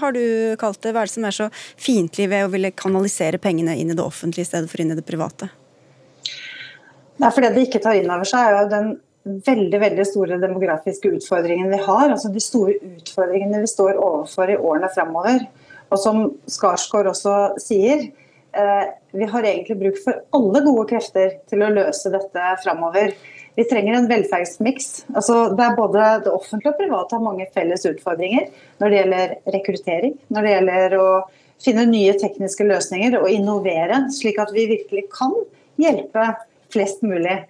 har 0.00 0.14
du 0.14 0.22
kalt 0.60 0.80
det. 0.84 0.94
Hva 0.94 1.04
er 1.04 1.10
det 1.10 1.14
som 1.14 1.26
er 1.28 1.36
så 1.36 1.48
fiendtlig 1.80 2.28
ved 2.32 2.37
å 2.44 2.52
ville 2.52 2.74
kanalisere 2.76 3.40
pengene 3.42 3.76
inn 3.78 3.92
i 3.92 3.96
det 3.98 4.04
offentlige 4.04 4.46
i 4.46 4.50
stedet 4.50 4.70
for 4.70 4.82
inn 4.82 4.92
i 4.94 4.98
det 4.98 5.06
private? 5.06 5.50
Nei, 7.18 7.30
for 7.34 7.42
Det 7.42 7.54
de 7.54 7.66
ikke 7.66 7.82
tar 7.82 7.98
inn 7.98 8.10
over 8.14 8.28
seg, 8.28 8.46
er 8.46 8.56
jo 8.62 8.72
den 8.72 8.90
veldig 9.46 9.80
veldig 9.82 10.04
store 10.06 10.38
demografiske 10.40 11.10
utfordringen 11.18 11.70
vi 11.72 11.80
har. 11.84 12.10
altså 12.10 12.30
De 12.32 12.42
store 12.42 12.76
utfordringene 12.78 13.62
vi 13.64 13.70
står 13.70 13.98
overfor 13.98 14.52
i 14.52 14.56
årene 14.56 14.90
fremover. 14.94 15.42
Og 15.90 16.00
som 16.00 16.22
Skarsgård 16.50 17.10
også 17.10 17.34
sier, 17.62 18.08
eh, 18.52 18.86
vi 19.12 19.24
har 19.24 19.42
egentlig 19.42 19.78
bruk 19.80 19.98
for 20.04 20.22
alle 20.32 20.62
gode 20.64 20.86
krefter 20.92 21.38
til 21.48 21.64
å 21.64 21.72
løse 21.72 22.12
dette 22.12 22.54
fremover. 22.62 23.12
Vi 23.56 23.64
trenger 23.64 23.96
en 23.96 24.08
velferdsmiks. 24.08 25.04
Altså, 25.14 25.56
det 25.56 25.64
er 25.64 25.76
både 25.76 26.22
det 26.24 26.32
offentlige 26.32 26.74
og 26.74 26.78
private 26.78 27.16
har 27.16 27.24
mange 27.24 27.48
felles 27.54 27.86
utfordringer 27.90 28.46
når 28.78 28.88
det 28.88 28.98
gjelder 29.00 29.34
rekruttering, 29.56 30.18
når 30.30 30.42
det 30.42 30.52
gjelder 30.52 30.98
å 31.00 31.08
finne 31.62 31.86
nye 31.90 32.14
tekniske 32.18 32.66
løsninger 32.68 33.18
og 33.18 33.30
innovere, 33.32 34.04
slik 34.14 34.38
at 34.42 34.52
vi 34.54 34.68
virkelig 34.70 35.06
kan 35.14 35.34
hjelpe 35.80 36.32
flest 36.72 37.02
mulig. 37.06 37.40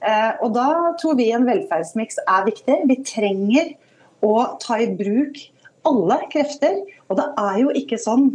Eh, 0.00 0.32
og 0.42 0.54
Da 0.54 0.94
tror 1.00 1.18
vi 1.18 1.30
en 1.34 1.46
velferdsmiks 1.48 2.20
er 2.26 2.46
viktig. 2.46 2.76
Vi 2.88 2.98
trenger 3.04 3.72
å 4.24 4.58
ta 4.62 4.78
i 4.82 4.90
bruk 4.94 5.40
alle 5.88 6.20
krefter. 6.32 6.82
Og 7.08 7.18
det 7.18 7.26
er 7.40 7.58
jo 7.62 7.74
ikke 7.80 7.98
sånn 8.00 8.28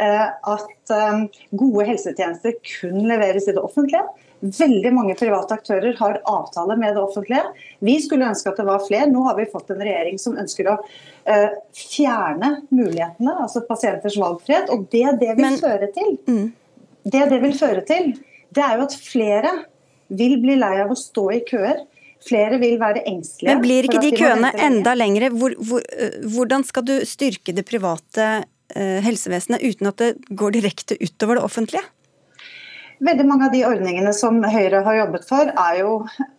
eh, 0.00 0.28
at 0.28 0.92
eh, 0.92 1.24
gode 1.56 1.88
helsetjenester 1.88 2.58
kun 2.66 3.06
leveres 3.08 3.48
i 3.48 3.56
det 3.56 3.62
offentlige. 3.62 4.04
Veldig 4.44 4.90
mange 4.92 5.14
private 5.16 5.56
aktører 5.56 5.96
har 5.96 6.18
avtale 6.28 6.76
med 6.76 6.92
det 6.92 7.00
offentlige. 7.00 7.42
Vi 7.84 7.94
skulle 8.04 8.28
ønske 8.28 8.50
at 8.50 8.58
det 8.60 8.66
var 8.68 8.82
flere. 8.84 9.08
Nå 9.08 9.22
har 9.24 9.38
vi 9.38 9.46
fått 9.48 9.72
en 9.72 9.80
regjering 9.80 10.20
som 10.20 10.36
ønsker 10.36 10.68
å 10.68 10.76
uh, 10.76 11.54
fjerne 11.72 12.50
mulighetene, 12.68 13.32
altså 13.46 13.64
pasienters 13.68 14.18
valgfrihet. 14.20 14.68
Og 14.74 14.84
det 14.92 15.06
det 15.22 15.32
vil 15.38 15.46
Men, 15.46 15.58
føre 15.62 15.88
til, 15.94 16.12
mm. 16.28 16.46
det 17.08 17.24
det 17.32 17.40
vil 17.46 17.56
føre 17.56 17.86
til, 17.88 18.12
det 18.52 18.64
er 18.66 18.76
jo 18.76 18.86
at 18.90 18.98
flere 19.00 19.54
vil 20.12 20.36
bli 20.44 20.58
lei 20.60 20.74
av 20.84 20.92
å 20.92 20.98
stå 21.00 21.26
i 21.32 21.40
køer. 21.48 21.86
Flere 22.26 22.60
vil 22.60 22.76
være 22.80 23.06
engstelige. 23.08 23.54
Men 23.54 23.64
blir 23.64 23.88
ikke 23.88 24.04
de 24.04 24.12
køene 24.16 24.52
enda 24.68 24.96
lengre? 24.98 25.32
Hvor, 25.32 25.56
hvor, 25.64 25.80
uh, 25.80 26.20
hvordan 26.36 26.68
skal 26.68 26.84
du 26.84 26.98
styrke 27.08 27.56
det 27.56 27.64
private 27.68 28.30
uh, 28.44 28.98
helsevesenet 29.06 29.64
uten 29.64 29.94
at 29.94 30.04
det 30.04 30.14
går 30.28 30.58
direkte 30.60 31.00
utover 31.00 31.40
det 31.40 31.48
offentlige? 31.48 31.88
Veldig 33.04 33.26
mange 33.28 33.48
av 33.48 33.52
de 33.52 33.60
ordningene 33.68 34.12
som 34.16 34.38
Høyre 34.40 34.80
har 34.86 35.00
jobbet 35.02 35.24
for, 35.28 35.50
er 35.52 35.80
jo 35.82 35.96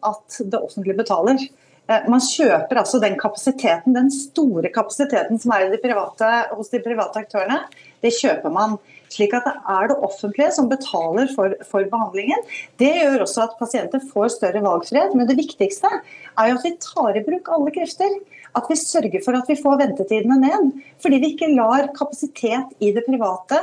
at 0.07 0.37
det 0.41 0.57
offentlige 0.57 0.97
betaler. 0.97 1.41
Eh, 1.87 2.07
man 2.11 2.23
kjøper 2.23 2.81
altså 2.81 2.99
den 3.03 3.17
kapasiteten, 3.19 3.95
den 3.95 4.09
store 4.13 4.71
kapasiteten 4.73 5.39
som 5.39 5.53
er 5.55 5.69
de 5.71 5.79
private, 5.83 6.31
hos 6.57 6.73
de 6.73 6.81
private 6.83 7.21
aktørene. 7.23 7.61
Det 8.03 8.13
kjøper 8.17 8.53
man. 8.53 8.77
Slik 9.13 9.31
at 9.37 9.45
det 9.47 9.53
er 9.71 9.87
det 9.87 9.99
offentlige 10.03 10.49
som 10.51 10.67
betaler 10.67 11.29
for, 11.31 11.53
for, 11.69 11.85
behandlingen. 11.87 12.41
Det 12.81 12.89
gjør 12.97 13.23
også 13.23 13.45
at 13.45 13.55
pasienter 13.59 14.03
får 14.09 14.33
større 14.35 14.63
valgfrihet. 14.65 15.15
Men 15.15 15.29
det 15.29 15.37
viktigste 15.39 15.87
er 15.87 16.49
jo 16.49 16.57
at 16.57 16.65
vi 16.65 16.73
tar 16.83 17.15
i 17.15 17.23
bruk 17.23 17.47
alle 17.55 17.71
krefter. 17.77 18.17
At 18.57 18.67
vi 18.67 18.75
sørger 18.81 19.23
for 19.23 19.37
at 19.37 19.47
vi 19.47 19.55
får 19.61 19.79
ventetidene 19.85 20.41
ned. 20.41 20.73
Fordi 21.03 21.21
vi 21.23 21.31
ikke 21.35 21.53
lar 21.53 21.91
kapasitet 21.95 22.73
i 22.83 22.91
det 22.95 23.05
private 23.07 23.61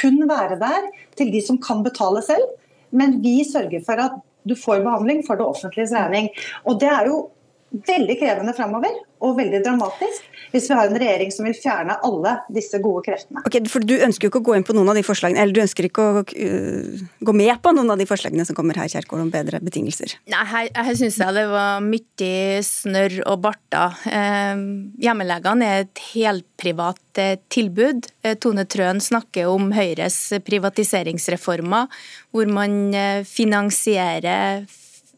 kun 0.00 0.22
være 0.28 0.58
der 0.60 0.88
til 1.16 1.32
de 1.32 1.42
som 1.46 1.60
kan 1.62 1.82
betale 1.84 2.22
selv. 2.22 2.46
Men 2.90 3.22
vi 3.22 3.44
sørger 3.44 3.80
for 3.86 4.00
at 4.04 4.16
du 4.48 4.54
får 4.56 4.84
behandling 4.84 5.24
for 5.26 5.34
det 5.34 5.46
offentliges 5.46 5.92
regning. 5.92 6.28
Og 6.64 6.80
det 6.80 6.88
er 6.88 7.06
jo 7.06 7.28
veldig 7.68 8.16
krevende 8.20 8.54
framover 8.56 8.94
og 9.24 9.34
veldig 9.38 9.60
dramatisk 9.64 10.26
hvis 10.52 10.68
vi 10.70 10.76
har 10.78 10.88
en 10.88 10.96
regjering 10.96 11.32
som 11.34 11.44
vil 11.44 11.56
fjerne 11.56 11.98
alle 12.06 12.34
disse 12.54 12.78
gode 12.80 13.02
kreftene. 13.04 13.42
Ok, 13.44 13.58
for 13.68 13.84
Du 13.84 13.94
ønsker 13.96 14.26
jo 14.26 14.30
ikke 14.32 14.40
å 14.40 14.46
gå 14.48 14.54
inn 14.56 14.64
på 14.64 14.76
noen 14.76 14.88
av 14.88 14.96
de 14.96 15.04
forslagene, 15.04 15.42
eller 15.42 15.56
du 15.56 15.60
ønsker 15.60 15.88
ikke 15.88 16.04
å 16.04 16.22
uh, 16.24 17.02
gå 17.28 17.34
med 17.36 17.52
på 17.64 17.72
noen 17.76 17.92
av 17.92 18.00
de 18.00 18.06
forslagene 18.08 18.46
som 18.48 18.56
kommer 18.56 18.78
her, 18.80 18.88
Kjerkol, 18.88 19.20
om 19.26 19.32
bedre 19.32 19.60
betingelser? 19.64 20.16
Nei, 20.32 20.44
her, 20.52 20.70
her 20.72 20.98
syns 20.98 21.18
jeg 21.20 21.36
det 21.36 21.44
var 21.52 21.84
mye 21.84 22.62
snørr 22.64 23.20
og 23.28 23.44
barter. 23.44 24.00
Eh, 24.08 24.64
hjemmelegene 25.04 25.68
er 25.68 25.84
et 25.84 26.04
helprivat 26.14 27.20
eh, 27.20 27.36
tilbud. 27.52 28.08
Eh, 28.24 28.38
Tone 28.40 28.64
Trøen 28.68 29.02
snakker 29.04 29.52
om 29.52 29.72
Høyres 29.76 30.18
privatiseringsreformer, 30.48 31.92
hvor 32.32 32.52
man 32.52 32.80
eh, 32.96 33.24
finansierer 33.28 34.64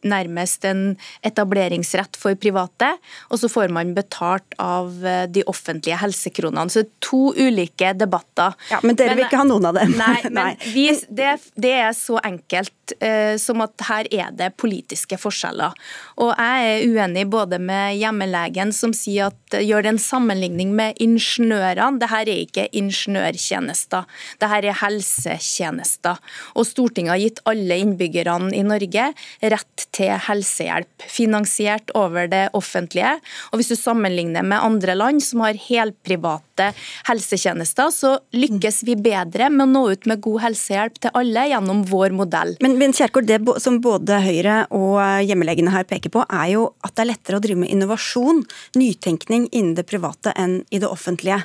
nærmest 0.06 0.64
en 0.68 0.96
etableringsrett 1.26 2.18
for 2.18 2.36
private, 2.40 2.92
og 3.30 3.40
så 3.40 3.50
får 3.50 3.72
man 3.74 3.94
betalt 3.96 4.56
av 4.60 4.92
eh, 5.06 5.24
de 5.30 5.44
offentlige 5.50 5.98
helsekronene. 6.00 6.70
Så 6.72 6.86
to 7.04 7.30
ulike 7.36 7.92
debatter. 7.98 8.56
Ja, 8.70 8.80
Men 8.82 8.98
dere 8.98 9.14
men, 9.14 9.20
vil 9.20 9.28
ikke 9.28 9.40
ha 9.42 9.48
noen 9.48 9.68
av 9.70 9.78
dem? 9.78 9.96
Nei, 9.98 10.16
men 10.36 10.60
vi, 10.74 10.88
det, 11.08 11.34
det, 11.54 11.74
er 11.80 11.92
så 11.96 12.18
enkelt 12.24 12.94
uh, 12.98 13.36
som 13.40 13.62
at 13.64 13.86
her 13.88 14.08
er 14.12 14.32
det 14.36 14.52
politiske 14.60 15.18
forskjeller. 15.20 15.76
Og 16.20 16.32
jeg 16.34 16.70
er 16.70 16.86
uenig 16.90 17.26
både 17.30 17.60
med 17.62 17.98
hjemmelegen 18.00 18.74
som 18.76 18.94
sier 18.96 19.30
at 19.30 19.56
uh, 19.58 19.62
gjør 19.62 19.86
det 19.86 19.94
en 19.94 20.02
sammenligning 20.02 20.74
med 20.76 20.98
ingeniørene. 21.02 22.00
Dette 22.00 22.22
er 22.22 22.32
ikke 22.34 22.66
ingeniørtjenester, 22.76 24.08
dette 24.40 24.60
er 24.60 24.80
helsetjenester. 24.82 26.20
Og 26.56 26.68
Stortinget 26.68 27.14
har 27.14 27.22
gitt 27.22 27.44
alle 27.50 27.80
innbyggerne 27.82 28.52
i 28.56 28.64
Norge 28.66 29.10
rett 29.40 29.89
til 29.94 30.12
helsehjelp, 30.26 31.04
finansiert 31.10 31.90
over 31.98 32.28
det 32.30 32.46
offentlige. 32.56 33.16
Og 33.50 33.60
Hvis 33.60 33.72
du 33.72 33.76
sammenligner 33.78 34.44
med 34.46 34.62
andre 34.62 34.96
land 34.96 35.22
som 35.24 35.42
har 35.44 35.58
helprivate 35.58 36.70
helsetjenester, 37.08 37.90
så 37.94 38.14
lykkes 38.36 38.82
vi 38.88 38.96
bedre 39.00 39.50
med 39.50 39.66
å 39.66 39.70
nå 39.70 39.84
ut 39.92 40.08
med 40.10 40.22
god 40.24 40.44
helsehjelp 40.46 40.98
til 41.02 41.14
alle 41.18 41.46
gjennom 41.50 41.84
vår 41.90 42.14
modell. 42.16 42.56
Men, 42.64 42.78
men 42.80 42.94
Kjerkol, 42.96 43.26
det 43.28 43.40
som 43.62 43.80
både 43.82 44.20
Høyre 44.24 44.64
og 44.76 44.98
hjemmelegene 45.26 45.74
her 45.74 45.86
peker 45.88 46.12
på, 46.14 46.24
er 46.26 46.54
jo 46.54 46.66
at 46.86 46.94
det 46.94 47.06
er 47.06 47.12
lettere 47.12 47.40
å 47.40 47.44
drive 47.44 47.64
med 47.64 47.72
innovasjon, 47.72 48.44
nytenkning 48.78 49.48
innen 49.50 49.76
det 49.78 49.88
private 49.90 50.34
enn 50.38 50.60
i 50.70 50.82
det 50.82 50.90
offentlige. 50.90 51.42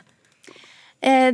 Eh, 1.05 1.31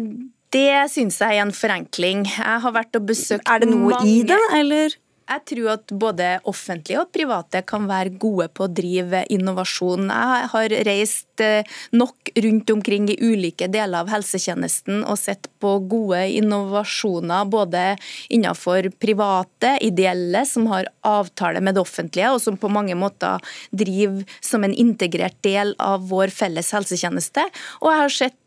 det 0.51 0.91
syns 0.91 1.21
jeg 1.21 1.37
er 1.37 1.45
en 1.45 1.53
forenkling. 1.55 2.25
Jeg 2.27 2.59
har 2.63 2.75
vært 2.75 2.97
og 2.99 3.07
besøkt 3.07 3.47
mange 3.47 3.55
Er 3.55 3.63
det 3.63 3.71
noe 3.71 3.93
mange... 3.93 4.09
i 4.11 4.19
det, 4.27 4.41
eller? 4.57 4.97
Jeg 5.31 5.43
tror 5.47 5.69
at 5.75 5.93
både 5.95 6.27
offentlige 6.49 6.99
og 6.99 7.11
private 7.15 7.61
kan 7.67 7.87
være 7.89 8.15
gode 8.19 8.49
på 8.51 8.65
å 8.65 8.71
drive 8.71 9.23
innovasjon. 9.31 10.09
Jeg 10.11 10.49
har 10.51 10.75
reist 10.87 11.43
eh, 11.43 11.67
nok 11.95 12.33
rundt 12.43 12.73
omkring 12.73 13.07
i 13.11 13.17
ulike 13.21 13.69
deler 13.71 14.03
av 14.03 14.11
helsetjenesten 14.11 15.05
og 15.05 15.19
sett 15.21 15.47
på 15.63 15.77
gode 15.91 16.25
innovasjoner 16.35 17.47
både 17.51 17.85
innenfor 18.33 18.89
private, 19.01 19.77
ideelle, 19.85 20.43
som 20.47 20.67
har 20.71 20.89
avtale 21.07 21.63
med 21.63 21.77
det 21.77 21.85
offentlige, 21.85 22.33
og 22.33 22.41
som 22.43 22.59
på 22.59 22.71
mange 22.71 22.97
måter 22.97 23.39
driver 23.71 24.25
som 24.43 24.65
en 24.67 24.75
integrert 24.75 25.39
del 25.45 25.75
av 25.79 26.09
vår 26.11 26.33
felles 26.35 26.73
helsetjeneste. 26.75 27.47
Og 27.81 27.91
jeg 27.91 28.03
har 28.03 28.15
sett 28.19 28.31
sett 28.31 28.40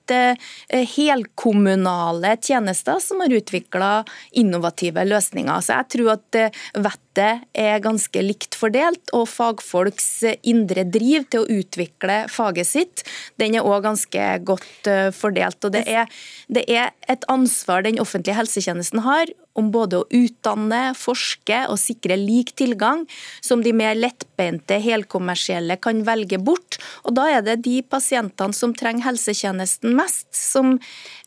helkommunale 0.95 2.37
tjenester 2.43 3.01
som 3.01 3.23
har 3.23 3.33
utvikla 3.39 3.93
innovative 4.37 5.05
løsninger. 5.07 5.61
Så 5.65 5.79
jeg 5.79 5.91
tror 5.95 6.13
at 6.17 6.41
vettet 6.75 7.04
er 7.19 7.83
ganske 7.85 8.23
likt 8.25 8.57
fordelt, 8.59 9.13
og 9.13 9.29
fagfolks 9.31 10.09
indre 10.43 10.87
driv 10.89 11.29
til 11.31 11.45
å 11.45 11.61
utvikle 11.61 12.25
faget 12.33 12.71
sitt, 12.71 13.05
den 13.41 13.55
er 13.55 13.67
òg 13.67 13.85
ganske 13.87 14.27
godt 14.47 14.91
fordelt. 15.15 15.61
Og 15.65 15.75
det 15.77 15.87
er, 15.91 16.11
det 16.49 16.67
er 16.71 16.93
et 17.09 17.25
ansvar 17.31 17.85
den 17.87 18.01
offentlige 18.03 18.39
helsetjenesten 18.39 19.05
har 19.05 19.31
om 19.55 19.71
både 19.71 20.01
å 20.01 20.07
utdanne, 20.11 20.81
forske 20.99 21.61
og 21.71 21.79
sikre 21.79 22.17
lik 22.19 22.53
tilgang, 22.59 23.05
som 23.45 23.63
de 23.63 23.71
mer 23.77 23.95
lettbeinte 23.95 24.81
helkommersielle 24.83 25.77
kan 25.83 26.03
velge 26.07 26.41
bort. 26.43 26.81
Og 27.07 27.15
Da 27.15 27.29
er 27.31 27.45
det 27.47 27.61
de 27.63 27.81
pasientene 27.83 28.55
som 28.57 28.75
trenger 28.75 29.07
helsetjenesten 29.07 29.95
mest, 29.95 30.27
som 30.35 30.75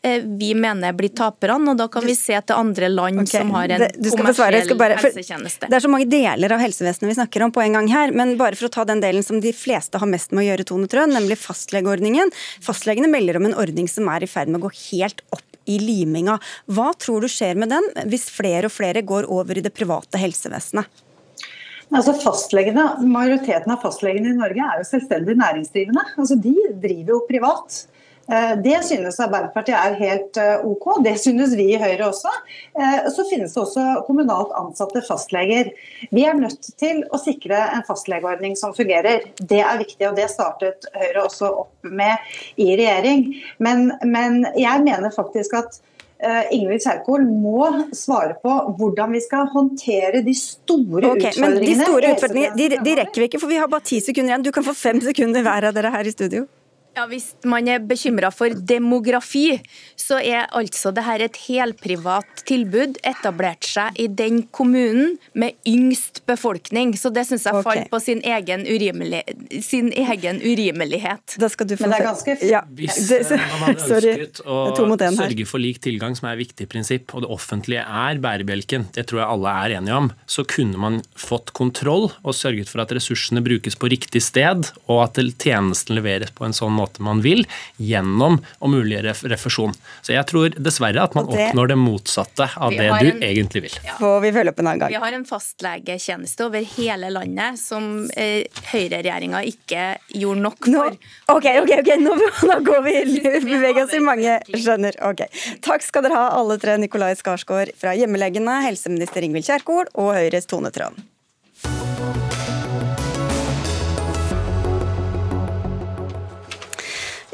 eh, 0.02 0.20
vi 0.20 0.52
mener 0.54 0.92
blir 0.92 1.14
taperne. 1.16 1.72
og 1.72 1.80
Da 1.80 1.88
kan 1.88 2.04
vi 2.04 2.14
se 2.14 2.36
til 2.36 2.56
andre 2.56 2.90
land 2.92 3.24
okay. 3.24 3.40
som 3.40 3.54
har 3.56 3.72
en 3.72 3.86
kommersiell 3.88 4.76
bare, 4.76 5.00
helsetjeneste. 5.00 5.70
Det 5.78 5.84
er 5.84 5.92
så 5.92 5.92
mange 5.92 6.10
deler 6.10 6.50
av 6.50 6.58
helsevesenet 6.58 7.06
vi 7.06 7.14
snakker 7.14 7.42
om 7.44 7.52
på 7.54 7.60
en 7.62 7.76
gang 7.76 7.86
her, 7.86 8.10
men 8.10 8.32
bare 8.34 8.58
for 8.58 8.66
å 8.66 8.72
ta 8.74 8.82
den 8.88 8.98
delen 8.98 9.22
som 9.22 9.38
de 9.38 9.52
fleste 9.54 10.00
har 10.02 10.10
mest 10.10 10.32
med 10.34 10.42
å 10.42 10.46
gjøre, 10.48 10.64
Tone 10.66 10.88
Trøen, 10.90 11.12
nemlig 11.14 11.36
fastlegeordningen. 11.38 12.32
Fastlegene 12.66 13.06
melder 13.06 13.38
om 13.38 13.46
en 13.46 13.54
ordning 13.62 13.86
som 13.86 14.10
er 14.10 14.26
i 14.26 14.28
ferd 14.32 14.50
med 14.50 14.58
å 14.58 14.64
gå 14.64 14.72
helt 14.88 15.22
opp 15.30 15.60
i 15.70 15.76
liminga. 15.78 16.34
Hva 16.66 16.88
tror 16.98 17.22
du 17.22 17.28
skjer 17.30 17.54
med 17.62 17.70
den 17.70 17.86
hvis 18.10 18.26
flere 18.26 18.66
og 18.66 18.74
flere 18.74 19.04
går 19.06 19.30
over 19.30 19.60
i 19.60 19.62
det 19.62 19.70
private 19.76 20.18
helsevesenet? 20.18 20.90
Altså 21.94 22.16
fastlegene, 22.24 22.88
Majoriteten 23.14 23.70
av 23.70 23.78
fastlegene 23.86 24.34
i 24.34 24.40
Norge 24.40 24.66
er 24.66 24.82
jo 24.82 24.90
selvstendig 24.90 25.38
næringsdrivende. 25.38 26.08
Altså 26.18 26.42
De 26.42 26.56
driver 26.82 27.14
jo 27.14 27.22
privat. 27.30 27.84
Eh, 28.32 28.56
det 28.64 28.82
synes 28.84 29.20
Arbeiderpartiet 29.24 29.76
er 29.78 29.96
helt 29.96 30.36
eh, 30.40 30.64
OK, 30.66 30.90
det 31.04 31.14
synes 31.22 31.54
vi 31.56 31.70
i 31.72 31.80
Høyre 31.80 32.10
også. 32.10 32.32
Eh, 32.76 33.08
så 33.14 33.24
finnes 33.30 33.54
det 33.54 33.62
også 33.62 33.86
kommunalt 34.08 34.52
ansatte 34.58 35.02
fastleger. 35.06 35.72
Vi 36.12 36.26
er 36.28 36.36
nødt 36.36 36.70
til 36.80 37.04
å 37.08 37.20
sikre 37.22 37.62
en 37.78 37.86
fastlegeordning 37.88 38.56
som 38.60 38.76
fungerer. 38.76 39.30
Det 39.40 39.62
er 39.64 39.80
viktig, 39.80 40.04
og 40.10 40.18
det 40.20 40.28
startet 40.32 40.90
Høyre 40.92 41.24
også 41.24 41.52
opp 41.64 41.88
med 41.88 42.28
i 42.60 42.74
regjering. 42.76 43.30
Men, 43.64 43.92
men 44.04 44.42
jeg 44.58 44.84
mener 44.84 45.14
faktisk 45.14 45.56
at 45.62 45.84
Ingvild 46.50 46.82
Kjerkol 46.82 47.22
må 47.30 47.68
svare 47.94 48.34
på 48.42 48.50
hvordan 48.74 49.12
vi 49.14 49.20
skal 49.22 49.46
håndtere 49.52 50.18
de 50.26 50.34
store 50.34 51.12
okay, 51.12 51.30
utfordringene. 51.30 51.52
Men 51.54 51.62
de 51.62 51.76
store 51.78 52.10
utfordringene 52.16 52.58
de, 52.58 52.80
de 52.82 52.96
rekker 52.98 53.22
vi 53.22 53.28
ikke, 53.30 53.38
for 53.38 53.54
vi 53.54 53.60
har 53.62 53.70
bare 53.70 53.86
ti 53.86 54.00
sekunder 54.02 54.34
igjen. 54.34 54.48
Du 54.48 54.50
kan 54.56 54.66
få 54.66 54.74
fem 54.74 54.98
sekunder 55.04 55.46
hver 55.46 55.70
av 55.70 55.78
dere 55.78 55.94
her 55.94 56.10
i 56.10 56.16
studio. 56.16 56.48
Ja, 56.98 57.04
Hvis 57.06 57.30
man 57.46 57.68
er 57.70 57.78
bekymra 57.78 58.32
for 58.34 58.50
demografi, 58.50 59.60
så 59.94 60.16
er 60.18 60.48
altså 60.56 60.90
det 60.90 61.04
her 61.06 61.22
et 61.22 61.36
helprivat 61.44 62.42
tilbud 62.48 62.96
etablert 63.06 63.68
seg 63.68 63.94
i 64.02 64.08
den 64.10 64.40
kommunen 64.54 65.14
med 65.38 65.54
yngst 65.68 66.24
befolkning. 66.26 66.96
Så 66.98 67.12
det 67.14 67.28
syns 67.28 67.46
jeg 67.46 67.54
okay. 67.54 67.66
falt 67.68 67.92
på 67.92 68.00
sin 68.02 68.22
egen, 68.26 68.64
urimelig, 68.66 69.20
sin 69.62 69.92
egen, 69.94 70.40
urimelighet. 70.42 71.36
Da 71.38 71.50
skal 71.52 71.68
du 71.70 71.76
få 71.76 71.86
Men 71.86 71.94
det 71.94 72.00
er 72.00 72.08
ganske 72.08 72.36
ja. 72.48 72.64
Hvis 72.80 72.98
eh, 73.14 73.30
man 73.36 73.62
hadde 73.62 73.86
ønsket 74.00 74.42
å 74.42 74.58
sørge 75.20 75.46
for 75.52 75.62
lik 75.62 75.78
tilgang, 75.84 76.18
som 76.18 76.32
er 76.32 76.34
et 76.34 76.48
viktig 76.48 76.66
prinsipp, 76.72 77.14
og 77.14 77.22
det 77.22 77.30
offentlige 77.30 77.86
er 77.86 78.22
bærebjelken, 78.24 78.88
det 78.98 79.06
tror 79.06 79.22
jeg 79.22 79.36
alle 79.36 79.54
er 79.62 79.76
enige 79.78 80.00
om, 80.02 80.10
så 80.26 80.42
kunne 80.48 80.82
man 80.82 80.98
fått 81.14 81.54
kontroll 81.54 82.08
og 82.24 82.34
sørget 82.34 82.72
for 82.72 82.82
at 82.82 82.96
ressursene 82.98 83.44
brukes 83.46 83.78
på 83.78 83.94
riktig 83.94 84.24
sted, 84.26 84.72
og 84.90 85.04
at 85.06 85.22
tjenesten 85.38 85.94
leveres 85.94 86.34
på 86.34 86.48
en 86.48 86.56
sånn 86.56 86.74
måte 86.74 86.87
måte 86.88 87.04
man 87.04 87.22
vil, 87.24 87.44
gjennom 87.76 88.40
å 88.58 88.70
muliggjøre 88.72 89.14
refusjon. 89.32 89.74
Så 90.02 90.14
jeg 90.14 90.26
tror 90.28 90.56
dessverre 90.56 91.04
at 91.04 91.14
man 91.18 91.28
det, 91.28 91.48
oppnår 91.48 91.72
det 91.72 91.78
motsatte 91.80 92.48
av 92.56 92.74
det 92.74 92.88
du 92.88 93.10
en, 93.12 93.22
egentlig 93.24 93.64
vil. 93.68 93.78
Ja. 93.86 93.96
Får 94.00 94.20
vi 94.24 94.32
følge 94.34 94.54
opp 94.54 94.62
en 94.62 94.70
annen 94.70 94.82
gang. 94.84 94.94
Vi 94.94 95.02
har 95.04 95.16
en 95.18 95.26
fastlegetjeneste 95.28 96.48
over 96.48 96.64
hele 96.76 97.10
landet 97.14 97.60
som 97.60 98.08
eh, 98.16 98.48
høyreregjeringa 98.72 99.42
ikke 99.52 99.84
gjorde 100.16 100.44
nok 100.46 100.58
for. 100.64 100.96
Nå, 100.98 101.36
ok, 101.36 101.50
ok, 101.64 101.74
ok, 101.82 101.92
nå, 102.04 102.16
nå 102.50 102.58
går 102.66 102.82
vi 102.86 102.96
beveger 103.44 103.84
oss 103.84 103.96
i 103.96 104.02
mange 104.04 104.38
skjønner. 104.54 104.98
Ok. 105.08 105.26
Takk 105.64 105.84
skal 105.86 106.06
dere 106.06 106.18
ha 106.18 106.32
alle 106.38 106.58
tre, 106.62 106.78
Nikolai 106.80 107.14
Skarsgård 107.18 107.74
fra 107.78 107.94
Hjemmelegene, 107.98 108.60
helseminister 108.66 109.26
Ingvild 109.26 109.48
Kjerkol 109.48 109.88
og 109.98 110.14
Høyres 110.16 110.48
Tone 110.50 110.72
Trøen. 110.74 110.98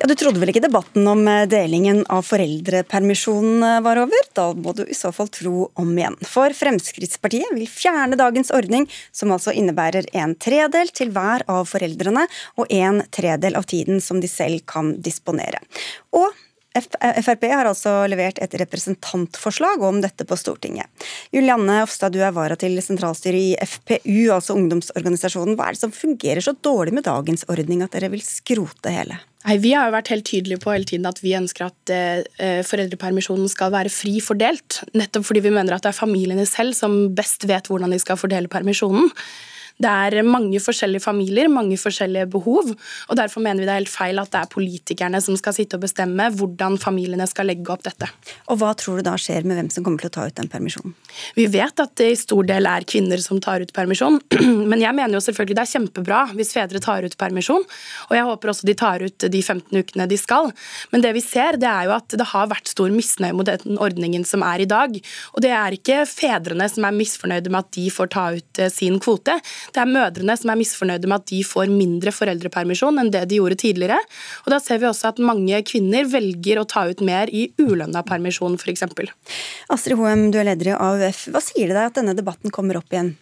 Ja, 0.04 0.08
Du 0.08 0.18
trodde 0.20 0.36
vel 0.36 0.50
ikke 0.52 0.60
debatten 0.60 1.06
om 1.08 1.22
eh, 1.32 1.46
delingen 1.48 2.02
av 2.12 2.26
foreldrepermisjonen 2.28 3.62
eh, 3.64 3.78
var 3.86 4.02
over? 4.02 4.26
Da 4.36 4.50
må 4.52 4.74
du 4.76 4.82
i 4.84 4.96
så 4.98 5.08
fall 5.16 5.30
tro 5.32 5.70
om 5.80 5.94
igjen. 5.96 6.18
For 6.28 6.52
Fremskrittspartiet 6.52 7.54
vil 7.56 7.64
fjerne 7.72 8.18
dagens 8.20 8.52
ordning, 8.52 8.84
som 9.16 9.32
altså 9.32 9.56
innebærer 9.56 10.10
en 10.12 10.36
tredel 10.36 10.92
til 10.92 11.14
hver 11.16 11.46
av 11.48 11.64
foreldrene 11.72 12.26
og 12.60 12.68
en 12.68 13.00
tredel 13.16 13.56
av 13.56 13.64
tiden 13.72 14.04
som 14.04 14.20
de 14.20 14.28
selv 14.28 14.60
kan 14.68 14.92
disponere. 15.00 15.64
Og 16.12 16.36
Frp 16.76 17.48
har 17.48 17.64
altså 17.70 18.02
levert 18.10 18.44
et 18.44 18.60
representantforslag 18.60 19.88
om 19.88 20.04
dette 20.04 20.28
på 20.28 20.36
Stortinget. 20.36 20.90
Julianne 21.32 21.80
Ofstad, 21.86 22.12
du 22.12 22.20
er 22.20 22.36
vara 22.36 22.60
til 22.60 22.76
sentralstyret 22.84 23.40
i 23.40 23.56
FPU, 23.56 24.34
altså 24.34 24.58
ungdomsorganisasjonen. 24.58 25.56
Hva 25.56 25.70
er 25.70 25.78
det 25.78 25.86
som 25.86 25.96
fungerer 25.96 26.44
så 26.44 26.52
dårlig 26.60 26.98
med 26.98 27.08
dagens 27.08 27.48
ordning 27.48 27.86
at 27.86 27.96
dere 27.96 28.12
vil 28.12 28.26
skrote 28.26 28.92
hele? 28.92 29.24
Nei, 29.44 29.58
Vi 29.60 29.74
har 29.76 29.90
jo 29.90 29.94
vært 29.94 30.08
helt 30.08 30.24
tydelige 30.24 30.62
på 30.62 30.72
hele 30.72 30.88
tiden 30.88 31.08
at 31.08 31.18
vi 31.20 31.34
ønsker 31.36 31.66
at 31.66 31.92
eh, 31.92 32.60
foreldrepermisjonen 32.64 33.50
skal 33.52 33.74
være 33.74 33.92
fri 33.92 34.16
fordelt. 34.24 34.80
Nettopp 34.96 35.26
fordi 35.28 35.44
vi 35.44 35.52
mener 35.52 35.76
at 35.76 35.84
det 35.84 35.92
er 35.92 35.98
familiene 35.98 36.46
selv 36.48 36.76
som 36.78 37.10
best 37.16 37.44
vet 37.48 37.68
hvordan 37.68 37.92
de 37.92 38.00
skal 38.00 38.20
fordele 38.20 38.48
permisjonen. 38.48 39.10
Det 39.82 39.90
er 39.90 40.22
mange 40.22 40.60
forskjellige 40.62 41.02
familier, 41.02 41.48
mange 41.50 41.76
forskjellige 41.80 42.28
behov. 42.30 42.70
og 43.08 43.16
Derfor 43.18 43.42
mener 43.42 43.62
vi 43.62 43.66
det 43.66 43.72
er 43.74 43.80
helt 43.82 43.90
feil 43.90 44.20
at 44.22 44.30
det 44.30 44.42
er 44.44 44.52
politikerne 44.52 45.20
som 45.22 45.36
skal 45.38 45.56
sitte 45.56 45.78
og 45.78 45.82
bestemme 45.82 46.28
hvordan 46.30 46.78
familiene 46.78 47.26
skal 47.26 47.50
legge 47.50 47.72
opp 47.74 47.82
dette. 47.86 48.08
Og 48.52 48.60
Hva 48.60 48.70
tror 48.78 49.00
du 49.00 49.06
da 49.08 49.16
skjer 49.18 49.42
med 49.42 49.58
hvem 49.58 49.70
som 49.74 49.84
kommer 49.84 49.98
til 50.04 50.12
å 50.12 50.14
ta 50.14 50.28
ut 50.28 50.36
den 50.38 50.50
permisjonen? 50.52 50.94
Vi 51.34 51.48
vet 51.50 51.82
at 51.82 51.94
det 51.98 52.10
i 52.12 52.18
stor 52.18 52.46
del 52.46 52.68
er 52.70 52.86
kvinner 52.86 53.18
som 53.22 53.40
tar 53.42 53.64
ut 53.64 53.74
permisjon, 53.74 54.20
men 54.70 54.82
jeg 54.82 54.94
mener 54.94 55.18
jo 55.18 55.24
selvfølgelig 55.26 55.58
det 55.58 55.64
er 55.66 55.72
kjempebra 55.74 56.22
hvis 56.38 56.54
fedre 56.54 56.82
tar 56.82 57.06
ut 57.06 57.18
permisjon. 57.18 57.66
Og 58.08 58.14
jeg 58.14 58.28
håper 58.30 58.54
også 58.54 58.70
de 58.70 58.76
tar 58.78 59.02
ut 59.02 59.26
de 59.34 59.42
15 59.42 59.82
ukene 59.82 60.08
de 60.10 60.20
skal. 60.20 60.52
Men 60.94 61.02
det 61.02 61.14
vi 61.18 61.24
ser, 61.24 61.58
det 61.58 61.70
er 61.70 61.88
jo 61.88 61.96
at 61.98 62.14
det 62.14 62.30
har 62.30 62.50
vært 62.52 62.70
stor 62.70 62.94
misnøye 62.94 63.34
mot 63.34 63.50
den 63.50 63.78
ordningen 63.82 64.22
som 64.28 64.46
er 64.46 64.62
i 64.62 64.70
dag. 64.70 64.94
Og 65.34 65.42
det 65.44 65.50
er 65.54 65.74
ikke 65.76 66.04
fedrene 66.08 66.68
som 66.70 66.86
er 66.86 66.94
misfornøyde 66.94 67.50
med 67.50 67.66
at 67.66 67.74
de 67.74 67.88
får 67.90 68.12
ta 68.14 68.28
ut 68.38 68.62
eh, 68.62 68.72
sin 68.72 69.00
kvote. 69.02 69.36
Det 69.72 69.80
er 69.82 69.90
mødrene 69.90 70.36
som 70.38 70.52
er 70.52 70.60
misfornøyde 70.60 71.10
med 71.10 71.22
at 71.22 71.30
de 71.32 71.40
får 71.46 71.72
mindre 71.72 72.12
foreldrepermisjon 72.14 73.00
enn 73.00 73.12
det 73.14 73.24
de 73.30 73.40
gjorde 73.40 73.60
tidligere. 73.64 73.98
Og 74.44 74.52
da 74.54 74.60
ser 74.62 74.82
vi 74.82 74.90
også 74.90 75.12
at 75.12 75.22
mange 75.24 75.62
kvinner 75.68 76.08
velger 76.10 76.60
å 76.60 76.68
ta 76.68 76.86
ut 76.90 77.04
mer 77.04 77.32
i 77.32 77.46
ulønna 77.62 78.04
permisjon, 78.06 78.58
f.eks. 78.60 78.86
Astrid 79.72 80.00
Hoem, 80.00 80.28
du 80.34 80.40
er 80.42 80.50
leder 80.50 80.74
i 80.74 80.78
AUF. 80.78 81.28
Hva 81.32 81.42
sier 81.44 81.70
det 81.70 81.78
deg 81.78 81.90
at 81.90 82.00
denne 82.02 82.16
debatten 82.18 82.52
kommer 82.54 82.80
opp 82.80 82.92
igjen? 82.92 83.14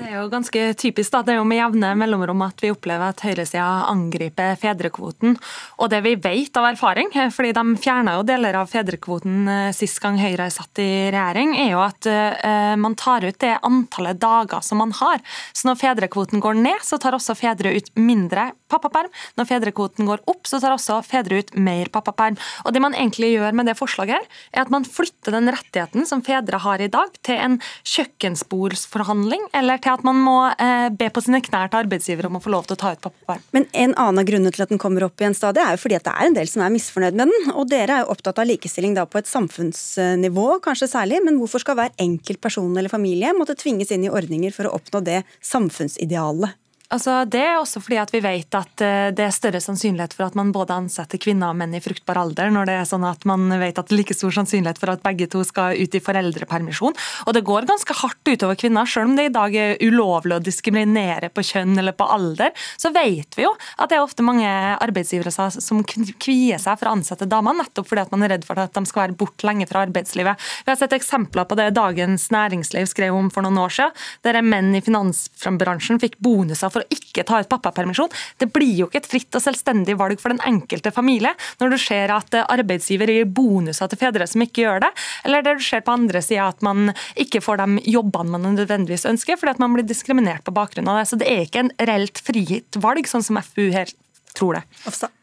Det 0.00 0.08
er 0.08 0.22
jo 0.22 0.28
ganske 0.32 0.60
typisk. 0.80 1.12
da, 1.12 1.22
Det 1.22 1.34
er 1.34 1.36
jo 1.36 1.44
med 1.44 1.58
jevne 1.60 1.90
mellomrom 2.00 2.42
at 2.46 2.62
vi 2.64 2.70
opplever 2.72 3.12
at 3.12 3.20
høyresida 3.20 3.66
angriper 3.90 4.56
fedrekvoten. 4.56 5.36
Og 5.84 5.90
det 5.92 6.00
vi 6.06 6.14
vet 6.16 6.56
av 6.56 6.70
erfaring, 6.70 7.10
fordi 7.12 7.52
de 7.52 7.64
fjerna 7.76 8.16
jo 8.16 8.24
deler 8.24 8.56
av 8.56 8.70
fedrekvoten 8.72 9.48
eh, 9.48 9.72
sist 9.76 10.00
gang 10.00 10.16
Høyre 10.16 10.48
satt 10.50 10.80
i 10.80 11.10
regjering, 11.12 11.52
er 11.60 11.74
jo 11.74 11.82
at 11.84 12.08
uh, 12.08 12.72
man 12.80 12.96
tar 12.96 13.26
ut 13.26 13.36
det 13.42 13.58
antallet 13.66 14.18
dager 14.20 14.64
som 14.64 14.80
man 14.80 14.94
har. 14.96 15.20
Så 15.52 15.68
når 15.68 15.80
fedrekvoten 15.82 16.40
går 16.40 16.56
ned, 16.56 16.80
så 16.82 16.96
tar 16.98 17.16
også 17.18 17.36
fedre 17.36 17.74
ut 17.76 17.92
mindre 18.00 18.50
pappaperm. 18.72 19.12
Når 19.38 19.50
fedrekvoten 19.50 20.08
går 20.08 20.24
opp, 20.30 20.42
så 20.48 20.60
tar 20.62 20.74
også 20.74 21.02
fedre 21.06 21.42
ut 21.42 21.54
mer 21.54 21.92
pappaperm. 21.92 22.38
Og 22.64 22.74
det 22.74 22.82
man 22.82 22.96
egentlig 22.96 23.34
gjør 23.36 23.56
med 23.56 23.70
det 23.70 23.76
forslaget, 23.78 24.16
her, 24.16 24.42
er 24.54 24.64
at 24.64 24.72
man 24.72 24.86
flytter 24.86 25.34
den 25.34 25.50
rettigheten 25.52 26.06
som 26.08 26.24
fedre 26.26 26.60
har 26.62 26.82
i 26.82 26.90
dag, 26.92 27.12
til 27.26 27.38
en 27.42 27.60
kjøkkensbordsforhandling. 27.84 29.48
eller 29.52 29.66
eller 29.66 29.82
til 29.82 29.96
at 29.96 30.04
man 30.06 30.18
må 30.22 30.36
eh, 30.62 30.88
be 30.94 31.08
på 31.10 31.22
sine 31.24 31.42
knær 31.44 31.70
til 31.70 31.82
arbeidsgiver 31.82 32.28
om 32.28 32.38
å 32.38 32.42
få 32.42 32.52
lov 32.54 32.68
til 32.68 32.76
å 32.76 32.80
ta 32.80 32.92
ut 32.94 33.02
pappaperm. 33.02 33.44
Men 33.56 33.66
en 33.72 33.94
annen 33.94 34.22
av 34.22 34.28
grunnene 34.28 34.54
til 34.54 34.64
at 34.64 34.72
den 34.72 34.80
kommer 34.82 35.06
opp 35.06 35.20
igjen 35.20 35.36
stadig, 35.36 35.62
er 35.62 35.74
jo 35.74 35.82
fordi 35.82 35.98
at 35.98 36.06
det 36.06 36.14
er 36.14 36.30
en 36.30 36.36
del 36.38 36.50
som 36.50 36.64
er 36.64 36.74
misfornøyd 36.74 37.18
med 37.18 37.32
den. 37.32 37.54
Og 37.56 37.66
dere 37.70 37.98
er 37.98 38.04
jo 38.04 38.12
opptatt 38.14 38.40
av 38.42 38.48
likestilling 38.48 38.94
da 38.96 39.06
på 39.10 39.20
et 39.20 39.30
samfunnsnivå, 39.30 40.46
kanskje 40.64 40.90
særlig. 40.92 41.22
Men 41.26 41.40
hvorfor 41.40 41.64
skal 41.64 41.80
hver 41.80 41.96
enkelt 42.02 42.42
person 42.44 42.70
eller 42.76 42.92
familie 42.92 43.34
måtte 43.36 43.58
tvinges 43.58 43.92
inn 43.94 44.06
i 44.06 44.12
ordninger 44.12 44.54
for 44.54 44.70
å 44.70 44.76
oppnå 44.78 45.02
det 45.06 45.24
samfunnsidealet? 45.44 46.56
Altså, 46.94 47.24
det 47.26 47.40
er 47.42 47.56
også 47.58 47.80
fordi 47.82 47.96
at 47.98 48.12
vi 48.14 48.20
vet 48.22 48.54
at 48.54 48.82
eh, 48.84 49.08
det 49.16 49.24
er 49.24 49.32
større 49.34 49.58
sannsynlighet 49.62 50.12
for 50.14 50.28
at 50.28 50.36
man 50.38 50.52
både 50.54 50.76
ansetter 50.76 51.18
kvinner 51.18 51.50
og 51.50 51.58
menn 51.58 51.74
i 51.74 51.80
fruktbar 51.82 52.20
alder, 52.20 52.52
når 52.54 52.68
det 52.68 52.76
er 52.78 52.86
sånn 52.86 53.06
at 53.08 53.24
man 53.26 53.48
vet 53.58 53.80
at 53.80 53.88
det 53.88 53.96
er 53.96 54.00
like 54.04 54.14
stor 54.14 54.34
sannsynlighet 54.36 54.78
for 54.78 54.92
at 54.92 55.02
begge 55.02 55.26
to 55.32 55.42
skal 55.46 55.74
ut 55.74 55.96
i 55.98 56.02
foreldrepermisjon. 56.02 56.94
Og 57.26 57.34
det 57.34 57.42
går 57.48 57.66
ganske 57.66 57.96
hardt 58.02 58.30
utover 58.30 58.58
kvinner, 58.60 58.86
selv 58.86 59.10
om 59.10 59.16
det 59.18 59.26
i 59.26 59.32
dag 59.34 59.56
er 59.58 59.82
ulovlig 59.82 60.36
å 60.36 60.44
diskriminere 60.46 61.32
på 61.34 61.42
kjønn 61.48 61.74
eller 61.82 61.96
på 61.96 62.06
alder. 62.06 62.54
Så 62.78 62.92
vet 62.94 63.34
vi 63.34 63.48
jo 63.48 63.50
at 63.82 63.90
det 63.90 63.98
er 63.98 64.06
ofte 64.06 64.26
mange 64.26 64.46
arbeidsgivere 64.46 65.34
som 65.34 65.82
kvier 65.82 66.62
seg 66.62 66.78
for 66.78 66.86
å 66.86 66.94
ansette 66.94 67.26
damer, 67.26 67.58
nettopp 67.64 67.90
fordi 67.90 68.06
at 68.06 68.14
man 68.14 68.28
er 68.28 68.36
redd 68.36 68.46
for 68.46 68.62
at 68.62 68.78
de 68.78 68.84
skal 68.86 69.08
være 69.08 69.18
borte 69.18 69.48
lenge 69.48 69.66
fra 69.66 69.82
arbeidslivet. 69.88 70.46
Vi 70.62 70.70
har 70.70 70.78
sett 70.78 70.94
eksempler 70.94 71.50
på 71.50 71.58
det 71.58 71.72
Dagens 71.74 72.30
Næringsliv 72.30 72.86
skrev 72.94 73.18
om 73.18 73.32
for 73.34 73.42
noen 73.42 73.58
år 73.64 73.74
siden, 73.74 74.06
der 74.22 74.40
menn 74.46 74.70
i 74.76 74.84
finansbransjen 74.86 75.98
fikk 75.98 76.20
bonuser 76.22 76.75
for 76.76 76.84
å 76.84 76.92
ikke 76.92 77.24
ta 77.26 77.40
ut 77.40 77.50
pappapermisjon. 77.50 78.12
Det 78.40 78.50
blir 78.52 78.74
jo 78.82 78.90
ikke 78.90 79.00
et 79.02 79.08
fritt 79.08 79.38
og 79.38 79.44
selvstendig 79.44 79.96
valg 79.98 80.20
for 80.22 80.34
den 80.34 80.42
enkelte 80.46 80.92
familie 80.94 81.32
når 81.60 81.72
du 81.72 81.78
ser 81.80 82.12
at 82.14 82.36
arbeidsgiver 82.44 83.12
gir 83.12 83.28
bonuser 83.28 83.90
til 83.90 84.00
fedre 84.00 84.28
som 84.28 84.44
ikke 84.44 84.66
gjør 84.66 84.84
det, 84.84 84.92
eller 85.24 85.44
det 85.46 85.56
du 85.58 85.64
ser 85.64 85.84
på 85.86 85.94
andre 85.96 86.22
sida 86.24 86.50
at 86.52 86.64
man 86.66 86.92
ikke 87.18 87.42
får 87.44 87.62
de 87.62 87.84
jobbene 87.96 88.36
man 88.36 88.48
nødvendigvis 88.56 89.08
ønsker 89.08 89.40
fordi 89.40 89.56
at 89.56 89.62
man 89.62 89.76
blir 89.76 89.86
diskriminert 89.86 90.44
på 90.46 90.54
bakgrunn 90.56 90.90
av 90.92 91.00
det. 91.00 91.08
Så 91.10 91.20
det 91.20 91.30
er 91.30 91.46
ikke 91.46 91.66
en 91.66 91.74
reelt 91.88 92.20
fritt 92.22 92.80
valg, 92.82 93.08
sånn 93.08 93.24
som 93.24 93.40
FU 93.42 93.68
her 93.74 93.90
tror 94.36 94.60
det. 94.60 94.66
Ofstad. 94.88 95.14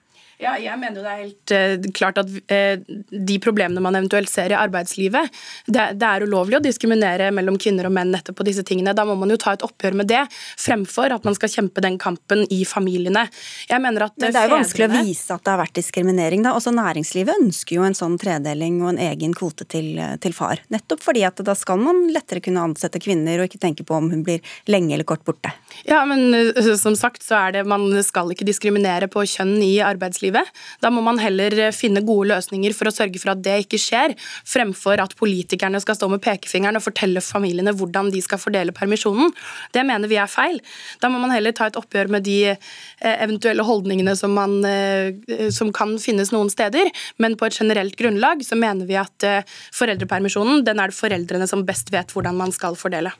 Ja, 0.43 0.55
jeg 0.59 0.79
mener 0.79 0.99
jo 0.99 1.05
det 1.05 1.13
er 1.13 1.21
helt 1.21 1.53
uh, 1.55 1.91
klart 1.95 2.19
at 2.21 2.29
uh, 2.29 2.97
de 3.11 3.37
problemene 3.43 3.83
man 3.83 3.95
eventuelt 3.97 4.31
ser 4.31 4.51
i 4.53 4.57
arbeidslivet, 4.57 5.31
det, 5.67 5.85
det, 5.99 6.09
er 6.09 6.25
ulovlig 6.27 6.59
å 6.59 6.63
diskriminere 6.63 7.29
mellom 7.35 7.57
kvinner 7.61 7.87
og 7.87 7.95
menn 7.95 8.11
nettopp 8.13 8.41
på 8.41 8.47
disse 8.47 8.65
tingene. 8.67 8.95
Da 8.95 9.05
må 9.07 9.15
man 9.19 9.31
jo 9.31 9.39
ta 9.41 9.55
et 9.55 9.63
oppgjør 9.65 9.97
med 10.01 10.09
det, 10.11 10.21
fremfor 10.59 11.15
at 11.15 11.27
man 11.27 11.37
skal 11.37 11.51
kjempe 11.53 11.83
den 11.83 11.97
kampen 12.01 12.43
i 12.53 12.63
familiene. 12.67 13.25
Jeg 13.69 13.83
mener 13.83 14.07
at 14.07 14.17
Men 14.19 14.35
Det 14.35 14.41
er 14.41 14.49
jo 14.49 14.57
vanskelig 14.57 14.89
å 14.89 15.03
vise 15.07 15.37
at 15.37 15.45
det 15.45 15.53
har 15.53 15.61
vært 15.63 15.77
diskriminering. 15.79 16.43
da. 16.45 16.55
Også 16.57 16.73
Næringslivet 16.75 17.39
ønsker 17.39 17.77
jo 17.77 17.87
en 17.87 17.97
sånn 17.97 18.19
tredeling 18.21 18.81
og 18.83 18.93
en 18.93 19.01
egen 19.07 19.35
kvote 19.37 19.67
til, 19.69 19.95
til 20.23 20.35
far. 20.35 20.61
Nettopp 20.73 21.03
fordi 21.05 21.23
at 21.27 21.39
da 21.45 21.55
skal 21.57 21.79
man 21.81 22.05
lettere 22.13 22.43
kunne 22.43 22.65
ansette 22.67 23.01
kvinner 23.03 23.39
og 23.39 23.49
ikke 23.49 23.61
tenke 23.63 23.87
på 23.87 23.95
om 23.97 24.11
hun 24.11 24.25
blir 24.25 24.43
lenge 24.71 24.97
eller 24.97 25.07
kort 25.07 25.23
borte. 25.27 25.53
Ja, 25.87 26.03
men 26.09 26.33
uh, 26.35 26.75
som 26.79 26.97
sagt 26.99 27.23
så 27.25 27.39
er 27.39 27.57
det 27.57 27.65
man 27.69 27.87
skal 28.05 28.31
ikke 28.33 28.47
diskriminere 28.47 29.09
på 29.11 29.25
kjønn 29.29 29.55
i 29.63 29.75
arbeidslivet 29.83 30.32
arbeidslivet. 30.33 30.47
Da 30.81 30.89
må 30.89 31.01
man 31.01 31.19
heller 31.19 31.53
eh, 31.59 31.71
finne 31.71 32.03
gode 32.03 32.31
løsninger 32.33 32.73
for 32.73 32.89
å 32.89 32.93
sørge 32.93 33.19
for 33.21 33.33
at 33.33 33.43
det 33.43 33.63
ikke 33.65 33.79
skjer, 33.79 34.15
fremfor 34.45 35.01
at 35.01 35.15
politikerne 35.15 35.79
skal 35.81 35.95
stå 35.95 36.09
med 36.09 36.21
pekefingeren 36.23 36.77
og 36.77 36.85
fortelle 36.85 37.21
familiene 37.21 37.73
hvordan 37.73 38.11
de 38.11 38.21
skal 38.21 38.39
fordele 38.41 38.73
permisjonen. 38.73 39.31
Det 39.73 39.83
mener 39.85 40.09
vi 40.09 40.17
er 40.17 40.27
feil. 40.27 40.59
Da 41.01 41.09
må 41.09 41.21
man 41.21 41.33
heller 41.33 41.53
ta 41.53 41.67
et 41.67 41.79
oppgjør 41.79 42.11
med 42.13 42.25
de 42.25 42.53
eh, 42.53 43.15
eventuelle 43.23 43.63
holdningene 43.63 44.15
som, 44.15 44.33
man, 44.33 44.59
eh, 44.65 45.49
som 45.53 45.71
kan 45.73 45.97
finnes 46.01 46.33
noen 46.33 46.51
steder, 46.51 46.89
men 47.21 47.37
på 47.37 47.47
et 47.47 47.59
generelt 47.59 47.97
grunnlag 47.99 48.43
så 48.45 48.57
mener 48.59 48.87
vi 48.89 48.97
at 48.99 49.25
foreldrepermisjonen 49.73 50.63
den 50.65 50.81
er 50.81 50.91
det 50.91 50.97
foreldrene 50.97 51.47
som 51.49 51.63
best 51.67 51.91
vet 51.93 52.11
hvordan 52.13 52.37
man 52.39 52.51
skal 52.55 52.77
fordele. 52.79 53.13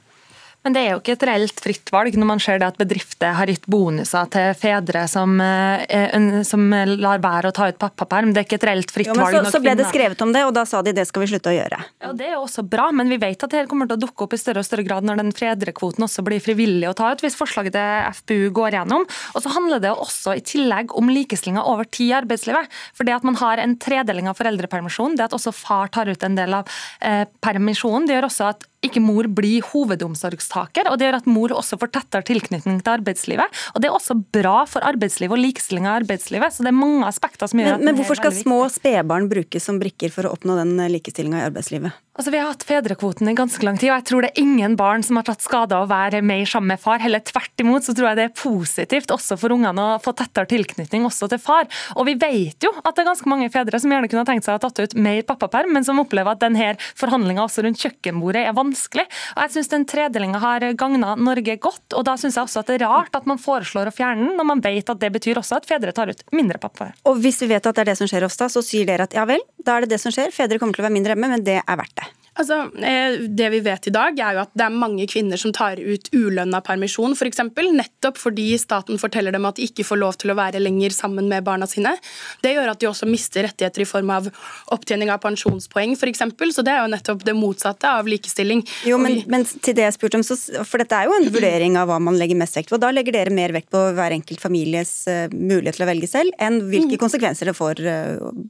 Men 0.64 0.76
det 0.76 0.84
er 0.84 0.94
jo 0.94 1.02
ikke 1.02 1.16
et 1.18 1.26
reelt 1.28 1.60
fritt 1.60 1.92
valg 1.92 2.16
når 2.16 2.28
man 2.30 2.42
ser 2.44 2.62
det 2.62 2.70
at 2.72 2.80
bedrifter 2.80 3.36
har 3.36 3.50
gitt 3.52 3.66
bonuser 3.68 4.30
til 4.32 4.54
fedre 4.56 5.04
som, 5.12 5.36
eh, 5.44 6.40
som 6.48 6.64
lar 6.72 7.20
være 7.24 7.52
å 7.52 7.56
ta 7.56 7.68
ut 7.68 7.80
pappaperm. 7.82 8.32
Det 8.32 8.44
er 8.44 8.48
ikke 8.48 8.60
et 8.62 8.68
reelt 8.70 8.94
fritt 8.96 9.12
jo, 9.12 9.18
valg. 9.20 9.36
Så, 9.44 9.58
så, 9.58 9.62
ble 9.64 9.76
det 9.80 9.90
skrevet 9.90 10.24
om 10.24 10.32
det, 10.36 10.46
og 10.48 10.54
da 10.56 10.64
sa 10.70 10.82
de 10.86 10.96
det 10.96 11.06
skal 11.10 11.26
vi 11.26 11.30
slutte 11.34 11.52
å 11.52 11.56
gjøre. 11.58 11.82
Ja, 12.06 12.14
Det 12.16 12.30
er 12.30 12.36
jo 12.38 12.46
også 12.46 12.64
bra, 12.64 12.88
men 12.96 13.12
vi 13.12 13.20
vet 13.20 13.44
at 13.44 13.52
det 13.52 13.66
kommer 13.72 13.92
til 13.92 14.00
å 14.00 14.04
dukke 14.06 14.28
opp 14.28 14.38
i 14.38 14.40
større 14.40 14.64
og 14.64 14.68
større 14.68 14.88
grad 14.88 15.08
når 15.08 15.20
den 15.20 15.36
fedrekvoten 15.36 16.08
også 16.08 16.24
blir 16.26 16.44
frivillig 16.44 16.88
å 16.90 16.96
ta 16.96 17.12
ut, 17.12 17.24
hvis 17.24 17.38
forslaget 17.40 17.76
til 17.76 18.20
FPU 18.22 18.50
går 18.56 18.80
gjennom. 18.80 19.08
Og 19.36 19.44
så 19.44 19.52
handler 19.58 19.84
det 19.84 19.92
også 19.92 20.38
i 20.40 20.46
tillegg 20.48 20.96
om 20.96 21.12
likestillinga 21.12 21.66
over 21.68 21.90
tid 21.92 22.14
i 22.14 22.18
arbeidslivet. 22.24 22.72
For 22.96 23.08
det 23.08 23.18
at 23.20 23.28
man 23.28 23.40
har 23.42 23.60
en 23.60 23.76
tredeling 23.82 24.32
av 24.32 24.40
foreldrepermisjon, 24.40 25.18
det 25.20 25.28
at 25.28 25.36
også 25.36 25.52
far 25.56 25.92
tar 25.92 26.08
ut 26.08 26.24
en 26.24 26.40
del 26.40 26.56
av 26.62 26.72
eh, 27.04 27.26
permisjonen, 27.44 28.08
det 28.08 28.18
gjør 28.18 28.32
også 28.32 28.54
at 28.54 28.70
ikke 28.84 29.02
mor 29.04 29.28
blir 29.32 29.66
hovedomsorgstaker, 29.72 30.90
og 30.92 31.00
det 31.00 31.08
gjør 31.08 31.20
at 31.22 31.30
mor 31.30 31.54
også 31.56 31.80
får 31.82 31.94
tettere 31.98 32.28
tilknytning 32.28 32.82
til 32.84 32.94
arbeidslivet. 32.98 33.62
Og 33.74 33.82
Det 33.82 33.90
er 33.90 33.96
også 33.96 34.18
bra 34.36 34.64
for 34.70 34.86
arbeidslivet 34.86 35.36
og 35.36 35.42
likestilling 35.42 35.88
av 35.88 36.02
arbeidslivet. 36.02 36.54
så 36.54 36.64
det 36.64 36.74
er 36.74 36.80
mange 36.80 37.06
aspekter 37.08 37.48
som 37.48 37.60
gjør 37.60 37.72
men, 37.72 37.80
at 37.80 37.86
Men 37.86 37.96
hvorfor 37.96 38.20
skal 38.20 38.36
små 38.36 38.60
spedbarn 38.70 39.30
brukes 39.30 39.64
som 39.64 39.80
brikker 39.80 40.12
for 40.12 40.28
å 40.28 40.34
oppnå 40.36 40.58
den 40.60 40.76
likestillinga 40.92 41.42
i 41.42 41.48
arbeidslivet? 41.50 41.92
Altså, 42.14 42.30
Vi 42.30 42.38
har 42.38 42.52
hatt 42.52 42.64
fedrekvoten 42.64 43.26
i 43.26 43.34
ganske 43.34 43.66
lang 43.66 43.78
tid, 43.82 43.90
og 43.90 43.96
jeg 43.98 44.06
tror 44.06 44.22
det 44.22 44.28
er 44.34 44.44
ingen 44.44 44.76
barn 44.78 45.02
som 45.02 45.18
har 45.18 45.26
tatt 45.26 45.42
skade 45.42 45.74
av 45.74 45.88
å 45.88 45.90
være 45.90 46.20
mer 46.22 46.46
sammen 46.46 46.70
med 46.70 46.82
far. 46.82 47.00
Heller 47.02 47.24
tvert 47.26 47.62
imot 47.64 47.88
så 47.88 47.96
tror 47.98 48.12
jeg 48.12 48.20
det 48.20 48.26
er 48.28 48.36
positivt 48.38 49.14
også 49.16 49.38
for 49.42 49.56
ungene 49.56 49.82
å 49.82 49.96
få 50.02 50.14
tettere 50.20 50.46
tilknytning 50.52 51.08
også 51.10 51.26
til 51.32 51.42
far. 51.42 51.66
Og 51.98 52.06
vi 52.06 52.14
vet 52.22 52.62
jo 52.62 52.70
at 52.84 52.92
det 52.94 53.02
er 53.02 53.08
ganske 53.08 53.32
mange 53.32 53.48
fedre 53.50 53.80
som 53.82 53.90
gjerne 53.90 54.12
kunne 54.12 54.26
tenkt 54.30 54.46
seg 54.46 54.54
å 54.54 54.60
ha 54.60 54.62
tatt 54.62 54.84
ut 54.84 54.94
mer 54.94 55.24
pappaperm, 55.26 55.74
men 55.74 55.88
som 55.88 56.04
opplever 56.04 56.38
at 56.38 56.44
denne 56.44 56.76
forhandlinga 57.02 57.48
også 57.48 57.66
rundt 57.66 57.82
kjøkkenbordet 57.82 58.46
er 58.46 58.54
vanskelig. 58.62 59.08
Og 59.34 59.42
jeg 59.48 59.56
syns 59.56 59.74
den 59.74 59.88
tredelinga 59.90 60.44
har 60.44 60.68
gagna 60.78 61.16
Norge 61.18 61.58
godt, 61.66 61.98
og 61.98 62.06
da 62.06 62.14
syns 62.22 62.38
jeg 62.38 62.46
også 62.46 62.62
at 62.62 62.70
det 62.70 62.78
er 62.78 62.86
rart 62.94 63.18
at 63.18 63.26
man 63.26 63.42
foreslår 63.42 63.90
å 63.90 63.96
fjerne 63.96 64.30
den, 64.30 64.38
når 64.38 64.50
man 64.52 64.62
vet 64.62 64.94
at 64.94 65.02
det 65.02 65.10
betyr 65.18 65.42
også 65.42 65.58
at 65.58 65.72
fedre 65.72 65.98
tar 65.98 66.14
ut 66.14 66.22
mindre 66.30 66.62
pappaperm. 66.62 66.94
Og 67.10 67.18
hvis 67.26 67.42
vi 67.42 67.50
vet 67.56 67.66
at 67.66 67.74
det 67.74 67.88
er 67.88 67.96
det 67.96 67.98
som 68.04 68.14
skjer 68.14 68.30
ofte, 68.30 68.54
så 68.54 68.62
sier 68.62 68.86
dere 68.86 69.10
at 69.10 69.18
ja 69.18 69.26
vel, 69.26 69.42
da 69.66 69.78
er 69.78 69.86
det 69.86 69.96
det 69.96 70.02
som 70.04 70.14
skjer, 70.14 70.34
fedre 70.36 70.60
kommer 70.62 70.76
til 70.76 70.84
å 70.84 70.90
være 70.90 70.98
mindre 70.98 71.16
hjemme, 71.16 71.32
men 71.36 71.48
det 71.48 71.62
er 71.62 71.80
verdt 71.80 71.98
det. 72.02 72.12
Altså, 72.34 72.56
eh, 72.82 73.20
det 73.30 73.50
vi 73.54 73.60
vet 73.62 73.88
i 73.88 73.92
dag, 73.94 74.18
er 74.18 74.34
jo 74.34 74.42
at 74.42 74.54
det 74.58 74.66
er 74.66 74.74
mange 74.74 75.06
kvinner 75.10 75.38
som 75.38 75.54
tar 75.54 75.78
ut 75.78 76.08
ulønna 76.18 76.64
permisjon, 76.66 77.14
f.eks. 77.14 77.20
For 77.20 77.30
eksempel, 77.30 77.70
nettopp 77.78 78.18
fordi 78.18 78.48
staten 78.58 78.98
forteller 79.02 79.36
dem 79.36 79.46
at 79.46 79.60
de 79.60 79.68
ikke 79.68 79.86
får 79.86 80.00
lov 80.02 80.18
til 80.22 80.34
å 80.34 80.38
være 80.38 80.62
lenger 80.62 80.96
sammen 80.96 81.30
med 81.30 81.46
barna 81.46 81.68
sine. 81.70 81.94
Det 82.42 82.56
gjør 82.56 82.72
at 82.74 82.82
de 82.82 82.90
også 82.90 83.10
mister 83.10 83.46
rettigheter 83.46 83.86
i 83.86 83.88
form 83.90 84.10
av 84.16 84.32
opptjening 84.74 85.14
av 85.14 85.22
pensjonspoeng, 85.22 85.94
f.eks. 85.94 86.26
Så 86.58 86.66
det 86.66 86.74
er 86.74 86.82
jo 86.82 86.90
nettopp 86.96 87.22
det 87.28 87.38
motsatte 87.38 87.94
av 88.02 88.10
likestilling. 88.10 88.66
Jo, 88.90 88.98
men, 89.02 89.20
vi... 89.20 89.28
men 89.30 89.46
til 89.46 89.78
det 89.78 89.86
jeg 89.92 89.98
spurte 90.00 90.18
om, 90.18 90.26
så, 90.26 90.40
For 90.66 90.82
dette 90.82 90.98
er 90.98 91.12
jo 91.12 91.20
en 91.20 91.30
vurdering 91.30 91.78
av 91.78 91.92
hva 91.92 92.02
man 92.02 92.18
legger 92.18 92.40
mest 92.40 92.58
vekt 92.58 92.74
på. 92.74 92.82
Da 92.82 92.90
legger 92.90 93.14
dere 93.14 93.36
mer 93.36 93.54
vekt 93.54 93.70
på 93.74 93.86
hver 93.94 94.18
enkelt 94.18 94.42
families 94.42 95.04
uh, 95.06 95.30
mulighet 95.30 95.78
til 95.78 95.86
å 95.86 95.92
velge 95.94 96.10
selv, 96.10 96.34
enn 96.42 96.64
hvilke 96.66 96.98
mm. 96.98 97.02
konsekvenser 97.06 97.54
det 97.54 97.58
får 97.62 97.86
uh, 97.86 98.44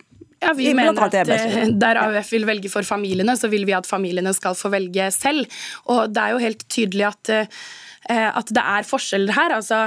ja, 0.43 0.55
Vi 0.57 0.73
mener 0.77 1.07
at 1.07 1.15
eh, 1.23 1.71
der 1.71 2.01
AUF 2.03 2.33
vil 2.35 2.47
velge 2.49 2.71
for 2.71 2.85
familiene, 2.87 3.37
så 3.39 3.49
vil 3.51 3.65
vi 3.69 3.75
at 3.77 3.89
familiene 3.89 4.33
skal 4.35 4.57
få 4.59 4.71
velge 4.73 5.09
selv. 5.15 5.47
Og 5.89 6.11
det 6.13 6.25
er 6.25 6.35
jo 6.35 6.43
helt 6.43 6.67
tydelig 6.71 7.09
at 7.13 7.33
Eh, 7.33 7.47
at 8.11 8.51
det 8.53 8.63
er 8.63 8.87
forskjeller 8.87 9.35
her. 9.35 9.53
Altså, 9.55 9.79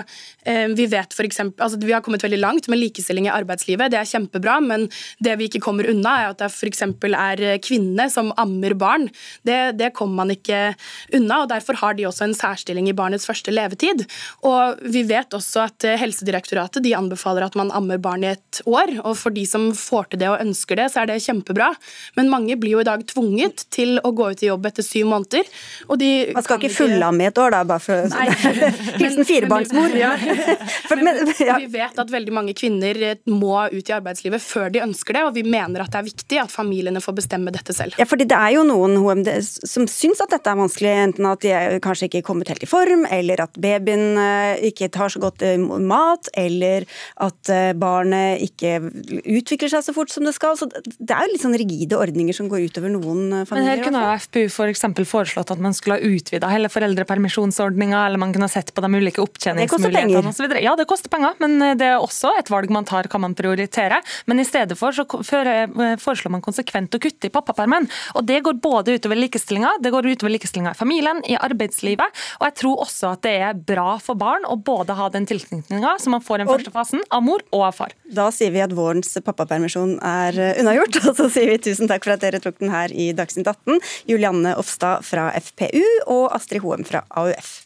eh, 0.47 0.67
vi 0.77 0.87
vet 0.91 1.15
for 1.17 1.27
eksempel, 1.27 1.63
altså, 1.65 1.81
vi 1.83 1.93
har 1.95 2.03
kommet 2.05 2.25
veldig 2.25 2.41
langt 2.41 2.69
med 2.73 2.81
likestilling 2.81 3.29
i 3.29 3.35
arbeidslivet, 3.35 3.93
det 3.93 4.01
er 4.01 4.09
kjempebra, 4.09 4.59
men 4.65 4.89
det 5.23 5.37
vi 5.41 5.51
ikke 5.51 5.63
kommer 5.65 5.89
unna, 5.91 6.17
er 6.23 6.33
at 6.33 6.41
det 6.43 6.51
f.eks. 6.53 6.83
er 6.87 7.45
kvinnene 7.65 8.09
som 8.13 8.33
ammer 8.41 8.77
barn. 8.79 9.09
Det, 9.47 9.77
det 9.79 9.93
kommer 9.97 10.25
man 10.25 10.35
ikke 10.35 10.75
unna, 11.17 11.43
og 11.43 11.51
derfor 11.53 11.79
har 11.83 11.97
de 11.99 12.07
også 12.09 12.27
en 12.27 12.37
særstilling 12.37 12.89
i 12.91 12.97
barnets 12.97 13.27
første 13.29 13.53
levetid. 13.53 14.07
Og 14.47 14.81
vi 14.83 15.05
vet 15.09 15.37
også 15.37 15.67
at 15.67 15.87
eh, 15.87 15.99
Helsedirektoratet 16.01 16.85
de 16.85 16.95
anbefaler 16.97 17.47
at 17.47 17.59
man 17.59 17.73
ammer 17.75 18.01
barn 18.03 18.25
i 18.25 18.33
et 18.35 18.63
år, 18.67 18.97
og 19.05 19.17
for 19.21 19.35
de 19.35 19.47
som 19.49 19.69
får 19.77 20.13
til 20.13 20.23
det 20.23 20.31
og 20.33 20.43
ønsker 20.43 20.81
det, 20.81 20.91
så 20.93 21.03
er 21.03 21.11
det 21.11 21.23
kjempebra. 21.25 21.73
Men 22.19 22.33
mange 22.33 22.57
blir 22.61 22.77
jo 22.77 22.85
i 22.85 22.89
dag 22.89 23.05
tvunget 23.09 23.67
til 23.75 23.99
å 24.05 24.13
gå 24.17 24.31
ut 24.33 24.45
i 24.45 24.51
jobb 24.51 24.69
etter 24.71 24.87
syv 24.87 25.11
måneder. 25.13 25.49
Og 25.91 26.01
de 26.01 26.11
man 26.35 26.45
skal 26.45 26.61
ikke 26.61 26.75
fullamme 26.75 27.25
i 27.25 27.31
et 27.31 27.41
år, 27.41 27.53
da, 27.55 27.63
bare 27.69 27.83
for 27.83 28.06
Hilsen 28.13 29.25
firebarnsmor. 29.31 29.95
Ja. 29.97 30.13
ja. 31.49 31.59
Vi 31.59 31.69
vet 31.73 31.99
at 31.99 32.13
veldig 32.13 32.35
mange 32.35 32.55
kvinner 32.57 32.99
må 33.31 33.55
ut 33.73 33.91
i 33.91 33.95
arbeidslivet 33.97 34.43
før 34.43 34.73
de 34.75 34.83
ønsker 34.85 35.19
det, 35.19 35.25
og 35.29 35.35
vi 35.37 35.45
mener 35.47 35.85
at 35.85 35.93
det 35.93 36.01
er 36.01 36.09
viktig 36.09 36.41
at 36.43 36.55
familiene 36.55 37.03
får 37.05 37.19
bestemme 37.21 37.55
dette 37.55 37.75
selv. 37.77 37.97
Ja, 38.01 38.07
fordi 38.09 38.29
det 38.29 38.39
er 38.39 38.57
jo 38.57 38.65
noen 38.69 38.99
HMD 39.03 39.33
som 39.45 39.87
syns 39.91 40.23
at 40.25 40.33
dette 40.35 40.53
er 40.53 40.61
vanskelig, 40.61 40.93
enten 41.07 41.29
at 41.31 41.45
de 41.45 41.53
er 41.55 41.79
kanskje 41.85 42.11
ikke 42.11 42.23
er 42.23 42.27
kommet 42.27 42.51
helt 42.53 42.65
i 42.65 42.71
form, 42.71 43.07
eller 43.13 43.43
at 43.47 43.59
babyen 43.63 44.21
eh, 44.21 44.67
ikke 44.71 44.91
tar 44.95 45.13
så 45.13 45.23
godt 45.23 45.45
eh, 45.47 45.57
mat, 45.61 46.31
eller 46.37 46.87
at 47.25 47.53
eh, 47.53 47.73
barnet 47.79 48.43
ikke 48.47 48.79
utvikler 49.23 49.73
seg 49.73 49.87
så 49.87 49.97
fort 49.97 50.13
som 50.13 50.27
det 50.27 50.35
skal. 50.37 50.57
Så 50.59 50.69
det 50.71 51.13
er 51.13 51.27
jo 51.27 51.35
litt 51.35 51.45
sånn 51.45 51.57
rigide 51.59 51.99
ordninger 52.01 52.37
som 52.37 52.51
går 52.53 52.69
utover 52.71 52.93
noen 52.93 53.43
familier. 53.49 53.51
Men 53.57 53.71
her 53.71 53.85
kunne 53.85 54.05
FPU 54.27 54.47
f.eks. 54.51 54.87
For 54.97 55.27
foreslått 55.27 55.53
at 55.53 55.63
man 55.63 55.75
skulle 55.77 55.99
ha 55.99 56.15
utvida 56.17 56.51
hele 56.53 56.71
foreldrepermisjonsordninga, 56.73 57.96
eller 58.05 58.21
man 58.21 58.33
kunne 58.35 58.49
sett 58.53 58.73
på 58.75 58.85
de 58.85 58.91
ulike 58.95 59.23
opptjeningsmulighetene 59.23 60.33
osv. 60.33 60.57
Ja, 60.63 60.75
det 60.79 60.87
koster 60.91 61.13
penger, 61.13 61.37
men 61.43 61.57
eh, 61.63 61.75
det 61.79 61.89
er 61.93 62.03
også 62.03 62.35
et 62.41 62.51
valg 62.53 62.73
man 62.75 62.87
tar, 62.89 63.09
kan 63.13 63.23
man 63.25 63.37
prioritere. 63.39 64.01
Men 64.31 64.43
i 64.43 64.47
stedet 64.49 64.79
for 64.79 64.95
så 64.97 65.07
eh, 65.07 65.97
foreslår 66.03 66.35
man 66.35 66.45
konsekvent 66.45 66.95
å 66.97 67.03
kutte 67.03 67.31
i 67.31 67.33
pappapermen. 67.33 67.89
Og 68.19 68.27
det 68.29 68.43
går 68.47 68.59
både 68.63 68.97
utover 68.97 69.19
likestillinga, 69.21 69.77
det 69.85 69.93
går 69.95 70.11
utover 70.13 70.35
likestillinga 70.37 70.75
i 70.77 70.79
familien, 70.79 71.23
i 71.27 71.39
arbeidslivet. 71.39 72.25
Og 72.41 72.49
jeg 72.49 72.57
tror 72.63 72.85
også 72.87 73.15
at 73.15 73.25
det 73.27 73.37
er 73.51 73.59
bra 73.59 73.97
for 74.03 74.19
barn 74.19 74.47
å 74.49 74.59
både 74.59 74.97
ha 74.99 75.09
den 75.13 75.29
tilknytninga 75.29 75.97
som 76.03 76.17
man 76.17 76.25
får 76.25 76.41
i 76.41 76.45
den 76.45 76.53
første 76.53 76.75
fasen, 76.75 77.05
av 77.11 77.25
mor 77.27 77.45
og 77.53 77.69
av 77.71 77.77
far. 77.81 77.95
Da 78.07 78.29
sier 78.35 78.53
vi 78.55 78.63
at 78.65 78.75
vårens 78.77 79.17
pappapermisjon 79.27 79.99
er 80.05 80.41
eh, 80.41 80.63
unnagjort, 80.63 81.01
og 81.11 81.21
så 81.21 81.31
sier 81.33 81.53
vi 81.53 81.61
tusen 81.69 81.91
takk 81.91 82.07
for 82.07 82.17
at 82.17 82.25
dere 82.25 82.43
tok 82.43 82.61
den 82.63 82.75
her 82.75 82.93
i 82.93 83.13
Dagsnytt 83.17 83.49
18. 83.51 83.81
Julianne 84.11 84.57
Ofstad 84.61 85.05
fra 85.07 85.31
FPU 85.37 85.85
og 86.07 86.29
Astrid 86.37 86.65
Hoem 86.65 86.87
fra 86.87 87.05
AUF. 87.11 87.66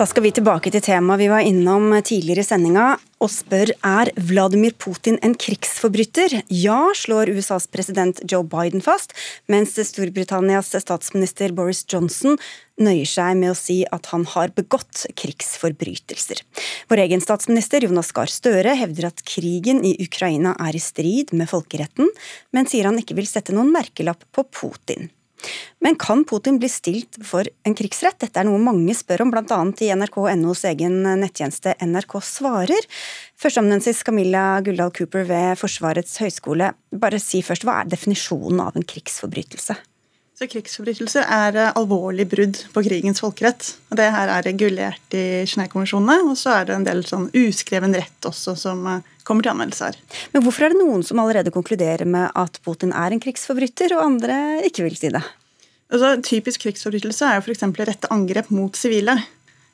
Da 0.00 0.06
skal 0.08 0.24
vi 0.24 0.30
tilbake 0.32 0.70
til 0.72 0.80
temaet 0.80 1.20
vi 1.20 1.26
var 1.28 1.44
innom 1.44 1.90
tidligere 1.92 2.40
i 2.40 2.46
sendinga, 2.48 2.84
og 3.20 3.28
spør 3.28 3.68
er 3.84 4.08
Vladimir 4.30 4.72
Putin 4.80 5.18
en 5.20 5.34
krigsforbryter? 5.36 6.38
Ja, 6.48 6.78
slår 6.96 7.28
USAs 7.28 7.66
president 7.68 8.22
Joe 8.24 8.40
Biden 8.48 8.80
fast, 8.80 9.12
mens 9.52 9.76
Storbritannias 9.76 10.72
statsminister 10.86 11.52
Boris 11.52 11.84
Johnson 11.84 12.40
nøyer 12.80 13.12
seg 13.12 13.36
med 13.42 13.52
å 13.52 13.58
si 13.60 13.82
at 13.92 14.08
han 14.14 14.24
har 14.32 14.56
begått 14.56 15.04
krigsforbrytelser. 15.20 16.40
Vår 16.88 17.04
egen 17.04 17.20
statsminister 17.20 17.84
Jonas 17.84 18.16
Gahr 18.16 18.32
Støre 18.32 18.72
hevder 18.80 19.12
at 19.12 19.20
krigen 19.28 19.84
i 19.84 19.98
Ukraina 20.00 20.56
er 20.64 20.80
i 20.80 20.80
strid 20.80 21.36
med 21.36 21.52
folkeretten, 21.52 22.08
men 22.56 22.72
sier 22.72 22.88
han 22.88 23.04
ikke 23.04 23.20
vil 23.20 23.28
sette 23.28 23.52
noen 23.52 23.68
merkelapp 23.76 24.24
på 24.32 24.48
Putin. 24.48 25.12
Men 25.80 25.96
kan 26.00 26.24
Putin 26.28 26.58
bli 26.60 26.68
stilt 26.68 27.18
for 27.24 27.48
en 27.66 27.76
krigsrett? 27.76 28.18
Dette 28.20 28.42
er 28.42 28.48
noe 28.48 28.60
mange 28.62 28.94
spør 28.96 29.24
om, 29.24 29.32
bl.a. 29.32 29.60
i 29.80 29.90
nrk.nos 29.96 30.64
egen 30.72 31.00
nettjeneste 31.22 31.76
NRK 31.80 32.18
svarer. 32.26 32.88
Førsteamanuensis 33.40 34.04
Camilla 34.06 34.60
Guldal 34.64 34.92
Cooper 34.96 35.24
ved 35.28 35.56
Forsvarets 35.60 36.20
høgskole, 36.20 36.74
bare 36.92 37.22
si 37.22 37.40
først, 37.46 37.64
hva 37.64 37.80
er 37.80 37.94
definisjonen 37.94 38.60
av 38.66 38.76
en 38.76 38.84
krigsforbrytelse? 38.84 39.78
Så 40.40 40.46
Krigsforbrytelser 40.48 41.26
er 41.28 41.56
eh, 41.60 41.74
alvorlig 41.76 42.24
brudd 42.30 42.56
på 42.72 42.80
krigens 42.86 43.20
folkerett. 43.20 43.74
og 43.92 43.98
Det 43.98 44.06
her 44.08 44.30
er 44.32 44.46
regulert 44.46 45.12
i 45.12 45.42
Genévekonvensjonene, 45.44 46.30
og 46.32 46.38
så 46.40 46.54
er 46.54 46.70
det 46.70 46.78
en 46.78 46.86
del 46.86 47.02
sånn 47.04 47.26
uskreven 47.36 47.92
rett 47.92 48.28
også 48.30 48.54
som 48.56 48.80
eh, 48.88 49.02
kommer 49.28 49.44
til 49.44 49.52
anvendelse 49.52 49.90
her. 49.90 49.98
Men 50.32 50.46
hvorfor 50.46 50.64
er 50.64 50.72
det 50.72 50.80
noen 50.80 51.04
som 51.04 51.20
allerede 51.20 51.52
konkluderer 51.52 52.08
med 52.08 52.32
at 52.40 52.56
Putin 52.64 52.96
er 52.96 53.12
en 53.12 53.20
krigsforbryter, 53.20 53.92
og 53.98 54.06
andre 54.06 54.38
ikke 54.64 54.86
vil 54.86 54.96
si 54.96 55.12
det? 55.12 55.20
Altså, 55.92 56.14
typisk 56.24 56.64
krigsforbrytelse 56.64 57.28
er 57.28 57.36
jo 57.36 57.44
f.eks. 57.44 57.68
rette 57.92 58.14
angrep 58.16 58.48
mot 58.48 58.80
sivile. 58.80 59.18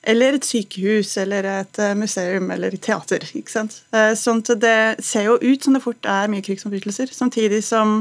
Eller 0.03 0.35
et 0.35 0.51
sykehus, 0.51 1.13
eller 1.23 1.47
et 1.61 1.79
eh, 1.79 1.95
museum, 1.95 2.51
eller 2.51 2.75
et 2.75 2.83
teater. 2.83 3.23
ikke 3.39 3.55
sant? 3.55 3.85
Sånn 4.19 4.43
at 4.43 4.57
Det 4.67 4.79
ser 4.99 5.31
jo 5.31 5.39
ut 5.39 5.63
som 5.63 5.79
det 5.79 5.87
fort 5.87 6.11
er 6.11 6.27
mye 6.27 6.43
krigsforbrytelser, 6.43 7.15
samtidig 7.15 7.63
som 7.63 8.01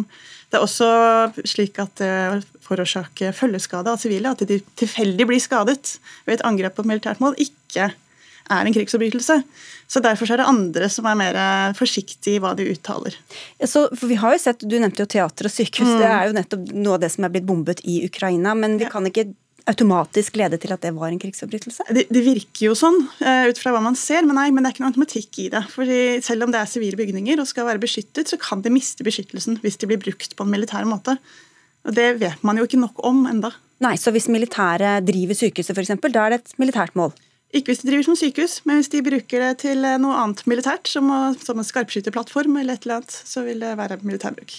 det 0.56 0.62
er 0.62 0.70
også 0.70 1.44
slik 1.44 1.76
at 1.84 2.00
det 2.00 2.46
forårsaker 2.64 3.36
følgeskade 3.36 3.92
av 3.92 4.00
sivile, 4.00 4.32
at 4.32 4.46
de 4.48 4.62
tilfeldig 4.80 5.28
blir 5.28 5.42
skadet 5.44 5.98
ved 6.24 6.38
et 6.38 6.46
angrep 6.48 6.78
på 6.78 6.86
et 6.86 6.92
militært 6.94 7.20
mål, 7.24 7.36
ikke 7.44 7.90
er 7.92 8.70
en 8.70 8.76
krigsforbrytelse. 8.76 9.40
Så 9.92 10.02
Derfor 10.02 10.32
er 10.32 10.40
det 10.40 10.48
andre 10.48 10.88
som 10.90 11.08
er 11.10 11.18
mer 11.20 11.38
forsiktige 11.78 12.38
i 12.38 12.42
hva 12.42 12.54
de 12.58 12.70
uttaler. 12.72 13.18
Ja, 13.60 13.68
så, 13.68 13.88
for 13.92 14.08
vi 14.10 14.18
har 14.22 14.34
jo 14.34 14.42
sett, 14.42 14.64
Du 14.64 14.78
nevnte 14.80 15.04
jo 15.04 15.12
teater 15.12 15.50
og 15.50 15.54
sykehus. 15.54 15.92
Mm. 15.92 16.00
Det 16.00 16.10
er 16.10 16.30
jo 16.30 16.38
nettopp 16.40 16.72
noe 16.74 16.96
av 16.96 17.04
det 17.04 17.12
som 17.14 17.28
er 17.28 17.34
blitt 17.36 17.50
bombet 17.50 17.84
i 17.84 18.00
Ukraina. 18.08 18.56
Men 18.56 18.80
vi 18.80 18.88
ja. 18.88 18.94
kan 18.94 19.06
ikke 19.10 19.28
automatisk 19.70 20.38
lede 20.38 20.60
til 20.62 20.74
at 20.76 20.84
det 20.86 20.92
var 20.96 21.10
en 21.10 21.20
krigsforbrytelse? 21.22 21.88
Det, 21.96 22.06
det 22.14 22.22
virker 22.26 22.68
jo 22.68 22.76
sånn 22.78 22.98
uh, 23.22 23.46
ut 23.50 23.60
fra 23.62 23.74
hva 23.74 23.82
man 23.84 23.98
ser, 24.00 24.26
men 24.28 24.38
nei, 24.38 24.48
men 24.54 24.64
det 24.64 24.70
er 24.70 24.76
ikke 24.76 24.86
noe 24.86 24.94
automatikk 24.94 25.42
i 25.42 25.48
det. 25.54 25.64
Fordi 25.74 26.00
Selv 26.26 26.46
om 26.46 26.54
det 26.54 26.62
er 26.62 26.70
sivile 26.70 27.00
bygninger 27.00 27.42
og 27.42 27.50
skal 27.50 27.68
være 27.70 27.82
beskyttet, 27.82 28.30
så 28.32 28.40
kan 28.42 28.62
de 28.66 28.74
miste 28.74 29.06
beskyttelsen 29.06 29.60
hvis 29.64 29.80
de 29.82 29.90
blir 29.90 30.02
brukt 30.02 30.38
på 30.38 30.46
en 30.46 30.54
militær 30.54 30.88
måte. 30.90 31.18
Og 31.86 31.94
Det 31.98 32.10
vet 32.22 32.46
man 32.46 32.58
jo 32.60 32.66
ikke 32.68 32.82
nok 32.82 33.02
om 33.06 33.26
enda. 33.30 33.54
Nei, 33.84 33.96
Så 34.00 34.14
hvis 34.16 34.30
militæret 34.32 35.06
driver 35.06 35.38
sykehuset 35.38 35.76
f.eks., 35.76 35.96
da 36.08 36.26
er 36.26 36.36
det 36.36 36.44
et 36.44 36.60
militært 36.62 36.96
mål? 36.96 37.14
Ikke 37.54 37.72
hvis 37.72 37.84
de 37.84 37.88
driver 37.88 38.08
som 38.08 38.18
sykehus, 38.20 38.58
men 38.68 38.80
hvis 38.80 38.90
de 38.92 39.04
bruker 39.06 39.44
det 39.44 39.52
til 39.62 39.86
noe 40.02 40.16
annet 40.20 40.42
militært, 40.50 40.90
som, 40.92 41.08
som 41.40 41.60
en 41.62 41.68
skarpskytterplattform 41.68 42.58
eller 42.60 42.76
et 42.76 42.88
eller 42.88 42.98
annet, 42.98 43.18
så 43.30 43.44
vil 43.46 43.62
det 43.62 43.76
være 43.80 44.00
militærbruk. 44.02 44.56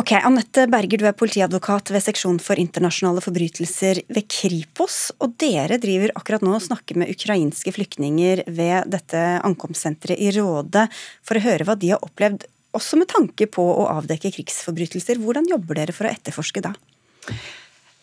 Ok, 0.00 0.14
Anette 0.16 0.64
Berger, 0.72 1.02
du 1.02 1.08
er 1.10 1.16
politiadvokat 1.18 1.92
ved 1.92 2.02
seksjon 2.06 2.38
for 2.42 2.58
internasjonale 2.58 3.22
forbrytelser 3.22 4.00
ved 4.08 4.28
Kripos. 4.32 4.98
Og 5.22 5.34
dere 5.42 5.76
driver 5.82 6.14
akkurat 6.16 6.46
nå 6.46 6.54
og 6.56 6.64
snakker 6.64 6.98
med 7.02 7.12
ukrainske 7.12 7.74
flyktninger 7.74 8.44
ved 8.46 8.88
dette 8.94 9.24
ankomstsenteret 9.44 10.22
i 10.22 10.30
Råde 10.38 10.86
for 11.22 11.38
å 11.38 11.44
høre 11.44 11.66
hva 11.68 11.76
de 11.78 11.92
har 11.92 12.06
opplevd, 12.06 12.46
også 12.74 12.98
med 12.98 13.10
tanke 13.10 13.46
på 13.52 13.66
å 13.74 13.90
avdekke 13.92 14.32
krigsforbrytelser. 14.34 15.20
Hvordan 15.22 15.50
jobber 15.50 15.78
dere 15.82 15.94
for 15.94 16.08
å 16.08 16.14
etterforske 16.14 16.64
da? 16.64 16.72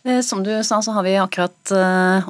Eh, 0.05 0.21
som 0.23 0.45
du 0.45 0.53
sa, 0.63 0.79
så 0.79 0.93
har 0.95 1.03
vi 1.03 1.17
akkurat 1.19 1.73
eh, 1.75 2.21
Eh, 2.21 2.29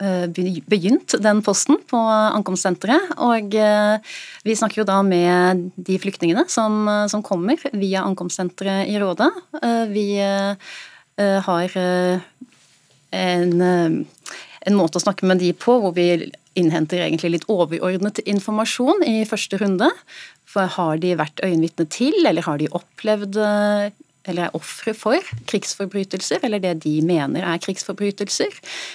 begynt 0.00 1.14
den 1.20 1.42
posten 1.44 1.76
på 1.90 1.98
ankomstsenteret. 1.98 3.12
Og 3.20 3.54
eh, 3.54 4.16
vi 4.46 4.56
snakker 4.56 4.82
jo 4.82 4.88
da 4.88 5.00
med 5.04 5.70
de 5.76 5.98
flyktningene 6.00 6.46
som, 6.48 6.88
som 7.12 7.24
kommer 7.26 7.60
via 7.72 8.04
ankomstsenteret 8.06 8.88
i 8.88 8.98
Råde. 9.00 9.28
Eh, 9.62 9.84
vi 9.92 10.08
har 11.20 11.74
en, 13.12 13.50
en 13.60 14.78
måte 14.78 14.96
å 14.96 15.02
snakke 15.02 15.26
med 15.28 15.42
de 15.42 15.50
på 15.52 15.74
hvor 15.82 15.92
vi 15.92 16.30
innhenter 16.56 17.02
egentlig 17.04 17.34
litt 17.34 17.48
overordnet 17.52 18.22
informasjon 18.24 19.04
i 19.04 19.26
første 19.28 19.58
runde. 19.60 19.90
For 20.48 20.70
har 20.78 21.02
de 21.02 21.12
vært 21.20 21.42
øyenvitne 21.44 21.84
til, 21.92 22.16
eller 22.24 22.46
har 22.46 22.62
de 22.62 22.70
opplevd 22.72 23.36
eller 24.28 24.48
er 24.48 24.56
ofre 24.56 24.94
for 24.96 25.32
krigsforbrytelser, 25.50 26.42
eller 26.44 26.62
det 26.62 26.76
de 26.84 26.98
mener 27.06 27.44
er 27.46 27.62
krigsforbrytelser. 27.62 28.54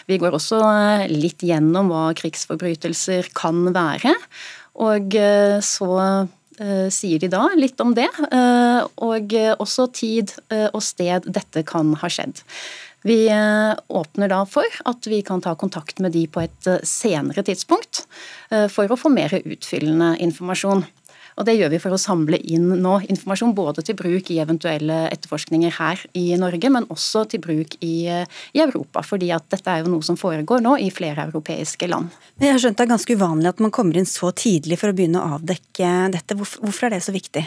Vi 0.09 0.19
går 0.21 0.37
også 0.37 0.61
eh, 0.61 1.05
litt 1.11 1.43
gjennom 1.45 1.91
hva 1.93 2.07
krigsforbrytelser 2.17 3.31
kan 3.37 3.65
være. 3.75 4.13
Og 4.85 5.17
eh, 5.17 5.57
så 5.65 5.91
eh, 6.01 6.87
sier 6.93 7.21
de 7.21 7.31
da 7.31 7.47
litt 7.57 7.81
om 7.81 7.95
det, 7.97 8.09
og 9.01 9.37
også 9.59 9.89
tid 9.95 10.35
og 10.71 10.81
sted 10.83 11.29
dette 11.33 11.65
kan 11.67 11.95
ha 12.01 12.11
skjedd. 12.11 12.43
Vi 13.05 13.27
åpner 13.29 14.31
da 14.31 14.39
for 14.49 14.77
at 14.89 15.05
vi 15.05 15.19
kan 15.21 15.43
ta 15.43 15.51
kontakt 15.53 15.99
med 16.01 16.15
de 16.15 16.23
på 16.25 16.41
et 16.41 16.69
senere 16.89 17.43
tidspunkt, 17.45 18.01
for 18.49 18.89
å 18.89 18.97
få 18.97 19.11
mer 19.13 19.35
utfyllende 19.43 20.15
informasjon. 20.25 20.81
Og 21.35 21.45
Det 21.45 21.57
gjør 21.57 21.73
vi 21.73 21.81
for 21.83 21.95
å 21.95 21.99
samle 21.99 22.39
inn 22.39 22.69
nå 22.79 22.93
informasjon 23.11 23.55
både 23.57 23.83
til 23.85 23.97
bruk 23.99 24.29
i 24.31 24.39
eventuelle 24.43 25.01
etterforskninger 25.11 25.75
her 25.79 26.05
i 26.15 26.29
Norge, 26.39 26.71
men 26.71 26.87
også 26.93 27.25
til 27.31 27.43
bruk 27.43 27.75
i, 27.83 28.07
i 28.07 28.63
Europa. 28.63 29.03
fordi 29.03 29.31
at 29.35 29.49
dette 29.51 29.71
er 29.71 29.83
jo 29.83 29.91
noe 29.91 30.05
som 30.05 30.15
foregår 30.19 30.63
nå 30.63 30.77
i 30.79 30.89
flere 30.93 31.27
europeiske 31.27 31.89
land. 31.91 32.15
Jeg 32.39 32.55
har 32.55 32.63
skjønt 32.63 32.79
det 32.79 32.87
er 32.87 32.93
ganske 32.95 33.19
uvanlig 33.19 33.51
at 33.51 33.61
man 33.63 33.75
kommer 33.75 33.99
inn 33.99 34.07
så 34.07 34.31
tidlig 34.31 34.79
for 34.79 34.91
å 34.91 34.95
begynne 34.95 35.21
å 35.21 35.35
avdekke 35.37 35.93
dette. 36.15 36.39
Hvorfor 36.39 36.87
er 36.87 36.95
det 36.95 37.03
så 37.03 37.15
viktig? 37.15 37.43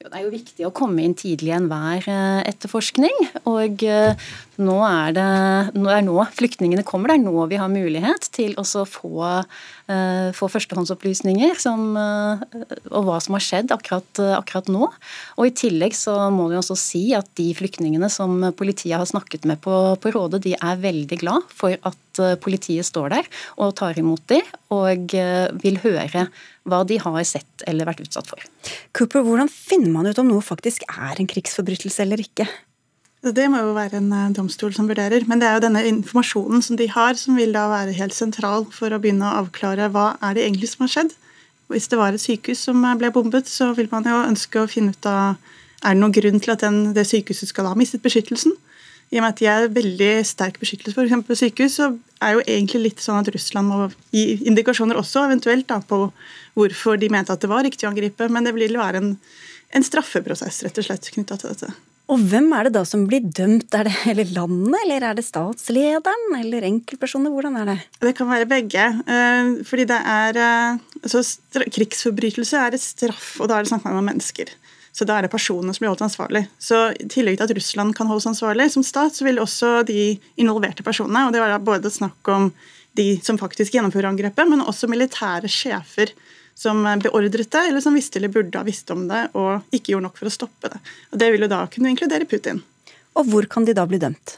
Det 0.00 0.16
er 0.16 0.22
jo 0.24 0.30
viktig 0.32 0.64
å 0.64 0.70
komme 0.72 1.02
inn 1.04 1.12
tidlig 1.12 1.50
i 1.50 1.56
enhver 1.58 2.06
eh, 2.08 2.38
etterforskning. 2.48 3.18
Og 3.50 3.82
eh, 3.84 4.30
nå 4.56 4.76
er 4.86 5.12
det 5.12 5.26
nå 5.76 5.90
er 5.92 6.06
nå 6.06 6.14
flyktningene 6.38 6.86
kommer. 6.88 7.12
Det 7.12 7.18
er 7.18 7.26
nå 7.26 7.44
vi 7.50 7.58
har 7.60 7.68
mulighet 7.68 8.30
til 8.32 8.56
å 8.56 8.64
få, 8.64 9.42
få 10.36 10.48
førstehåndsopplysninger 10.52 11.58
som, 11.60 11.96
uh, 11.96 12.42
og 12.90 13.08
hva 13.08 13.18
som 13.22 13.36
har 13.36 13.44
skjedd 13.44 13.74
akkurat, 13.74 14.22
akkurat, 14.36 14.70
nå. 14.70 14.90
Og 15.36 15.48
I 15.48 15.54
tillegg 15.56 15.96
så 15.98 16.16
må 16.34 16.48
vi 16.50 16.58
også 16.60 16.76
si 16.78 17.02
at 17.16 17.28
de 17.40 17.48
flyktningene 17.56 18.10
som 18.12 18.38
politiet 18.58 18.98
har 18.98 19.08
snakket 19.08 19.48
med 19.48 19.62
på, 19.64 19.74
på 20.00 20.14
Rådet, 20.14 20.42
de 20.46 20.54
er 20.56 20.84
veldig 20.84 21.20
glad 21.22 21.50
for 21.54 21.74
at 21.74 22.22
politiet 22.42 22.86
står 22.86 23.12
der 23.14 23.28
og 23.62 23.76
tar 23.78 23.98
imot 24.00 24.22
dem, 24.30 24.46
og 24.74 25.14
vil 25.62 25.78
høre 25.82 26.26
hva 26.68 26.82
de 26.86 26.98
har 27.00 27.20
sett 27.26 27.64
eller 27.68 27.88
vært 27.88 28.02
utsatt 28.04 28.28
for. 28.30 28.42
Cooper, 28.96 29.24
Hvordan 29.26 29.50
finner 29.50 29.92
man 29.94 30.10
ut 30.10 30.18
om 30.20 30.28
noe 30.30 30.44
faktisk 30.44 30.84
er 30.90 31.18
en 31.18 31.30
krigsforbrytelse 31.30 32.04
eller 32.04 32.22
ikke? 32.22 32.46
Det 33.20 33.50
må 33.52 33.58
jo 33.60 33.74
være 33.76 33.98
en 33.98 34.12
eh, 34.16 34.28
domstol 34.32 34.72
som 34.72 34.86
vurderer. 34.88 35.26
Men 35.28 35.42
det 35.42 35.48
er 35.48 35.58
jo 35.58 35.64
denne 35.66 35.82
informasjonen 35.90 36.62
som 36.64 36.78
de 36.80 36.86
har, 36.88 37.18
som 37.20 37.36
vil 37.36 37.52
da 37.52 37.66
være 37.68 37.96
helt 37.98 38.16
sentral 38.16 38.64
for 38.72 38.92
å 38.92 39.00
begynne 39.02 39.28
å 39.28 39.42
avklare 39.42 39.90
hva 39.92 40.14
er 40.24 40.38
det 40.38 40.46
egentlig 40.46 40.70
som 40.72 40.86
har 40.86 40.94
skjedd. 40.94 41.12
Hvis 41.70 41.90
det 41.92 42.00
var 42.00 42.16
et 42.16 42.22
sykehus 42.22 42.64
som 42.66 42.80
ble 42.98 43.12
bombet, 43.14 43.46
så 43.46 43.70
vil 43.76 43.90
man 43.92 44.08
jo 44.08 44.22
ønske 44.24 44.62
å 44.62 44.70
finne 44.70 44.96
ut 44.96 45.06
av 45.06 45.36
er 45.80 45.94
det 45.94 46.00
noen 46.00 46.12
grunn 46.12 46.40
til 46.42 46.52
at 46.52 46.64
den, 46.64 46.80
det 46.96 47.06
sykehuset 47.08 47.52
skal 47.52 47.68
ha 47.70 47.76
mistet 47.78 48.02
beskyttelsen. 48.04 48.56
I 49.10 49.18
og 49.18 49.24
med 49.24 49.32
at 49.32 49.40
de 49.40 49.48
er 49.50 49.70
veldig 49.74 50.10
sterk 50.28 50.60
beskyttelse 50.60 50.94
for 50.94 51.08
eksempel 51.08 51.38
sykehus, 51.38 51.78
så 51.80 51.88
er 52.22 52.36
jo 52.36 52.44
egentlig 52.44 52.82
litt 52.84 53.04
sånn 53.04 53.20
at 53.20 53.30
Russland 53.32 53.70
må 53.70 53.88
gi 54.14 54.36
indikasjoner 54.46 55.00
også, 55.00 55.24
eventuelt 55.26 55.66
da, 55.70 55.80
på 55.80 56.02
hvorfor 56.58 57.00
de 57.00 57.10
mente 57.12 57.34
at 57.34 57.42
det 57.42 57.50
var 57.50 57.64
riktig 57.66 57.88
å 57.88 57.92
angripe. 57.92 58.28
Men 58.30 58.46
det 58.46 58.54
vil 58.56 58.76
være 58.78 59.02
en, 59.02 59.14
en 59.76 59.86
straffeprosess 59.86 60.62
rett 60.66 60.82
og 60.82 60.86
slett 60.86 61.10
knytta 61.16 61.40
til 61.40 61.54
dette. 61.54 61.72
Og 62.10 62.18
hvem 62.26 62.48
er 62.56 62.66
det 62.66 62.74
da 62.74 62.82
som 62.88 63.04
blir 63.06 63.22
dømt? 63.22 63.70
Er 63.76 63.86
det 63.86 63.94
hele 64.02 64.24
landet, 64.34 64.74
eller 64.82 65.04
er 65.06 65.18
det 65.18 65.22
statslederen, 65.28 66.24
eller 66.40 66.66
enkeltpersoner? 66.66 67.30
Hvordan 67.30 67.58
er 67.60 67.68
det? 67.70 67.76
Det 68.02 68.14
kan 68.18 68.26
være 68.30 68.48
begge. 68.50 68.86
Eh, 69.14 69.52
fordi 69.66 69.86
det 69.86 69.98
er 70.14 70.40
eh, 70.42 70.80
altså, 71.04 71.22
Krigsforbrytelse 71.54 72.58
er 72.58 72.74
et 72.74 72.82
straff, 72.82 73.36
og 73.38 73.50
da 73.50 73.58
er 73.58 73.66
det 73.66 73.70
snakk 73.70 73.86
om 73.86 74.02
mennesker. 74.02 74.50
Så 74.90 75.06
da 75.06 75.16
er 75.16 75.26
det 75.26 75.30
personer 75.30 75.70
som 75.70 75.84
blir 75.84 75.92
holdt 75.92 76.02
ansvarlig. 76.08 76.42
Så 76.58 76.88
I 76.98 77.06
tillegg 77.12 77.38
til 77.38 77.46
at 77.46 77.54
Russland 77.60 77.94
kan 77.94 78.10
holdes 78.10 78.26
ansvarlig 78.32 78.66
som 78.74 78.82
stat, 78.82 79.14
så 79.14 79.28
vil 79.28 79.38
også 79.38 79.84
de 79.86 80.16
involverte 80.42 80.82
personene, 80.82 81.28
og 81.28 81.34
det 81.34 81.44
var 81.44 81.54
da 81.54 81.62
både 81.62 81.94
snakk 81.94 82.34
om 82.34 82.50
de 82.98 83.12
som 83.22 83.38
faktisk 83.38 83.76
gjennomfører 83.76 84.10
angrepet, 84.10 84.50
men 84.50 84.66
også 84.66 84.90
militære 84.90 85.46
sjefer 85.46 86.10
som 86.60 86.84
beordret 87.00 87.48
det, 87.48 87.62
eller 87.70 87.80
som 87.80 87.96
visste 87.96 88.20
eller 88.20 88.32
burde 88.32 88.58
ha 88.58 88.66
visst 88.66 88.90
om 88.92 89.06
det 89.08 89.30
og 89.38 89.72
ikke 89.72 89.94
gjorde 89.94 90.08
nok 90.10 90.20
for 90.20 90.28
å 90.28 90.34
stoppe 90.34 90.68
det. 90.72 90.80
Og 91.12 91.22
Det 91.22 91.32
vil 91.32 91.46
jo 91.46 91.50
da 91.52 91.64
kunne 91.72 91.92
inkludere 91.94 92.28
Putin. 92.28 92.60
Og 93.16 93.26
hvor 93.32 93.48
kan 93.50 93.64
de 93.64 93.74
da 93.76 93.86
bli 93.88 94.00
dømt? 94.02 94.36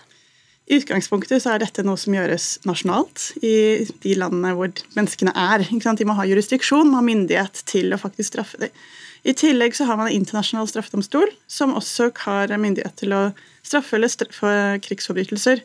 I 0.70 0.78
utgangspunktet 0.78 1.42
så 1.42 1.52
er 1.52 1.64
dette 1.64 1.82
noe 1.84 1.98
som 1.98 2.14
gjøres 2.14 2.60
nasjonalt 2.68 3.32
i 3.42 3.82
de 4.04 4.14
landene 4.16 4.54
hvor 4.56 4.70
menneskene 4.94 5.34
er. 5.34 5.66
De 5.66 6.06
må 6.06 6.14
ha 6.16 6.26
jurisdiksjon, 6.28 6.88
må 6.88 7.00
ha 7.00 7.04
myndighet 7.04 7.64
til 7.68 7.92
å 7.92 8.00
faktisk 8.00 8.32
straffe 8.32 8.62
dem. 8.62 8.82
I 9.26 9.34
tillegg 9.38 9.74
så 9.76 9.86
har 9.86 9.98
man 9.98 10.08
en 10.08 10.16
internasjonal 10.16 10.70
straffedomstol, 10.70 11.28
som 11.50 11.74
også 11.78 12.08
har 12.24 12.54
myndighet 12.58 12.96
til 12.98 13.14
å 13.14 13.22
straffe 13.66 13.98
eller 13.98 14.10
straffe 14.10 14.54
krigsforbrytelser. 14.86 15.62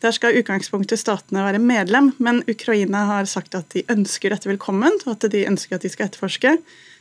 Der 0.00 0.14
skal 0.16 0.38
utgangspunktet 0.40 1.00
statene 1.00 1.42
være 1.44 1.60
medlem, 1.60 2.14
men 2.24 2.40
Ukraina 2.48 3.04
har 3.10 3.26
sagt 3.28 3.54
at 3.58 3.68
de 3.74 3.82
ønsker 3.92 4.32
dette 4.32 4.48
velkommen, 4.48 4.96
og 5.04 5.12
at 5.12 5.26
de 5.32 5.44
ønsker 5.44 5.76
at 5.76 5.84
de 5.84 5.90
skal 5.92 6.08
etterforske. 6.08 6.54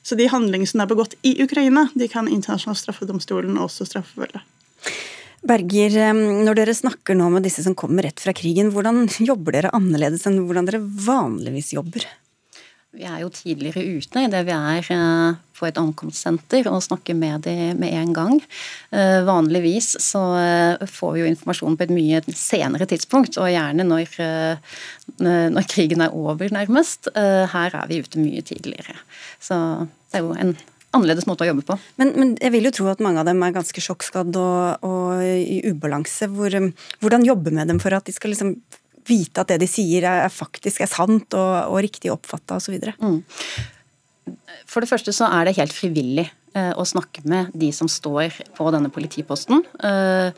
Så 0.04 0.18
de 0.20 0.28
handlingene 0.32 0.68
som 0.68 0.84
er 0.84 0.90
begått 0.90 1.16
i 1.24 1.38
Ukraina, 1.44 1.88
de 1.96 2.10
kan 2.12 2.28
internasjonal 2.28 2.80
straffedomstolen 2.80 3.60
også 3.60 3.88
straffeforfølge. 3.88 4.44
Berger, 5.48 5.96
når 6.44 6.58
dere 6.60 6.76
snakker 6.76 7.16
nå 7.16 7.30
med 7.32 7.46
disse 7.48 7.64
som 7.64 7.78
kommer 7.80 8.04
rett 8.04 8.20
fra 8.20 8.36
krigen, 8.36 8.74
hvordan 8.76 9.06
jobber 9.24 9.56
dere 9.56 9.72
annerledes 9.76 10.28
enn 10.28 10.42
hvordan 10.44 10.68
dere 10.68 10.84
vanligvis 10.84 11.72
jobber? 11.78 12.04
Vi 12.98 13.06
er 13.06 13.20
jo 13.22 13.30
tidligere 13.30 13.84
ute 13.86 14.22
i 14.24 14.30
det 14.34 14.40
vi 14.48 14.54
er 14.56 14.88
eh, 14.96 15.36
på 15.60 15.68
et 15.68 15.78
ankomstsenter 15.78 16.66
og 16.72 16.82
snakker 16.82 17.14
med 17.14 17.44
dem 17.46 17.78
med 17.78 17.94
en 17.94 18.16
gang. 18.18 18.40
Eh, 18.90 19.20
vanligvis 19.28 19.92
så 20.02 20.24
eh, 20.40 20.88
får 20.90 21.14
vi 21.14 21.22
jo 21.22 21.28
informasjon 21.30 21.78
på 21.78 21.86
et 21.86 21.94
mye 21.94 22.24
senere 22.34 22.88
tidspunkt, 22.90 23.38
og 23.38 23.52
gjerne 23.54 23.86
når, 23.86 24.18
når 25.22 25.70
krigen 25.70 26.02
er 26.02 26.18
over, 26.18 26.50
nærmest. 26.56 27.12
Her 27.14 27.78
er 27.78 27.86
vi 27.92 28.02
ute 28.02 28.24
mye 28.24 28.42
tidligere. 28.42 28.98
Så 29.38 29.60
det 30.10 30.24
er 30.24 30.26
jo 30.26 30.34
en 30.34 30.56
annerledes 30.90 31.30
måte 31.30 31.46
å 31.46 31.52
jobbe 31.52 31.68
på. 31.70 31.78
Men, 32.02 32.16
men, 32.18 32.36
jeg 32.42 32.56
vil 32.56 32.72
jo 32.72 32.74
tro 32.74 32.90
at 32.90 33.06
mange 33.06 33.22
av 33.22 33.30
dem 33.30 33.46
er 33.46 33.54
ganske 33.54 33.86
sjokkskadd 33.86 34.34
og, 34.42 34.86
og 34.88 35.22
i 35.22 35.62
ubalanse. 35.70 36.32
Hvor, 36.34 36.58
hvordan 37.04 37.28
jobbe 37.28 37.54
med 37.54 37.70
dem 37.70 37.82
for 37.84 37.94
at 37.94 38.10
de 38.10 38.18
skal 38.18 38.34
liksom 38.34 38.56
vite 39.10 39.42
at 39.44 39.52
det 39.52 39.60
de 39.64 39.70
sier 39.70 40.06
er, 40.08 40.30
faktisk 40.34 40.86
er 40.86 40.92
sant 40.92 41.36
og, 41.38 41.54
og 41.74 41.82
riktig 41.86 42.14
oppfatta 42.14 42.62
osv.? 42.62 42.78
Mm. 43.02 43.20
For 44.70 44.84
det 44.84 44.90
første 44.92 45.14
så 45.16 45.30
er 45.34 45.48
det 45.48 45.58
helt 45.58 45.74
frivillig 45.74 46.26
eh, 46.58 46.72
å 46.78 46.86
snakke 46.88 47.24
med 47.30 47.50
de 47.58 47.72
som 47.76 47.90
står 47.90 48.36
på 48.58 48.68
denne 48.74 48.92
politiposten. 48.94 49.64
Eh, 49.86 50.30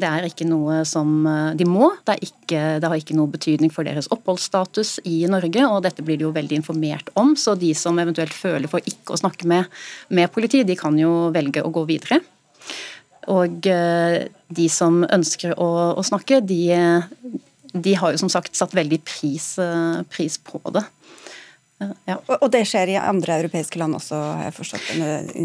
det 0.00 0.08
er 0.08 0.28
ikke 0.28 0.46
noe 0.48 0.82
som 0.88 1.26
eh, 1.26 1.52
de 1.58 1.66
må. 1.68 1.90
Det, 2.06 2.18
ikke, 2.28 2.62
det, 2.78 2.86
har 2.86 2.98
ikke 3.00 3.18
noe 3.18 3.32
betydning 3.32 3.72
for 3.74 3.88
deres 3.88 4.10
oppholdsstatus 4.14 4.98
i 5.10 5.24
Norge, 5.30 5.66
og 5.66 5.82
dette 5.86 6.04
blir 6.06 6.20
de 6.20 6.28
jo 6.28 6.34
veldig 6.36 6.60
informert 6.60 7.10
om. 7.20 7.34
Så 7.38 7.56
de 7.58 7.72
som 7.78 7.98
eventuelt 8.02 8.36
føler 8.36 8.70
for 8.70 8.84
ikke 8.86 9.16
å 9.16 9.22
snakke 9.22 9.48
med, 9.50 9.70
med 10.14 10.30
politi, 10.34 10.62
de 10.66 10.78
kan 10.78 10.98
jo 10.98 11.32
velge 11.34 11.64
å 11.64 11.74
gå 11.74 11.86
videre. 11.90 12.22
Og 13.30 13.60
de 13.62 14.66
som 14.72 15.02
ønsker 15.04 15.52
å, 15.60 15.66
å 16.00 16.02
snakke, 16.02 16.40
de, 16.40 16.62
de 17.72 17.94
har 17.96 18.12
jo 18.12 18.20
som 18.22 18.32
sagt 18.32 18.56
satt 18.58 18.74
veldig 18.74 19.00
pris, 19.06 19.52
pris 20.10 20.38
på 20.44 20.60
det. 20.74 20.84
Ja. 21.80 22.18
Og 22.36 22.50
det 22.52 22.66
skjer 22.68 22.90
i 22.92 22.96
andre 23.00 23.38
europeiske 23.40 23.80
land 23.80 23.96
også, 23.96 24.16
har 24.36 24.48
jeg 24.50 24.54
forstått? 24.58 24.88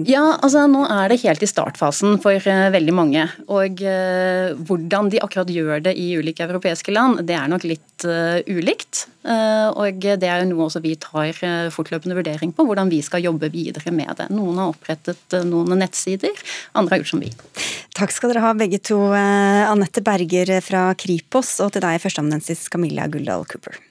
Ja, 0.09 0.23
altså 0.43 0.65
nå 0.67 0.81
er 0.91 1.07
det 1.11 1.21
helt 1.21 1.45
i 1.45 1.47
startfasen 1.47 2.17
for 2.23 2.35
uh, 2.35 2.67
veldig 2.75 2.95
mange. 2.95 3.23
Og 3.47 3.79
eh, 3.79 4.51
hvordan 4.67 5.13
de 5.13 5.21
akkurat 5.23 5.51
gjør 5.51 5.85
det 5.85 5.93
i 5.95 6.09
ulike 6.19 6.43
europeiske 6.43 6.91
land, 6.91 7.23
det 7.29 7.37
er 7.39 7.47
nok 7.51 7.63
litt 7.63 8.07
uh, 8.07 8.41
ulikt. 8.51 9.05
og 9.25 10.03
det 10.03 10.27
er 10.27 10.43
jo 10.43 10.49
noe 10.51 10.67
også 10.67 10.83
vi 10.83 10.91
tar 11.01 11.39
fortløpende 11.73 12.17
vurdering 12.19 12.51
på, 12.53 12.67
hvordan 12.67 12.91
vi 12.91 12.99
skal 13.01 13.23
jobbe 13.23 13.49
videre 13.49 13.93
med 13.95 14.11
det. 14.19 14.27
Noen 14.29 14.59
har 14.61 14.75
opprettet 14.75 15.39
noen 15.47 15.79
nettsider, 15.79 16.35
andre 16.77 16.93
har 16.93 17.01
gjort 17.01 17.13
som 17.15 17.23
vi. 17.23 17.31
Takk 17.97 18.13
skal 18.13 18.33
dere 18.35 18.45
ha 18.45 18.53
begge 18.53 18.83
to, 18.85 18.99
Anette 19.15 20.03
Berger 20.05 20.59
fra 20.61 20.91
Kripos, 20.99 21.57
og 21.63 21.73
til 21.73 21.87
deg 21.87 22.03
førsteamanuensis 22.03 22.67
Camilla 22.69 23.09
Guldal 23.09 23.47
Cooper. 23.49 23.81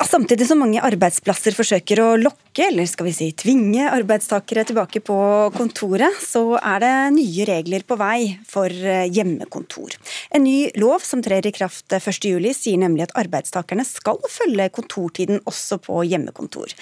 Samtidig 0.00 0.46
som 0.48 0.62
mange 0.62 0.80
arbeidsplasser 0.80 1.52
forsøker 1.52 2.00
å 2.00 2.06
lokke, 2.16 2.64
eller 2.70 2.86
skal 2.88 3.04
vi 3.04 3.12
si 3.12 3.26
tvinge, 3.36 3.84
arbeidstakere 3.84 4.64
tilbake 4.64 5.02
på 5.04 5.16
kontoret, 5.52 6.16
så 6.24 6.56
er 6.56 6.80
det 6.80 6.92
nye 7.18 7.46
regler 7.50 7.84
på 7.84 7.98
vei 8.00 8.38
for 8.48 8.72
eh, 8.72 9.04
hjemmekontor. 9.12 9.92
En 10.32 10.46
ny 10.46 10.70
lov 10.80 11.04
som 11.04 11.20
trer 11.20 11.44
i 11.44 11.52
kraft 11.52 11.92
1.7 11.92 12.40
sier 12.56 12.80
nemlig 12.80 13.10
at 13.10 13.14
arbeidstakerne 13.20 13.84
skal 13.84 14.22
følge 14.32 14.70
kontortiden 14.72 15.42
også 15.44 15.82
på 15.84 16.00
hjemmekontor. 16.08 16.72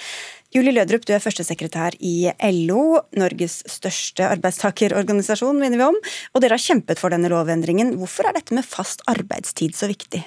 Julie 0.55 0.73
Lødrup, 0.73 1.03
du 1.05 1.11
er 1.13 1.21
førstesekretær 1.21 1.99
i 1.99 2.31
LO, 2.63 3.03
Norges 3.19 3.59
største 3.69 4.31
arbeidstakerorganisasjon, 4.31 5.59
minner 5.59 5.77
vi 5.77 5.89
om. 5.91 5.99
Og 6.33 6.41
dere 6.41 6.55
har 6.55 6.63
kjempet 6.63 7.03
for 7.03 7.13
denne 7.13 7.29
lovendringen. 7.29 7.93
Hvorfor 7.99 8.31
er 8.31 8.39
dette 8.39 8.55
med 8.57 8.65
fast 8.65 9.03
arbeidstid 9.11 9.75
så 9.77 9.91
viktig? 9.91 10.23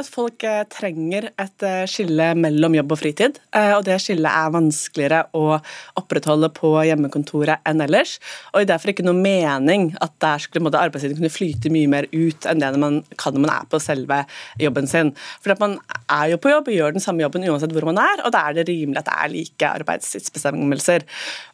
At 0.00 0.08
folk 0.08 0.44
eh, 0.46 0.62
trenger 0.72 1.28
et 1.40 1.64
eh, 1.66 1.82
skille 1.90 2.30
mellom 2.38 2.76
jobb 2.78 2.94
og 2.94 3.00
fritid. 3.00 3.38
Eh, 3.54 3.72
og 3.76 3.84
det 3.86 3.98
skillet 4.02 4.28
er 4.28 4.54
vanskeligere 4.54 5.20
å 5.36 5.58
opprettholde 6.00 6.48
på 6.56 6.72
hjemmekontoret 6.88 7.62
enn 7.68 7.82
ellers. 7.84 8.16
Og 8.52 8.60
det 8.60 8.64
er 8.66 8.70
derfor 8.74 8.92
ikke 8.92 9.06
noe 9.06 9.18
mening 9.18 9.90
at 10.04 10.14
der 10.22 10.42
skulle 10.42 10.72
arbeidstiden 10.72 11.18
kunne 11.18 11.32
flyte 11.32 11.72
mye 11.72 11.90
mer 11.90 12.08
ut 12.12 12.48
enn 12.48 12.62
det 12.62 12.72
man 12.80 13.00
kan 13.20 13.36
når 13.36 13.44
man 13.44 13.54
er 13.54 13.68
på 13.70 13.80
selve 13.82 14.22
jobben 14.60 14.88
sin. 14.88 15.12
For 15.44 15.54
man 15.60 15.78
er 16.06 16.32
jo 16.32 16.40
på 16.40 16.52
jobb 16.52 16.70
gjør 16.72 16.96
den 16.96 17.04
samme 17.04 17.24
jobben 17.24 17.44
uansett 17.48 17.72
hvor 17.74 17.86
man 17.88 18.00
er, 18.00 18.24
og 18.24 18.32
da 18.34 18.46
er 18.48 18.58
det 18.58 18.66
rimelig 18.70 19.02
at 19.02 19.10
det 19.10 19.18
er 19.18 19.32
like 19.32 19.72
arbeidstidsbestemmelser. 19.82 21.06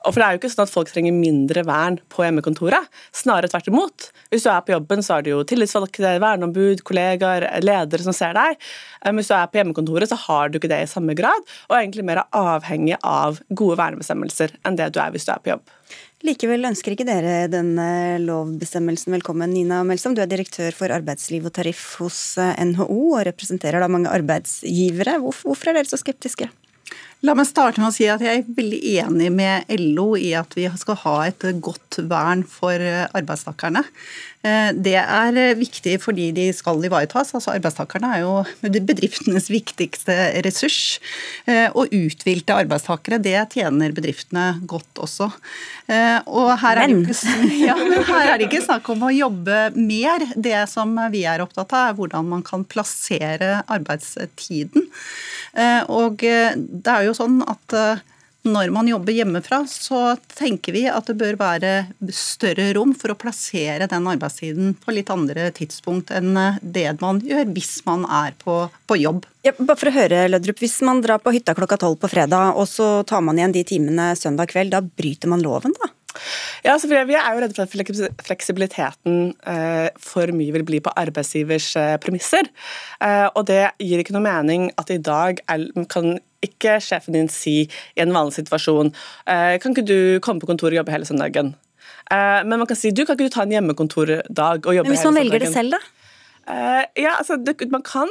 Og 0.06 0.12
for 0.12 0.20
det 0.20 0.26
er 0.26 0.36
jo 0.36 0.42
ikke 0.42 0.52
sånn 0.52 0.66
at 0.66 0.72
folk 0.72 0.92
trenger 0.92 1.16
mindre 1.16 1.64
vern 1.68 1.98
på 2.12 2.24
hjemmekontoret, 2.26 2.88
snarere 3.14 3.50
tvert 3.50 3.70
imot. 3.70 4.08
Hvis 4.32 4.46
du 4.46 4.50
er 4.52 4.62
på 4.64 4.74
jobben, 4.74 5.02
så 5.04 5.18
er 5.18 5.26
det 5.26 5.34
jo 5.34 5.42
tillitsvalgte, 5.48 6.14
verneombud, 6.22 6.84
kollegaer, 6.86 7.48
ledere 7.64 8.04
som 8.04 8.16
ser 8.16 8.27
ser 8.28 8.38
deg. 8.38 8.58
Eh, 9.02 9.14
hvis 9.16 9.30
du 9.30 9.36
er 9.36 9.48
på 9.50 9.60
hjemmekontoret, 9.60 10.10
så 10.10 10.18
har 10.28 10.52
du 10.52 10.60
ikke 10.60 10.70
det 10.70 10.82
i 10.84 10.90
samme 10.90 11.16
grad, 11.18 11.48
og 11.68 11.76
er 11.76 11.82
egentlig 11.82 12.06
mer 12.08 12.24
avhengig 12.36 12.98
av 13.02 13.40
gode 13.48 13.78
vernebestemmelser 13.80 14.54
enn 14.66 14.78
det 14.78 14.92
du 14.94 15.02
er 15.02 15.14
hvis 15.14 15.28
du 15.28 15.34
er 15.34 15.42
på 15.42 15.54
jobb. 15.56 15.74
Likevel 16.26 16.66
ønsker 16.66 16.96
ikke 16.96 17.06
dere 17.06 17.46
denne 17.46 18.18
lovbestemmelsen 18.24 19.14
velkommen. 19.14 19.52
Nina 19.54 19.84
Melsom, 19.86 20.16
du 20.16 20.22
er 20.24 20.30
direktør 20.30 20.74
for 20.74 20.90
arbeidsliv 20.90 21.46
og 21.46 21.54
tariff 21.54 21.92
hos 22.02 22.20
eh, 22.42 22.56
NHO 22.66 23.02
og 23.14 23.26
representerer 23.28 23.78
da 23.82 23.90
mange 23.90 24.10
arbeidsgivere. 24.10 25.20
Hvorfor 25.22 25.70
er 25.70 25.78
dere 25.78 25.90
så 25.90 26.00
skeptiske? 26.00 26.50
La 27.26 27.34
meg 27.34 27.48
starte 27.48 27.82
med 27.82 27.90
å 27.90 27.94
si 27.94 28.04
at 28.06 28.22
jeg 28.22 28.44
er 28.44 28.50
veldig 28.54 28.78
enig 29.02 29.30
med 29.34 29.70
LO 29.80 30.12
i 30.18 30.28
at 30.38 30.52
vi 30.54 30.68
skal 30.78 30.98
ha 31.00 31.14
et 31.26 31.46
godt 31.62 31.98
vern 32.10 32.44
for 32.46 32.78
arbeidstakerne. 32.78 33.82
Eh, 34.46 34.70
det 34.70 34.94
er 35.00 35.38
viktig 35.58 35.96
fordi 36.02 36.28
de 36.36 36.46
skal 36.54 36.78
ivaretas. 36.86 37.32
altså 37.34 37.54
Arbeidstakerne 37.56 38.10
er 38.14 38.22
jo 38.22 38.34
bedriftenes 38.62 39.48
viktigste 39.50 40.14
ressurs. 40.46 40.98
Eh, 41.46 41.66
og 41.74 41.90
uthvilte 41.94 42.54
arbeidstakere, 42.54 43.18
det 43.22 43.36
tjener 43.56 43.94
bedriftene 43.96 44.60
godt 44.70 45.02
også. 45.02 45.30
Eh, 45.90 46.20
og 46.26 46.52
her 46.62 46.84
er, 46.84 46.94
ikke, 46.94 47.16
ja, 47.68 47.74
her 48.12 48.34
er 48.34 48.38
det 48.38 48.48
ikke 48.48 48.66
snakk 48.68 48.88
om 48.94 49.08
å 49.08 49.14
jobbe 49.14 49.72
mer. 49.74 50.28
Det 50.36 50.60
som 50.70 50.94
vi 51.12 51.24
er 51.26 51.42
opptatt 51.42 51.74
av, 51.74 51.90
er 51.90 51.98
hvordan 51.98 52.30
man 52.30 52.46
kan 52.46 52.66
plassere 52.68 53.62
arbeidstiden. 53.66 54.86
Og 55.90 56.22
det 56.22 56.92
er 56.92 57.06
jo 57.08 57.14
sånn 57.16 57.40
at 57.48 57.74
når 58.46 58.70
man 58.70 58.88
jobber 58.88 59.12
hjemmefra, 59.12 59.62
så 59.66 60.16
tenker 60.38 60.74
vi 60.76 60.84
at 60.90 61.08
det 61.10 61.16
bør 61.18 61.38
være 61.40 61.72
større 62.14 62.70
rom 62.76 62.94
for 62.96 63.12
å 63.12 63.18
plassere 63.18 63.88
den 63.90 64.06
arbeidstiden 64.08 64.76
på 64.78 64.94
litt 64.94 65.10
andre 65.12 65.48
tidspunkt 65.56 66.12
enn 66.14 66.38
det 66.62 66.86
man 67.02 67.20
gjør 67.24 67.50
hvis 67.56 67.80
man 67.88 68.06
er 68.06 68.36
på, 68.38 68.60
på 68.88 69.00
jobb. 69.00 69.26
Ja, 69.46 69.54
bare 69.58 69.78
for 69.80 69.90
å 69.90 69.94
høre, 69.94 70.24
Lødrup, 70.30 70.62
Hvis 70.62 70.80
man 70.86 71.02
drar 71.04 71.22
på 71.22 71.34
hytta 71.34 71.54
klokka 71.56 71.78
tolv 71.80 71.98
på 72.02 72.10
fredag, 72.10 72.56
og 72.58 72.68
så 72.70 73.02
tar 73.08 73.22
man 73.24 73.38
igjen 73.38 73.54
de 73.54 73.64
timene 73.66 74.10
søndag 74.18 74.52
kveld, 74.52 74.74
da 74.74 74.82
bryter 74.82 75.30
man 75.30 75.44
loven, 75.44 75.74
da? 75.78 75.92
Ja, 76.64 76.72
altså, 76.74 76.88
Vi 76.88 76.96
er 76.96 77.34
jo 77.34 77.42
redde 77.42 77.54
for 77.54 77.64
at 77.64 78.24
fleksibiliteten 78.26 79.34
eh, 79.46 79.88
for 80.00 80.32
mye 80.34 80.54
vil 80.56 80.64
bli 80.66 80.80
på 80.84 80.92
arbeidsgivers 80.96 81.68
eh, 81.76 81.96
premisser. 82.02 82.48
Eh, 83.04 83.28
og 83.34 83.46
det 83.50 83.68
gir 83.82 84.02
ikke 84.02 84.16
noe 84.16 84.24
mening 84.24 84.70
at 84.80 84.90
i 84.90 84.98
dag 84.98 85.42
kan 85.92 86.18
ikke 86.44 86.78
sjefen 86.82 87.16
din 87.16 87.30
si 87.32 87.60
i 87.66 88.02
en 88.02 88.14
vanlig 88.14 88.36
situasjon 88.36 88.92
Kan 89.26 89.72
ikke 89.72 89.82
du 89.82 90.20
komme 90.22 90.38
på 90.38 90.46
kontoret 90.46 90.76
og 90.76 90.78
jobbe 90.78 90.94
hele 90.94 91.08
søndagen? 91.08 91.56
Men 92.08 92.54
man 92.54 92.68
kan 92.70 92.78
si 92.78 92.92
du 92.94 93.02
kan 93.02 93.18
ikke 93.18 93.26
du 93.26 93.34
ta 93.34 93.42
en 93.42 93.56
hjemmekontordag 93.56 94.62
og 94.62 94.76
jobbe 94.76 94.86
hele 94.86 94.86
søndagen. 94.86 94.86
Men 94.86 94.94
Hvis 94.94 95.06
man 95.08 95.18
velger 95.18 95.42
det 95.42 95.50
selv, 95.50 95.74
da? 95.74 95.80
Ja, 96.94 97.16
altså, 97.18 97.40
Man 97.74 97.82
kan 97.82 98.08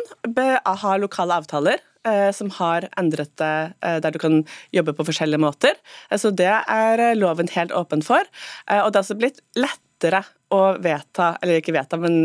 ha 0.83 0.97
lokale 0.99 1.39
avtaler 1.39 1.79
som 2.35 2.51
har 2.59 2.89
endret 2.99 3.33
det, 3.41 3.53
uh, 3.85 3.97
der 4.03 4.15
du 4.15 4.19
kan 4.21 4.41
jobbe 4.75 4.95
på 4.97 5.07
forskjellige 5.07 5.41
måter. 5.41 5.77
så 6.15 6.31
Det 6.31 6.49
er 6.49 7.15
loven 7.15 7.49
helt 7.53 7.71
åpen 7.71 8.03
for. 8.05 8.23
og 8.67 8.91
det 8.91 8.99
er 8.99 9.03
også 9.03 9.19
blitt 9.19 9.41
lettere 9.55 10.23
å 10.53 10.77
vedta, 10.79 11.37
eller 11.41 11.59
ikke 11.59 11.73
vedta, 11.75 11.97
men 11.99 12.21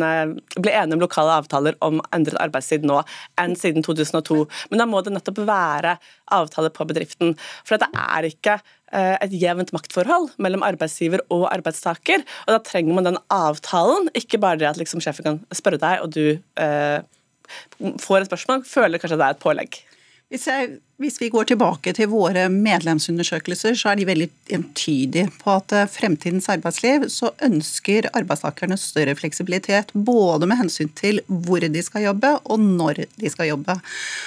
bli 0.55 0.73
enige 0.73 0.95
om 0.95 1.03
lokale 1.03 1.39
avtaler 1.41 1.79
om 1.83 2.01
endret 2.15 2.39
arbeidstid 2.43 2.85
nå 2.87 3.01
enn 3.41 3.57
siden 3.59 3.83
2002. 3.83 4.45
Men 4.71 4.83
da 4.83 4.87
må 4.87 5.01
det 5.03 5.15
nettopp 5.15 5.41
være 5.49 5.97
avtaler 6.37 6.73
på 6.75 6.87
bedriften. 6.89 7.35
For 7.67 7.81
det 7.81 7.89
er 7.99 8.29
ikke 8.29 8.59
eh, 8.93 9.17
et 9.17 9.35
jevnt 9.37 9.73
maktforhold 9.75 10.31
mellom 10.43 10.65
arbeidsgiver 10.67 11.25
og 11.35 11.49
arbeidstaker. 11.51 12.25
Og 12.47 12.55
da 12.55 12.61
trenger 12.67 12.99
man 12.99 13.11
den 13.11 13.21
avtalen, 13.33 14.11
ikke 14.19 14.41
bare 14.43 14.61
det 14.63 14.71
at 14.71 14.81
liksom 14.81 15.03
sjefen 15.05 15.29
kan 15.29 15.43
spørre 15.55 15.81
deg, 15.83 16.05
og 16.05 16.15
du 16.15 16.25
eh, 16.63 17.03
får 18.03 18.23
et 18.23 18.31
spørsmål, 18.31 18.65
føler 18.69 19.03
kanskje 19.03 19.19
det 19.21 19.27
er 19.27 19.37
et 19.37 19.43
pålegg. 19.43 19.81
Hvis 20.33 20.47
jeg 20.49 20.79
hvis 21.01 21.17
vi 21.21 21.31
går 21.33 21.49
tilbake 21.49 21.95
til 21.97 22.11
våre 22.13 22.45
medlemsundersøkelser, 22.53 23.75
så 23.79 23.91
er 23.91 23.99
de 23.99 24.07
veldig 24.07 24.29
entydige 24.53 25.31
på 25.41 25.55
at 25.57 25.73
eh, 25.75 25.89
fremtidens 25.91 26.51
arbeidsliv 26.53 27.07
så 27.13 27.33
ønsker 27.43 28.11
arbeidstakerne 28.13 28.77
større 28.79 29.15
fleksibilitet, 29.19 29.91
både 29.95 30.49
med 30.51 30.61
hensyn 30.61 30.93
til 30.99 31.23
hvor 31.27 31.65
de 31.65 31.83
skal 31.83 32.07
jobbe 32.07 32.35
og 32.45 32.61
når 32.63 33.05
de 33.19 33.33
skal 33.33 33.49
jobbe. 33.51 33.79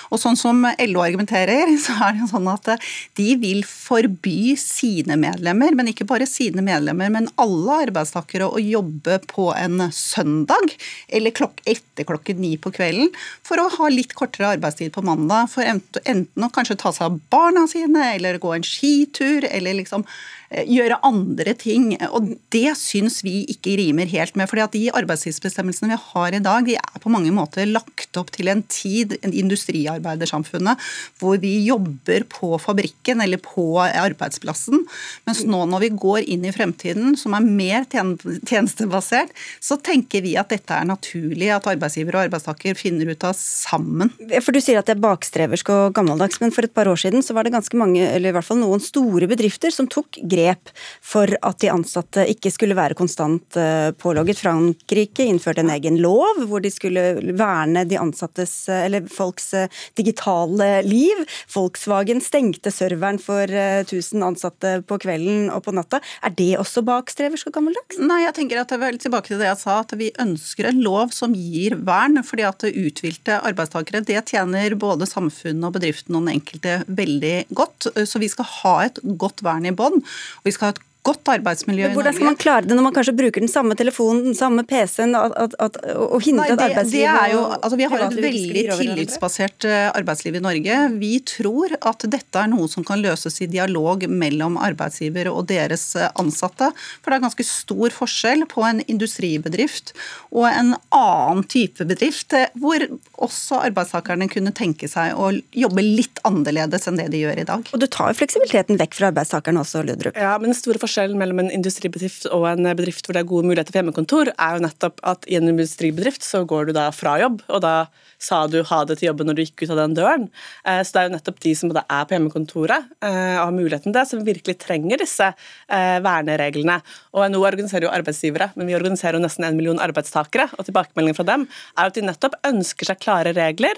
Og 0.10 0.22
sånn 0.22 0.40
som 0.40 0.66
LO 0.66 1.04
argumenterer, 1.06 1.70
så 1.86 1.96
er 2.08 2.18
det 2.18 2.32
sånn 2.34 2.50
at 2.52 2.72
eh, 2.74 2.90
de 3.22 3.28
vil 3.44 3.62
forby 3.70 4.56
sine 4.60 5.20
medlemmer, 5.22 5.78
men 5.78 5.94
ikke 5.94 6.10
bare 6.10 6.28
sine 6.30 6.66
medlemmer, 6.66 7.14
men 7.14 7.30
alle 7.42 7.80
arbeidstakere 7.86 8.50
å 8.50 8.64
jobbe 8.64 9.22
på 9.32 9.52
en 9.54 9.86
søndag 9.94 10.76
eller 11.08 11.36
klok 11.36 11.62
etter 11.70 12.10
klokken 12.10 12.42
ni 12.42 12.56
på 12.60 12.74
kvelden 12.76 13.14
for 13.46 13.62
å 13.62 13.70
ha 13.78 13.94
litt 13.94 14.18
kortere 14.18 14.56
arbeidstid 14.58 14.92
på 14.96 15.06
mandag. 15.06 15.52
For 15.54 15.64
enten 15.64 16.26
å 16.44 16.52
kanskje 16.56 16.80
ta 16.82 16.94
seg 16.96 17.10
av 17.10 17.20
barna 17.34 17.68
sine, 17.72 18.14
eller 18.16 18.42
gå 18.42 18.56
en 18.56 18.66
skitur, 18.66 19.48
eller 19.50 19.80
liksom 19.82 20.06
Eh, 20.54 20.68
gjøre 20.70 21.00
andre 21.06 21.56
ting. 21.58 21.88
Og 22.14 22.36
det 22.54 22.76
syns 22.78 23.22
vi 23.26 23.44
ikke 23.50 23.76
rimer 23.80 24.10
helt 24.12 24.36
med. 24.36 24.50
fordi 24.50 24.62
at 24.62 24.72
de 24.72 24.92
arbeidstidsbestemmelsene 24.94 25.90
vi 25.90 25.98
har 26.14 26.34
i 26.34 26.40
dag, 26.40 26.66
de 26.66 26.76
er 26.76 27.00
på 27.02 27.10
mange 27.10 27.32
måter 27.34 27.66
lagt 27.66 28.16
opp 28.18 28.32
til 28.32 28.48
en 28.48 28.62
tid, 28.70 29.18
en 29.24 29.34
industriarbeidersamfunnet, 29.34 30.78
hvor 31.20 31.40
vi 31.42 31.66
jobber 31.66 32.24
på 32.30 32.60
fabrikken 32.62 33.22
eller 33.22 33.38
på 33.38 33.82
arbeidsplassen. 33.82 34.86
Mens 35.26 35.44
nå 35.44 35.66
når 35.66 35.80
vi 35.80 35.90
går 35.90 36.30
inn 36.30 36.46
i 36.46 36.54
fremtiden, 36.54 37.18
som 37.18 37.34
er 37.34 37.42
mer 37.42 37.86
tjenestebasert, 37.90 39.34
så 39.60 39.82
tenker 39.82 40.22
vi 40.22 40.38
at 40.38 40.50
dette 40.50 40.72
er 40.72 40.86
naturlig 40.86 41.50
at 41.50 41.66
arbeidsgiver 41.66 42.16
og 42.16 42.28
arbeidstaker 42.30 42.78
finner 42.78 43.10
ut 43.10 43.24
av 43.24 43.34
sammen. 43.34 44.14
For 44.42 44.52
Du 44.56 44.62
sier 44.62 44.80
at 44.80 44.86
det 44.86 44.96
er 44.96 45.04
bakstreversk 45.04 45.70
og 45.74 45.96
gammeldags, 45.98 46.40
men 46.46 46.54
for 46.54 46.68
et 46.68 46.74
par 46.76 46.86
år 46.86 47.00
siden 47.02 47.24
så 47.26 47.34
var 47.34 47.48
det 47.48 47.56
ganske 47.56 47.78
mange, 47.80 48.04
eller 48.06 48.30
i 48.30 48.36
hvert 48.36 48.46
fall 48.46 48.60
noen 48.62 48.82
store 48.84 49.26
bedrifter 49.32 49.74
som 49.74 49.88
tok 49.90 50.20
grep 50.30 50.70
for 51.02 51.32
at 51.42 51.58
de 51.64 51.72
ansatte 51.74 52.26
ikke 52.30 52.52
skulle 52.54 52.78
være 52.78 52.98
konstant 52.98 53.58
eh, 53.58 53.90
pålogget. 53.98 54.44
Frankrike 54.44 55.26
innførte 55.26 55.64
en 55.64 55.72
egen 55.74 55.98
lov 56.04 56.44
hvor 56.46 56.62
de 56.62 56.70
skulle 56.70 57.02
verne 57.34 57.86
de 57.90 57.98
ansattes, 57.98 58.54
eh, 58.70 58.84
eller 58.86 59.08
folks 59.10 59.48
eh, 59.58 59.72
digitale 59.98 60.84
liv. 60.86 61.24
Volkswagen 61.56 62.22
stengte 62.22 62.70
serveren 62.74 63.18
for 63.22 63.50
1000 63.50 64.22
ansatte 64.28 64.76
på 64.86 65.00
kvelden 65.02 65.50
og 65.50 65.64
på 65.66 65.74
natta. 65.74 66.02
Er 66.22 66.36
det 66.38 66.52
også 66.62 66.86
bakstreversk 66.86 67.50
og 67.50 67.58
gammeldags? 67.58 67.98
Nei, 67.98 68.22
jeg 68.28 68.38
tenker 68.38 68.62
at 68.62 68.76
jeg 68.76 68.84
vil 68.84 69.02
tilbake 69.02 69.32
til 69.32 69.42
det 69.42 69.50
jeg 69.50 69.62
sa, 69.64 69.80
at 69.82 69.98
vi 69.98 70.12
ønsker 70.22 70.70
en 70.70 70.84
lov 70.86 71.16
som 71.16 71.34
gir 71.34 71.80
vern. 71.90 72.22
fordi 72.26 72.46
at 72.46 72.70
uthvilte 72.70 73.42
arbeidstakere 73.42 74.06
det 74.06 74.22
tjener 74.30 74.78
både 74.78 75.10
samfunnet 75.10 75.66
og 75.66 75.80
bedriften 75.80 76.16
og 76.16 76.26
den 76.28 76.35
enkelte 76.36 76.78
veldig 76.88 77.36
godt. 77.56 77.90
Så 78.08 78.22
vi 78.22 78.30
skal 78.32 78.50
ha 78.62 78.76
et 78.86 79.02
godt 79.20 79.44
vern 79.46 79.68
i 79.68 79.74
bånn. 79.76 80.02
Og 80.02 80.48
vi 80.48 80.54
skal 80.56 80.70
ha 80.70 80.76
et 80.76 80.85
godt 81.06 81.32
arbeidsmiljø 81.36 81.86
i 81.86 81.90
Men 81.90 81.98
Hvordan 82.00 82.16
skal 82.18 82.30
man 82.30 82.40
klare 82.40 82.66
det 82.66 82.78
når 82.78 82.88
man 82.88 82.96
kanskje 82.96 83.16
bruker 83.18 83.44
den 83.44 83.52
samme 83.52 83.78
telefonen, 83.78 84.24
den 84.30 84.38
samme 84.38 84.66
PC-en, 84.68 85.16
og 85.16 86.18
hindre 86.26 86.48
at 86.56 86.64
arbeidslivet 86.68 87.34
jo, 87.34 87.44
altså 87.56 87.80
Vi 87.80 87.90
har 87.92 88.06
et 88.08 88.18
veldig 88.26 88.64
tillitsbasert 88.80 89.68
eh, 89.70 89.88
arbeidsliv 89.92 90.40
i 90.40 90.44
Norge. 90.44 90.80
Vi 91.00 91.12
tror 91.28 91.76
at 91.80 92.06
dette 92.12 92.42
er 92.42 92.52
noe 92.52 92.70
som 92.72 92.86
kan 92.88 93.02
løses 93.04 93.40
i 93.44 93.50
dialog 93.52 94.06
mellom 94.10 94.58
arbeidsgiver 94.62 95.30
og 95.32 95.48
deres 95.52 95.88
eh, 96.00 96.10
ansatte. 96.22 96.72
For 97.02 97.12
det 97.12 97.20
er 97.20 97.26
ganske 97.28 97.48
stor 97.48 97.96
forskjell 97.96 98.46
på 98.52 98.66
en 98.68 98.82
industribedrift 98.86 99.94
og 100.36 100.48
en 100.50 100.74
annen 100.96 101.46
type 101.52 101.86
bedrift, 101.88 102.34
eh, 102.38 102.50
hvor 102.62 102.88
også 103.26 103.62
arbeidstakerne 103.70 104.30
kunne 104.32 104.54
tenke 104.56 104.90
seg 104.92 105.16
å 105.18 105.32
jobbe 105.56 105.84
litt 105.86 106.22
annerledes 106.28 106.90
enn 106.90 107.00
det 107.00 107.10
de 107.14 107.24
gjør 107.26 107.44
i 107.44 107.48
dag. 107.48 107.70
Og 107.76 107.82
du 107.82 107.88
tar 107.92 108.12
jo 108.12 108.20
fleksibiliteten 108.22 108.80
vekk 108.82 108.98
fra 108.98 109.12
arbeidstakerne 109.12 109.62
også, 109.62 109.84
Ludrup. 109.86 110.18
Ja, 110.20 110.36
men 110.42 110.56
store 110.58 110.82
forskjellen 110.96 111.20
mellom 111.20 111.42
en 111.44 111.52
industribedrift 111.52 112.26
og 112.32 112.46
en 112.48 112.70
bedrift 112.78 113.06
hvor 113.06 113.18
det 113.18 113.24
er 113.26 113.28
gode 113.28 113.50
muligheter 113.50 113.74
for 113.74 113.82
hjemmekontor, 113.82 114.32
er 114.32 114.56
jo 114.56 114.64
nettopp 114.64 115.02
at 115.04 115.28
i 115.28 115.36
en 115.36 115.52
industribedrift 115.52 116.24
så 116.24 116.46
går 116.48 116.70
du 116.70 116.76
da 116.78 116.88
fra 116.96 117.18
jobb, 117.20 117.42
og 117.52 117.64
da 117.66 117.76
sa 118.22 118.46
du 118.48 118.62
ha 118.66 118.82
det 118.88 119.00
til 119.00 119.10
jobben 119.10 119.28
når 119.30 119.38
du 119.38 119.42
gikk 119.44 119.66
ut 119.66 119.74
av 119.74 119.82
den 119.82 119.96
døren. 119.98 120.28
Eh, 120.64 120.82
så 120.86 120.96
det 120.96 121.02
er 121.02 121.10
jo 121.10 121.14
nettopp 121.18 121.42
de 121.44 121.54
som 121.58 121.72
både 121.72 121.84
er 121.84 122.06
på 122.08 122.16
hjemmekontoret 122.16 122.88
eh, 123.04 123.36
og 123.36 123.44
har 123.44 123.56
muligheten 123.56 123.90
til 123.90 123.98
det, 123.98 124.06
som 124.10 124.24
virkelig 124.26 124.56
trenger 124.64 125.02
disse 125.02 125.28
eh, 125.28 125.98
vernereglene. 126.06 126.78
Og 127.16 127.28
NHO 127.32 127.44
organiserer 127.44 127.88
jo 127.88 127.94
arbeidsgivere, 127.94 128.52
men 128.56 128.70
vi 128.70 128.78
organiserer 128.78 129.20
jo 129.20 129.26
nesten 129.26 129.48
en 129.48 129.60
million 129.60 129.82
arbeidstakere. 129.84 130.48
Og 130.56 130.68
tilbakemeldingen 130.70 131.18
fra 131.18 131.28
dem 131.28 131.46
er 131.76 131.90
at 131.90 131.98
de 131.98 132.06
nettopp 132.06 132.40
ønsker 132.48 132.90
seg 132.90 133.02
klare 133.04 133.36
regler, 133.36 133.78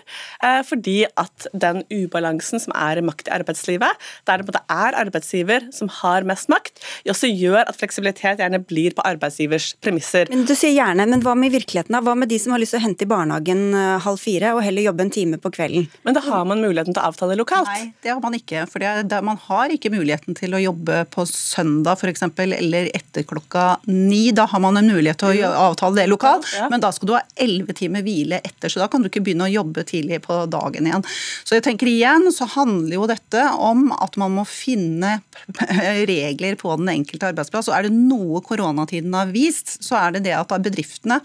fordi 0.68 1.00
at 1.20 1.48
den 1.54 1.82
ubalansen 1.92 2.62
som 2.62 2.74
er 2.78 3.00
i 3.00 3.06
makt 3.06 3.30
i 3.30 3.34
arbeidslivet, 3.36 4.08
der 4.30 4.46
det 4.48 4.62
er 4.72 4.98
arbeidsgiver 5.02 5.68
som 5.76 5.90
har 6.00 6.26
mest 6.28 6.50
makt, 6.52 6.80
også 7.14 7.30
gjør 7.32 7.64
at 7.64 7.78
fleksibilitet 7.78 8.42
gjerne 8.42 8.62
blir 8.64 8.96
på 8.98 9.06
arbeidsgivers 9.08 9.74
premisser. 9.84 10.30
Men 10.32 10.46
du 10.48 10.54
sier 10.58 10.76
gjerne, 10.76 11.08
men 11.10 11.24
hva 11.26 11.36
med 11.38 11.54
virkeligheten? 11.54 11.94
da? 11.96 12.02
Hva 12.04 12.16
med 12.18 12.32
de 12.32 12.40
som 12.42 12.56
har 12.56 12.62
lyst 12.62 12.76
til 12.76 12.82
å 12.82 12.86
hente 12.86 13.06
i 13.06 13.10
barnehagen 13.10 13.64
halv 14.04 14.22
fire 14.22 14.54
og 14.56 14.64
heller 14.66 14.86
jobbe 14.88 15.06
en 15.06 15.14
time 15.14 15.40
på 15.42 15.52
kvelden. 15.54 15.88
Men 16.08 16.18
da 16.18 16.24
har 16.26 16.46
man 16.48 16.62
muligheten 16.62 16.96
til 16.96 17.02
å 17.02 17.12
avtale 17.12 17.38
lokalt? 17.40 17.70
Nei, 17.72 17.92
det 18.04 18.14
har 18.14 18.22
man 18.24 18.36
ikke. 18.38 18.66
For 18.72 18.84
det, 18.84 19.22
man 19.26 19.40
har 19.48 19.74
ikke 19.74 19.92
muligheten 19.94 20.38
til 20.38 20.56
å 20.56 20.62
jobbe 20.62 21.04
på 21.14 21.26
søndag 21.30 21.98
f.eks. 22.00 22.26
eller 22.38 22.90
etter 22.96 23.26
klokka 23.28 23.68
ni. 23.90 24.32
Da 24.36 24.48
har 24.50 24.64
man 24.64 24.80
en 24.80 24.90
mulighet 24.92 25.22
til 25.22 25.44
å 25.48 25.54
avtale 25.70 26.02
det 26.02 26.08
lokalt, 26.12 26.48
ja. 26.58 26.68
men 26.72 26.84
da 26.84 26.92
skal 26.96 27.10
du 27.10 27.16
ha 27.16 27.24
elleve 27.36 27.76
timer 27.78 28.06
hvile 28.06 28.42
etter. 28.44 28.72
Så 28.72 28.82
da 28.82 28.90
kan 28.92 29.04
du 29.04 29.10
ikke 29.12 29.24
begynne 29.26 29.48
å 29.48 29.54
jobbe 29.54 29.86
tidlig 29.88 30.22
på 30.28 30.44
dagen 30.52 30.90
igjen. 30.90 31.06
Så 31.48 31.58
jeg 31.58 31.66
tenker 31.68 31.90
igjen 31.92 32.30
så 32.34 32.48
handler 32.58 32.98
jo 32.98 33.08
dette 33.10 33.44
om 33.58 33.90
at 33.96 34.18
man 34.20 34.36
må 34.38 34.46
finne 34.48 35.20
regler 36.12 36.58
på 36.60 36.76
den 36.80 36.92
enkelte 36.92 36.97
arbeidsplass. 37.06 37.70
Og 37.70 37.78
er 37.78 37.88
det 37.88 37.94
noe 37.96 38.42
koronatiden 38.46 39.14
har 39.18 39.30
vist, 39.34 39.78
så 39.84 40.00
er 40.00 40.18
det 40.18 40.26
det 40.28 40.36
at 40.38 40.56
bedriftene 40.64 41.20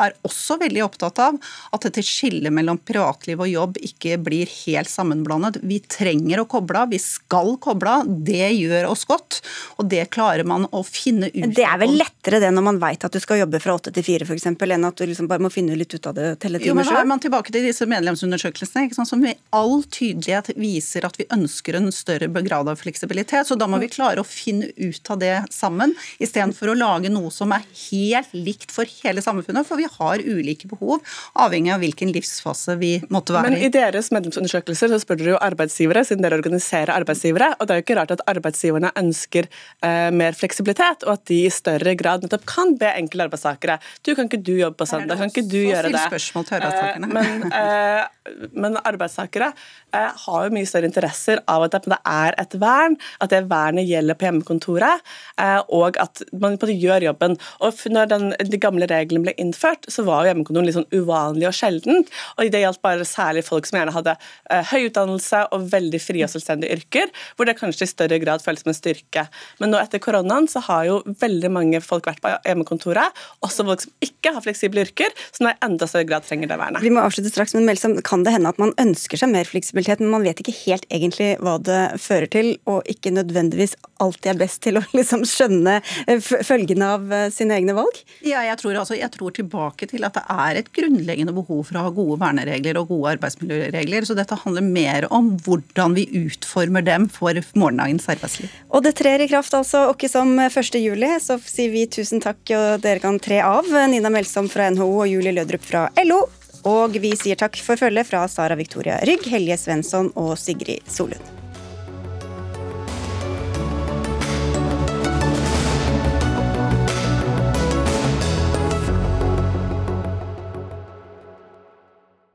er 0.00 0.14
også 0.26 0.58
veldig 0.60 0.84
opptatt 0.84 1.20
av 1.22 1.38
at 1.72 1.86
dette 1.86 2.04
skillet 2.06 2.52
mellom 2.54 2.80
privatliv 2.80 3.42
og 3.42 3.50
jobb 3.50 3.78
ikke 3.82 4.18
blir 4.22 4.50
helt 4.64 4.90
sammenblandet. 4.90 5.60
Vi 5.66 5.80
trenger 5.84 6.42
å 6.42 6.46
koble 6.50 6.84
av, 6.84 6.92
vi 6.92 7.00
skal 7.02 7.56
koble 7.62 7.96
av. 8.00 8.10
Det 8.26 8.48
gjør 8.54 8.88
oss 8.90 9.04
godt, 9.08 9.40
og 9.78 9.88
det 9.92 10.06
klarer 10.14 10.46
man 10.48 10.66
å 10.70 10.82
finne 10.86 11.30
ut 11.32 11.42
av. 11.42 11.54
Det 11.56 11.66
er 11.68 11.80
vel 11.82 11.96
lettere 12.00 12.42
det 12.42 12.52
når 12.54 12.66
man 12.70 12.80
vet 12.82 13.06
at 13.06 13.14
du 13.14 13.20
skal 13.22 13.42
jobbe 13.42 13.60
fra 13.62 13.76
åtte 13.78 13.92
til 13.94 14.06
fire 14.06 14.28
f.eks., 14.28 14.48
enn 14.52 14.88
at 14.88 14.98
du 14.98 15.06
liksom 15.08 15.28
bare 15.30 15.42
må 15.42 15.50
finne 15.52 15.76
litt 15.78 15.94
ut 15.94 16.08
av 16.08 16.16
det 16.16 16.28
telle 16.42 16.60
timer 16.62 16.86
sjøl? 16.86 16.96
Da 16.96 17.02
er 17.02 17.10
man 17.10 17.22
tilbake 17.22 17.54
til 17.54 17.66
disse 17.66 17.86
medlemsundersøkelsene 17.90 18.94
sant, 18.94 19.10
som 19.10 19.24
i 19.26 19.34
all 19.54 19.82
tydelighet 19.84 20.52
viser 20.58 21.06
at 21.06 21.18
vi 21.20 21.28
ønsker 21.34 21.78
en 21.78 21.90
større 21.94 22.28
grad 22.42 22.70
av 22.70 22.80
fleksibilitet. 22.80 23.48
Så 23.48 23.58
da 23.58 23.68
må 23.70 23.80
vi 23.82 23.90
klare 23.92 24.22
å 24.22 24.26
finne 24.26 24.70
ut 24.76 25.12
av 25.12 25.20
det 25.22 25.34
sammen, 25.52 25.94
istedenfor 26.22 26.72
å 26.72 26.78
lage 26.78 27.12
noe 27.12 27.32
som 27.34 27.52
er 27.54 27.66
helt 27.90 28.32
likt 28.36 28.72
for 28.74 28.88
hele 29.02 29.24
samfunnet. 29.24 29.66
For 29.68 29.80
vi 29.80 29.81
har 29.90 30.22
ulike 30.22 30.68
behov, 30.70 31.02
avhengig 31.34 31.72
av 31.74 31.82
hvilken 31.82 32.12
livsfase 32.14 32.76
vi 32.80 32.94
måtte 33.12 33.36
være 33.36 33.52
i. 33.52 33.56
Men 33.56 33.66
i 33.66 33.72
deres 33.72 34.10
medlemsundersøkelser 34.14 34.92
så 34.92 35.00
spør 35.02 35.20
dere 35.20 35.34
jo 35.34 35.42
arbeidsgivere, 35.42 36.04
siden 36.06 36.24
dere 36.24 36.38
organiserer 36.40 36.94
arbeidsgivere. 36.94 37.52
og 37.58 37.66
Det 37.66 37.74
er 37.74 37.80
jo 37.80 37.86
ikke 37.86 37.98
rart 38.00 38.14
at 38.14 38.24
arbeidsgiverne 38.30 38.92
ønsker 38.98 39.48
eh, 39.48 40.10
mer 40.14 40.36
fleksibilitet, 40.38 41.06
og 41.06 41.16
at 41.18 41.26
de 41.30 41.42
i 41.46 41.52
større 41.52 41.96
grad 41.98 42.24
nettopp 42.24 42.46
kan 42.48 42.76
be 42.80 42.92
enkelte 42.92 43.28
arbeidstakere 43.28 43.78
du 44.06 44.14
kan 44.16 44.28
ikke 44.28 44.40
du 44.42 44.54
jobbe 44.58 44.78
på 44.80 44.86
søndag, 44.88 45.18
kan 45.20 45.30
ikke 45.30 45.44
du 45.46 45.58
gjøre 45.60 45.90
det? 45.92 46.02
Eh, 46.02 46.98
men, 47.06 47.44
eh, 47.52 48.02
men 48.52 48.76
arbeidstakere 48.86 49.50
eh, 49.94 50.10
har 50.24 50.46
jo 50.46 50.54
mye 50.54 50.68
større 50.68 50.88
interesser 50.88 51.40
av 51.50 51.64
at 51.66 51.76
det 51.82 51.98
er 52.08 52.36
et 52.40 52.54
vern, 52.60 52.96
at 53.22 53.32
det 53.32 53.42
vernet 53.50 53.88
gjelder 53.88 54.18
på 54.18 54.28
hjemmekontoret, 54.28 55.02
eh, 55.42 55.58
og 55.74 55.98
at 56.02 56.22
man 56.32 56.40
på 56.42 56.46
en 56.52 56.56
måte 56.56 56.76
gjør 56.76 57.08
jobben. 57.08 57.36
Og 57.64 57.82
når 57.92 58.10
den, 58.12 58.26
de 58.52 58.60
gamle 58.62 58.86
reglene 58.90 59.26
ble 59.26 59.34
innført, 59.42 59.88
så 59.90 60.04
var 60.06 60.22
jo 60.22 60.32
hjemmekontoret 60.32 60.68
litt 60.68 60.78
sånn 60.78 60.88
uvanlig 60.94 61.48
og 61.50 61.56
sjeldent. 61.58 62.12
Og 62.36 62.52
det 62.52 62.62
gjaldt 62.62 62.82
bare 62.84 63.08
særlig 63.08 63.44
folk 63.46 63.68
som 63.68 63.80
gjerne 63.80 63.96
hadde 63.96 64.16
eh, 64.16 64.72
høy 64.72 64.88
utdannelse 64.88 65.44
og 65.54 65.66
veldig 65.72 66.02
frie 66.02 66.26
og 66.26 66.32
selvstendige 66.32 66.78
yrker, 66.78 67.10
hvor 67.36 67.48
det 67.48 67.58
kanskje 67.58 67.88
i 67.88 67.92
større 67.92 68.20
grad 68.22 68.44
føles 68.44 68.64
som 68.64 68.72
en 68.72 68.78
styrke. 68.78 69.26
Men 69.60 69.74
nå 69.74 69.80
etter 69.82 70.02
koronaen 70.02 70.48
så 70.50 70.62
har 70.68 70.86
jo 70.88 71.00
veldig 71.22 71.52
mange 71.52 71.82
folk 71.84 72.06
vært 72.08 72.22
på 72.22 72.32
hjemmekontoret, 72.46 73.22
også 73.42 73.66
folk 73.66 73.84
som 73.84 73.94
ikke 74.04 74.34
har 74.36 74.44
fleksible 74.44 74.86
yrker, 74.86 75.12
som 75.34 75.50
i 75.50 75.56
enda 75.64 75.88
større 75.90 76.06
grad 76.08 76.26
trenger 76.26 76.50
det 76.50 76.58
vernet. 76.60 76.84
Vi 76.84 76.92
må 76.92 77.02
avslutte 77.02 77.32
straks, 77.32 77.56
men 77.56 77.66
Melsom, 77.68 77.98
kan 78.12 78.26
det 78.26 78.34
hende 78.34 78.50
at 78.52 78.60
man 78.60 78.74
ønsker 78.80 79.16
seg 79.16 79.30
mer 79.32 79.48
fleksibilitet, 79.48 80.02
men 80.02 80.12
man 80.12 80.26
vet 80.26 80.42
ikke 80.42 80.54
helt 80.66 80.84
egentlig 80.92 81.32
hva 81.40 81.56
det 81.64 81.80
fører 82.02 82.28
til, 82.32 82.50
og 82.68 82.84
ikke 82.90 83.14
nødvendigvis 83.14 83.74
alltid 84.02 84.32
er 84.34 84.40
best 84.42 84.60
til 84.66 84.80
å 84.80 84.82
liksom 84.98 85.24
skjønne 85.28 85.78
eh, 85.80 86.20
følgene 86.20 86.90
av 86.96 87.14
eh, 87.14 87.28
sine 87.32 87.56
egne 87.56 87.76
valg? 87.76 88.02
Ja, 88.26 88.42
jeg 88.44 88.58
tror, 88.60 88.76
altså, 88.82 88.98
jeg 88.98 89.08
tror 89.14 89.32
tilbake 89.36 89.88
til 89.88 90.04
at 90.04 90.18
det 90.18 90.24
er 90.28 90.60
et 90.60 90.68
grunnleggende 90.76 91.34
behov 91.36 91.64
for 91.70 91.78
å 91.78 91.86
ha 91.86 91.94
gode 91.94 92.18
verneregler 92.20 92.80
og 92.80 92.92
gode 92.92 93.14
arbeidsmiljøregler. 93.16 94.08
Så 94.08 94.16
dette 94.18 94.38
handler 94.42 94.66
mer 94.66 95.08
om 95.14 95.32
hvordan 95.46 95.96
vi 95.96 96.06
utformer 96.24 96.84
dem 96.84 97.08
for 97.12 97.38
morgendagens 97.56 98.10
arbeidsliv. 98.12 98.52
Og 98.72 98.84
det 98.84 98.96
trer 99.00 99.24
i 99.24 99.30
kraft 99.30 99.56
altså 99.56 99.86
ikke 99.94 100.10
som 100.12 100.36
1. 100.42 100.76
juli, 100.82 101.14
så 101.22 101.38
sier 101.40 101.72
vi 101.72 101.86
tusen 101.88 102.20
takk, 102.22 102.42
og 102.52 102.84
dere 102.84 103.00
kan 103.02 103.20
tre 103.22 103.40
av. 103.46 103.68
Nina 103.92 104.12
Melsom 104.12 104.50
fra 104.52 104.68
NHO 104.72 104.92
og 104.92 105.10
Julie 105.10 105.34
Lødrup 105.38 105.64
fra 105.64 105.88
LO. 106.04 106.24
Og 106.68 106.94
vi 107.02 107.10
sier 107.18 107.38
takk 107.38 107.58
for 107.58 107.80
følget 107.80 108.06
fra 108.06 108.22
Sara 108.30 108.54
Victoria 108.58 109.00
Rygg, 109.06 109.26
Helje 109.26 109.58
Svensson 109.58 110.12
og 110.14 110.36
Sigrid 110.38 110.86
Solund. 110.86 111.22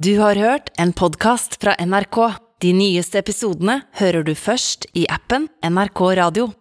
Du 0.03 0.19
har 0.19 0.36
hørt 0.36 0.69
en 0.78 0.93
podkast 0.93 1.57
fra 1.61 1.73
NRK. 1.80 2.19
De 2.61 2.69
nyeste 2.73 3.19
episodene 3.19 3.82
hører 3.97 4.23
du 4.28 4.36
først 4.38 4.86
i 4.93 5.07
appen 5.09 5.49
NRK 5.65 6.01
Radio. 6.19 6.51